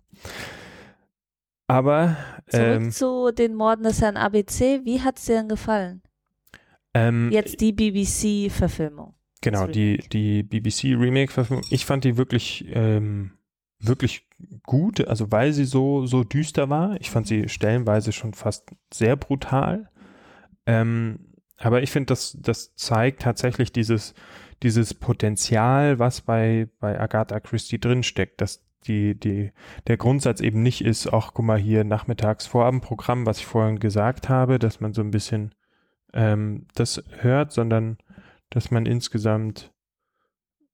Aber 1.68 2.16
Zurück 2.46 2.64
ähm, 2.64 2.90
zu 2.90 3.33
den 3.33 3.55
Morden 3.55 3.83
des 3.83 4.01
Herrn 4.01 4.16
ABC. 4.16 4.85
Wie 4.85 5.01
hat 5.01 5.18
es 5.18 5.25
dir 5.25 5.37
denn 5.37 5.49
gefallen? 5.49 6.03
ähm, 6.94 7.31
Jetzt 7.33 7.61
die 7.61 7.72
BBC-Verfilmung. 7.72 9.14
Genau, 9.42 9.66
die, 9.66 9.99
die 10.12 10.42
BBC-Remake-Verfilmung, 10.42 11.64
ich 11.70 11.85
fand 11.85 12.05
die 12.05 12.16
wirklich, 12.16 12.66
ähm, 12.70 13.33
wirklich 13.79 14.27
gut, 14.62 15.07
also 15.07 15.31
weil 15.31 15.53
sie 15.53 15.64
so, 15.66 16.07
so 16.07 16.25
düster 16.25 16.70
war. 16.70 17.01
Ich 17.01 17.11
fand 17.11 17.27
sie 17.27 17.49
stellenweise 17.49 18.12
schon 18.12 18.33
fast 18.33 18.70
sehr 18.92 19.16
brutal. 19.16 19.90
Ähm, 20.66 21.36
aber 21.59 21.83
ich 21.83 21.90
finde, 21.90 22.07
das, 22.07 22.37
das 22.40 22.75
zeigt 22.75 23.23
tatsächlich 23.23 23.73
dieses, 23.73 24.14
dieses 24.62 24.95
Potenzial, 24.95 25.99
was 25.99 26.21
bei, 26.21 26.69
bei 26.81 27.01
Agatha 27.01 27.40
Christie 27.40 27.79
drinsteckt, 27.79 28.40
dass 28.40 28.64
die, 28.87 29.19
die, 29.19 29.53
der 29.87 29.97
Grundsatz 29.97 30.40
eben 30.40 30.62
nicht 30.62 30.85
ist, 30.85 31.12
auch 31.12 31.35
guck 31.35 31.45
mal 31.45 31.59
hier 31.59 31.85
nachmittags 31.85 32.47
Vorabendprogramm, 32.47 33.27
was 33.27 33.38
ich 33.38 33.47
vorhin 33.47 33.79
gesagt 33.79 34.29
habe, 34.29 34.59
dass 34.59 34.81
man 34.81 34.92
so 34.92 35.03
ein 35.03 35.11
bisschen 35.11 35.55
ähm, 36.12 36.66
das 36.75 37.03
hört, 37.19 37.53
sondern 37.53 37.99
dass 38.51 38.71
man 38.71 38.87
insgesamt 38.87 39.73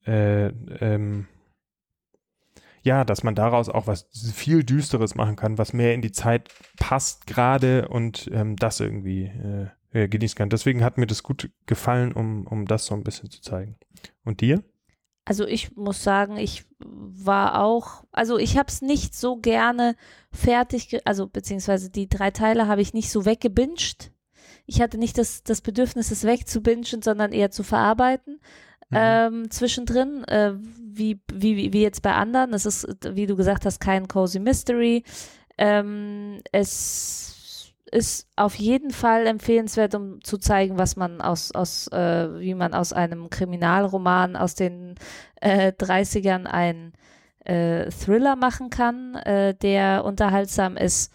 äh, 0.04 0.48
ähm, 0.48 1.26
ja, 2.82 3.04
dass 3.04 3.22
man 3.22 3.36
daraus 3.36 3.68
auch 3.68 3.86
was 3.86 4.08
viel 4.34 4.64
Düsteres 4.64 5.14
machen 5.14 5.36
kann, 5.36 5.56
was 5.56 5.72
mehr 5.72 5.94
in 5.94 6.02
die 6.02 6.10
Zeit 6.10 6.50
passt 6.78 7.28
gerade 7.28 7.88
und 7.88 8.28
ähm, 8.32 8.56
das 8.56 8.80
irgendwie 8.80 9.26
äh, 9.26 9.68
äh, 9.92 10.08
genießen 10.08 10.36
kann. 10.36 10.50
Deswegen 10.50 10.84
hat 10.84 10.98
mir 10.98 11.06
das 11.06 11.22
gut 11.22 11.50
gefallen, 11.66 12.12
um, 12.12 12.46
um 12.46 12.66
das 12.66 12.86
so 12.86 12.94
ein 12.94 13.04
bisschen 13.04 13.30
zu 13.30 13.40
zeigen. 13.40 13.76
Und 14.24 14.40
dir? 14.40 14.62
Also 15.24 15.46
ich 15.46 15.76
muss 15.76 16.02
sagen, 16.02 16.36
ich 16.36 16.64
war 16.80 17.62
auch, 17.62 18.04
also 18.10 18.38
ich 18.38 18.58
habe 18.58 18.68
es 18.68 18.82
nicht 18.82 19.14
so 19.14 19.36
gerne 19.36 19.94
fertig, 20.32 21.00
also 21.04 21.28
beziehungsweise 21.28 21.90
die 21.90 22.08
drei 22.08 22.32
Teile 22.32 22.66
habe 22.66 22.82
ich 22.82 22.92
nicht 22.92 23.10
so 23.10 23.24
weggebinged. 23.24 24.12
Ich 24.66 24.80
hatte 24.80 24.98
nicht 24.98 25.18
das, 25.18 25.44
das 25.44 25.60
Bedürfnis, 25.60 26.10
es 26.10 26.24
wegzubingen, 26.24 27.02
sondern 27.02 27.32
eher 27.32 27.50
zu 27.50 27.62
verarbeiten. 27.62 28.40
Mhm. 28.92 28.98
ähm, 28.98 29.50
zwischendrin, 29.50 30.24
äh, 30.24 30.52
wie, 30.54 31.20
wie, 31.32 31.72
wie 31.72 31.82
jetzt 31.82 32.02
bei 32.02 32.14
anderen. 32.14 32.52
Es 32.52 32.66
ist, 32.66 32.86
wie 33.14 33.26
du 33.26 33.36
gesagt 33.36 33.64
hast, 33.64 33.80
kein 33.80 34.06
Cozy 34.06 34.38
Mystery. 34.38 35.04
Ähm, 35.56 36.40
es 36.52 37.41
ist 37.92 38.26
auf 38.36 38.54
jeden 38.54 38.90
Fall 38.90 39.26
empfehlenswert, 39.26 39.94
um 39.94 40.24
zu 40.24 40.38
zeigen, 40.38 40.78
was 40.78 40.96
man 40.96 41.20
aus, 41.20 41.52
aus 41.52 41.88
äh, 41.88 42.40
wie 42.40 42.54
man 42.54 42.74
aus 42.74 42.92
einem 42.92 43.28
Kriminalroman 43.28 44.34
aus 44.34 44.54
den 44.54 44.94
äh, 45.40 45.72
30ern 45.72 46.46
einen 46.46 46.94
äh, 47.44 47.90
Thriller 47.90 48.34
machen 48.34 48.70
kann, 48.70 49.14
äh, 49.16 49.54
der 49.54 50.04
unterhaltsam 50.04 50.76
ist. 50.76 51.12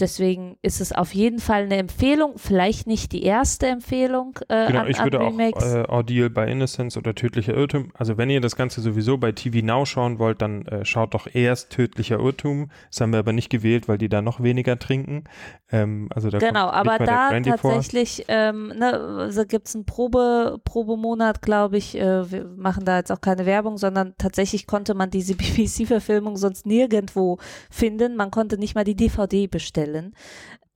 Deswegen 0.00 0.56
ist 0.62 0.80
es 0.80 0.92
auf 0.92 1.12
jeden 1.14 1.40
Fall 1.40 1.64
eine 1.64 1.76
Empfehlung, 1.76 2.34
vielleicht 2.36 2.86
nicht 2.86 3.12
die 3.12 3.24
erste 3.24 3.66
Empfehlung 3.66 4.38
äh, 4.48 4.68
Genau, 4.68 4.80
an, 4.80 4.88
ich 4.90 5.02
würde 5.02 5.20
auch 5.20 5.32
Remakes. 5.32 5.74
äh, 5.74 5.84
Ordeal 5.88 6.30
bei 6.30 6.46
Innocence 6.46 6.96
oder 6.96 7.14
Tödlicher 7.14 7.54
Irrtum, 7.54 7.90
also 7.94 8.16
wenn 8.16 8.30
ihr 8.30 8.40
das 8.40 8.54
Ganze 8.54 8.80
sowieso 8.80 9.18
bei 9.18 9.32
TV 9.32 9.64
Now 9.64 9.84
schauen 9.86 10.18
wollt, 10.18 10.40
dann 10.40 10.66
äh, 10.66 10.84
schaut 10.84 11.14
doch 11.14 11.26
erst 11.32 11.70
Tödlicher 11.70 12.20
Irrtum. 12.20 12.70
Das 12.90 13.00
haben 13.00 13.12
wir 13.12 13.18
aber 13.18 13.32
nicht 13.32 13.50
gewählt, 13.50 13.88
weil 13.88 13.98
die 13.98 14.08
da 14.08 14.22
noch 14.22 14.40
weniger 14.42 14.78
trinken. 14.78 15.24
Ähm, 15.72 16.08
also 16.14 16.30
da 16.30 16.38
Genau, 16.38 16.68
aber 16.68 16.98
da 16.98 17.38
tatsächlich, 17.40 18.24
ähm, 18.28 18.68
ne, 18.68 18.92
also 18.92 19.44
gibt's 19.44 19.74
einen 19.74 19.84
Probe, 19.84 20.60
Probemonat, 20.64 21.42
glaube 21.42 21.76
ich. 21.76 21.98
Äh, 21.98 22.30
wir 22.30 22.44
machen 22.44 22.84
da 22.84 22.98
jetzt 22.98 23.10
auch 23.10 23.20
keine 23.20 23.46
Werbung, 23.46 23.78
sondern 23.78 24.14
tatsächlich 24.18 24.66
konnte 24.66 24.94
man 24.94 25.10
diese 25.10 25.34
BBC-Verfilmung 25.36 26.36
sonst 26.36 26.66
nirgendwo 26.66 27.38
finden. 27.70 28.14
Man 28.16 28.30
konnte 28.30 28.58
nicht 28.58 28.74
mal 28.74 28.84
die 28.84 28.94
DVD 28.94 29.46
bestellen. 29.48 29.87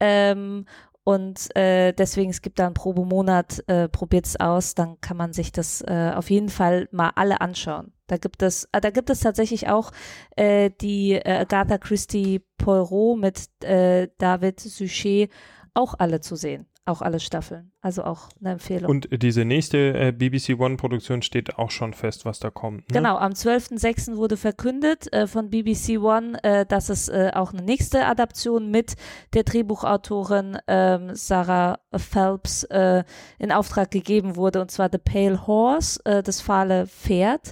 Ähm, 0.01 0.67
und 1.05 1.55
äh, 1.57 1.93
deswegen, 1.93 2.31
es 2.31 2.43
gibt 2.43 2.61
da 2.61 2.67
einen 2.67 2.75
Probemonat, 2.75 3.65
äh, 3.67 3.89
probiert's 3.89 4.39
aus, 4.39 4.75
dann 4.75 5.01
kann 5.01 5.17
man 5.17 5.33
sich 5.33 5.51
das 5.51 5.83
äh, 5.83 6.13
auf 6.15 6.31
jeden 6.31 6.49
Fall 6.49 6.89
mal 6.93 7.11
alle 7.17 7.41
anschauen. 7.41 7.93
Da 8.07 8.19
gibt 8.19 8.43
es, 8.43 8.69
äh, 8.73 8.81
da 8.81 8.91
gibt 8.91 9.11
es 9.11 9.21
tatsächlich 9.21 9.69
auch 9.69 9.91
äh, 10.37 10.71
die 10.81 11.15
äh, 11.15 11.39
Agatha 11.41 11.79
Christie 11.79 12.45
Poirot 12.57 13.19
mit 13.19 13.65
äh, 13.65 14.09
David 14.19 14.61
Suchet 14.61 15.31
auch 15.75 15.95
alle 15.99 16.21
zu 16.21 16.37
sehen. 16.37 16.67
Auch 16.85 17.03
alle 17.03 17.19
Staffeln. 17.19 17.72
Also 17.85 18.05
auch 18.05 18.29
eine 18.41 18.53
Empfehlung. 18.53 18.89
Und 18.89 19.09
diese 19.11 19.45
nächste 19.45 19.77
äh, 19.95 20.13
BBC 20.13 20.57
One-Produktion 20.57 21.21
steht 21.21 21.59
auch 21.59 21.73
schon 21.73 21.95
fest, 21.95 22.25
was 22.25 22.39
da 22.39 22.49
kommt. 22.49 22.89
Ne? 22.89 22.99
Genau, 22.99 23.17
am 23.17 23.33
12.06. 23.33 24.15
wurde 24.15 24.37
verkündet 24.37 25.13
äh, 25.13 25.27
von 25.27 25.51
BBC 25.51 25.99
One, 26.01 26.39
äh, 26.45 26.65
dass 26.65 26.91
es 26.91 27.09
äh, 27.09 27.33
auch 27.35 27.53
eine 27.53 27.63
nächste 27.63 28.07
Adaption 28.07 28.71
mit 28.71 28.95
der 29.35 29.43
Drehbuchautorin 29.43 30.59
ähm, 30.69 31.17
Sarah 31.17 31.81
Phelps 31.93 32.63
äh, 32.65 33.03
in 33.41 33.51
Auftrag 33.51 33.91
gegeben 33.91 34.37
wurde, 34.37 34.61
und 34.61 34.71
zwar 34.71 34.89
The 34.89 34.99
Pale 34.99 35.49
Horse, 35.49 36.01
äh, 36.05 36.23
das 36.23 36.41
fahle 36.41 36.87
Pferd 36.87 37.51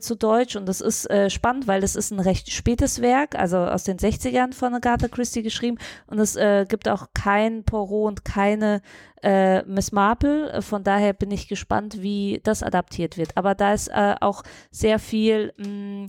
zu 0.00 0.16
Deutsch. 0.16 0.56
Und 0.56 0.66
das 0.66 0.80
ist 0.80 1.08
spannend, 1.28 1.68
weil 1.68 1.80
das 1.80 1.94
ist 1.94 2.10
ein 2.10 2.18
recht 2.18 2.50
spätes 2.50 3.00
Werk, 3.02 3.36
also 3.36 3.58
aus 3.58 3.84
den 3.84 3.98
60ern 3.98 4.52
von 4.52 4.74
Agatha 4.74 5.06
Christie 5.06 5.44
geschrieben. 5.44 5.78
Und 6.08 6.18
es 6.18 6.36
gibt 6.68 6.88
auch 6.88 7.06
kein 7.14 7.62
Poirot 7.62 8.08
und 8.08 8.24
keine 8.24 8.82
äh, 9.22 9.62
Miss 9.64 9.92
Marple. 9.92 10.50
Äh, 10.52 10.62
Von 10.62 10.84
daher 10.84 11.12
bin 11.12 11.30
ich 11.30 11.48
gespannt, 11.48 12.02
wie 12.02 12.40
das 12.42 12.62
adaptiert 12.62 13.16
wird. 13.16 13.36
Aber 13.36 13.54
da 13.54 13.72
ist 13.72 13.88
äh, 13.88 14.14
auch 14.20 14.42
sehr 14.70 14.98
viel 14.98 15.52
mh, 15.58 16.08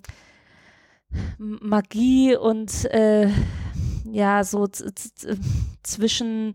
Magie 1.38 2.36
und 2.36 2.86
äh, 2.86 3.30
ja, 4.06 4.44
so 4.44 4.68
zwischen 5.84 6.54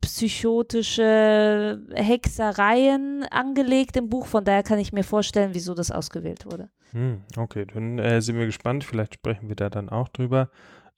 psychotische 0.00 1.78
Hexereien 1.92 3.24
angelegt 3.30 3.96
im 3.96 4.08
Buch. 4.08 4.26
Von 4.26 4.44
daher 4.44 4.62
kann 4.62 4.78
ich 4.78 4.92
mir 4.92 5.04
vorstellen, 5.04 5.50
wieso 5.52 5.74
das 5.74 5.90
ausgewählt 5.90 6.46
wurde. 6.46 6.70
Hm, 6.92 7.20
okay, 7.36 7.66
dann 7.66 7.98
äh, 7.98 8.22
sind 8.22 8.38
wir 8.38 8.46
gespannt. 8.46 8.84
Vielleicht 8.84 9.14
sprechen 9.14 9.48
wir 9.48 9.56
da 9.56 9.68
dann 9.68 9.88
auch 9.88 10.08
drüber. 10.08 10.48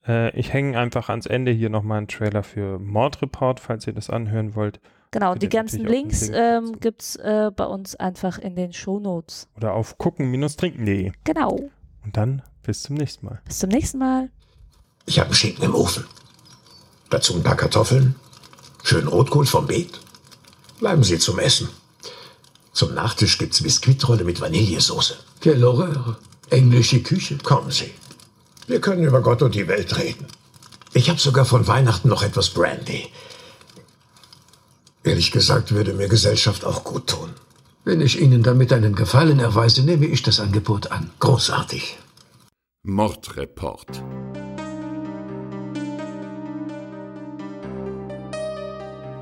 Äh, 0.06 0.38
ich 0.38 0.52
hänge 0.52 0.78
einfach 0.78 1.08
ans 1.08 1.26
Ende 1.26 1.52
hier 1.52 1.70
nochmal 1.70 1.98
einen 1.98 2.08
Trailer 2.08 2.42
für 2.42 2.78
Mordreport, 2.78 3.60
falls 3.60 3.86
ihr 3.86 3.92
das 3.92 4.10
anhören 4.10 4.54
wollt. 4.54 4.80
Genau, 5.10 5.34
die 5.34 5.48
ganzen 5.48 5.86
Links 5.86 6.30
ähm, 6.32 6.78
gibt 6.80 7.02
es 7.02 7.16
äh, 7.16 7.50
bei 7.54 7.64
uns 7.64 7.94
einfach 7.96 8.38
in 8.38 8.56
den 8.56 8.72
Shownotes. 8.72 9.48
Oder 9.56 9.72
auf 9.72 9.96
gucken-trinken.de. 9.98 11.12
Genau. 11.24 11.70
Und 12.04 12.16
dann 12.16 12.42
bis 12.62 12.82
zum 12.82 12.96
nächsten 12.96 13.26
Mal. 13.26 13.40
Bis 13.44 13.60
zum 13.60 13.70
nächsten 13.70 13.98
Mal. 13.98 14.30
Ich 15.06 15.18
habe 15.18 15.28
einen 15.28 15.34
Schinken 15.34 15.64
im 15.64 15.74
Ofen. 15.74 16.04
Dazu 17.08 17.34
ein 17.34 17.42
paar 17.42 17.56
Kartoffeln. 17.56 18.16
Schön 18.82 19.06
Rotkohl 19.06 19.46
vom 19.46 19.66
Beet. 19.66 20.00
Bleiben 20.80 21.02
Sie 21.02 21.18
zum 21.18 21.38
Essen. 21.38 21.68
Zum 22.72 22.94
Nachtisch 22.94 23.38
gibt's 23.38 23.62
Biskuitrolle 23.62 24.24
mit 24.24 24.40
Vanillesoße. 24.40 25.16
Quelle 25.40 25.66
Horreur. 25.66 26.18
Englische 26.50 27.02
Küche. 27.02 27.38
Kommen 27.38 27.70
Sie. 27.70 27.90
Wir 28.66 28.80
können 28.80 29.04
über 29.04 29.20
Gott 29.22 29.42
und 29.42 29.54
die 29.54 29.68
Welt 29.68 29.96
reden. 29.98 30.26
Ich 30.92 31.08
habe 31.08 31.20
sogar 31.20 31.44
von 31.44 31.66
Weihnachten 31.66 32.08
noch 32.08 32.22
etwas 32.22 32.50
Brandy. 32.50 33.08
Ehrlich 35.04 35.30
gesagt 35.30 35.72
würde 35.72 35.92
mir 35.92 36.08
Gesellschaft 36.08 36.64
auch 36.64 36.82
gut 36.82 37.06
tun. 37.08 37.30
Wenn 37.84 38.00
ich 38.00 38.20
Ihnen 38.20 38.42
damit 38.42 38.72
einen 38.72 38.96
Gefallen 38.96 39.38
erweise, 39.38 39.82
nehme 39.82 40.06
ich 40.06 40.22
das 40.22 40.40
Angebot 40.40 40.90
an. 40.90 41.10
Großartig. 41.20 41.96
Mordreport. 42.82 44.02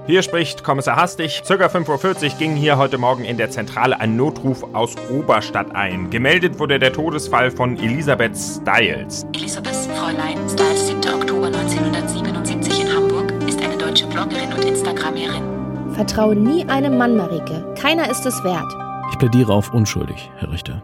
Hier 0.07 0.23
spricht 0.23 0.63
Kommissar 0.65 0.97
Hastig. 0.97 1.41
Circa 1.45 1.67
5.40 1.67 2.33
Uhr 2.33 2.39
ging 2.39 2.57
hier 2.57 2.77
heute 2.77 2.99
Morgen 2.99 3.25
in 3.25 3.39
der 3.39 3.51
Zentrale 3.51 3.99
ein 3.99 4.17
Notruf 4.17 4.63
aus 4.75 4.95
Oberstadt 5.11 5.75
ein. 5.75 6.11
Gemeldet 6.11 6.59
wurde 6.59 6.79
der 6.79 6.93
Todesfall 6.93 7.51
von 7.51 7.79
Elisabeth 7.79 8.37
Stiles. 8.37 9.25
Elisabeth 9.35 9.75
Fräulein 9.75 10.47
Stiles, 10.47 10.89
7. 10.89 10.99
Oktober 11.15 11.47
1977 11.47 12.83
in 12.83 12.95
Hamburg, 12.95 13.33
ist 13.49 13.63
eine 13.63 13.79
deutsche 13.79 14.07
Bloggerin 14.07 14.53
und 14.53 14.65
Instagramerin. 14.65 15.43
Vertraue 15.95 16.37
nie 16.37 16.67
einem 16.69 16.99
Mann, 16.99 17.17
Marike. 17.17 17.65
Keiner 17.81 18.11
ist 18.11 18.27
es 18.27 18.45
wert. 18.45 18.77
Ich 19.11 19.19
plädiere 19.19 19.55
auf 19.55 19.73
unschuldig, 19.73 20.31
Herr 20.37 20.53
Richter. 20.53 20.83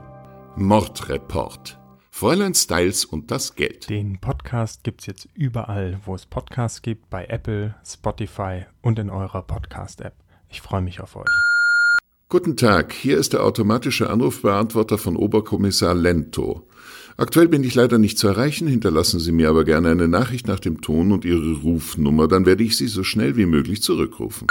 Mordreport. 0.57 1.80
Fräulein 2.21 2.53
Styles 2.53 3.07
und 3.07 3.31
das 3.31 3.55
Geld. 3.55 3.89
Den 3.89 4.19
Podcast 4.19 4.85
gibt's 4.85 5.07
jetzt 5.07 5.27
überall, 5.35 5.99
wo 6.05 6.15
es 6.15 6.27
Podcasts 6.27 6.83
gibt, 6.83 7.09
bei 7.09 7.25
Apple, 7.25 7.75
Spotify 7.83 8.67
und 8.83 8.99
in 8.99 9.09
eurer 9.09 9.41
Podcast-App. 9.41 10.13
Ich 10.51 10.61
freue 10.61 10.83
mich 10.83 11.01
auf 11.01 11.17
euch. 11.17 11.25
Guten 12.29 12.59
Tag, 12.59 12.93
hier 12.93 13.17
ist 13.17 13.33
der 13.33 13.43
automatische 13.43 14.11
Anrufbeantworter 14.11 14.99
von 14.99 15.17
Oberkommissar 15.17 15.95
Lento. 15.95 16.63
Aktuell 17.17 17.49
bin 17.49 17.65
ich 17.65 17.75
leider 17.75 17.97
nicht 17.97 18.19
zu 18.19 18.29
erreichen, 18.29 18.69
hinterlassen 18.69 19.19
Sie 19.19 19.33
mir 19.33 19.49
aber 19.49 19.65
gerne 19.65 19.89
eine 19.89 20.07
Nachricht 20.07 20.47
nach 20.47 20.61
dem 20.61 20.83
Ton 20.83 21.13
und 21.13 21.25
Ihre 21.25 21.63
Rufnummer, 21.63 22.29
dann 22.29 22.45
werde 22.45 22.65
ich 22.65 22.77
Sie 22.77 22.89
so 22.89 23.03
schnell 23.03 23.39
wie 23.39 23.47
möglich 23.47 23.83
zurückrufen. 23.83 24.47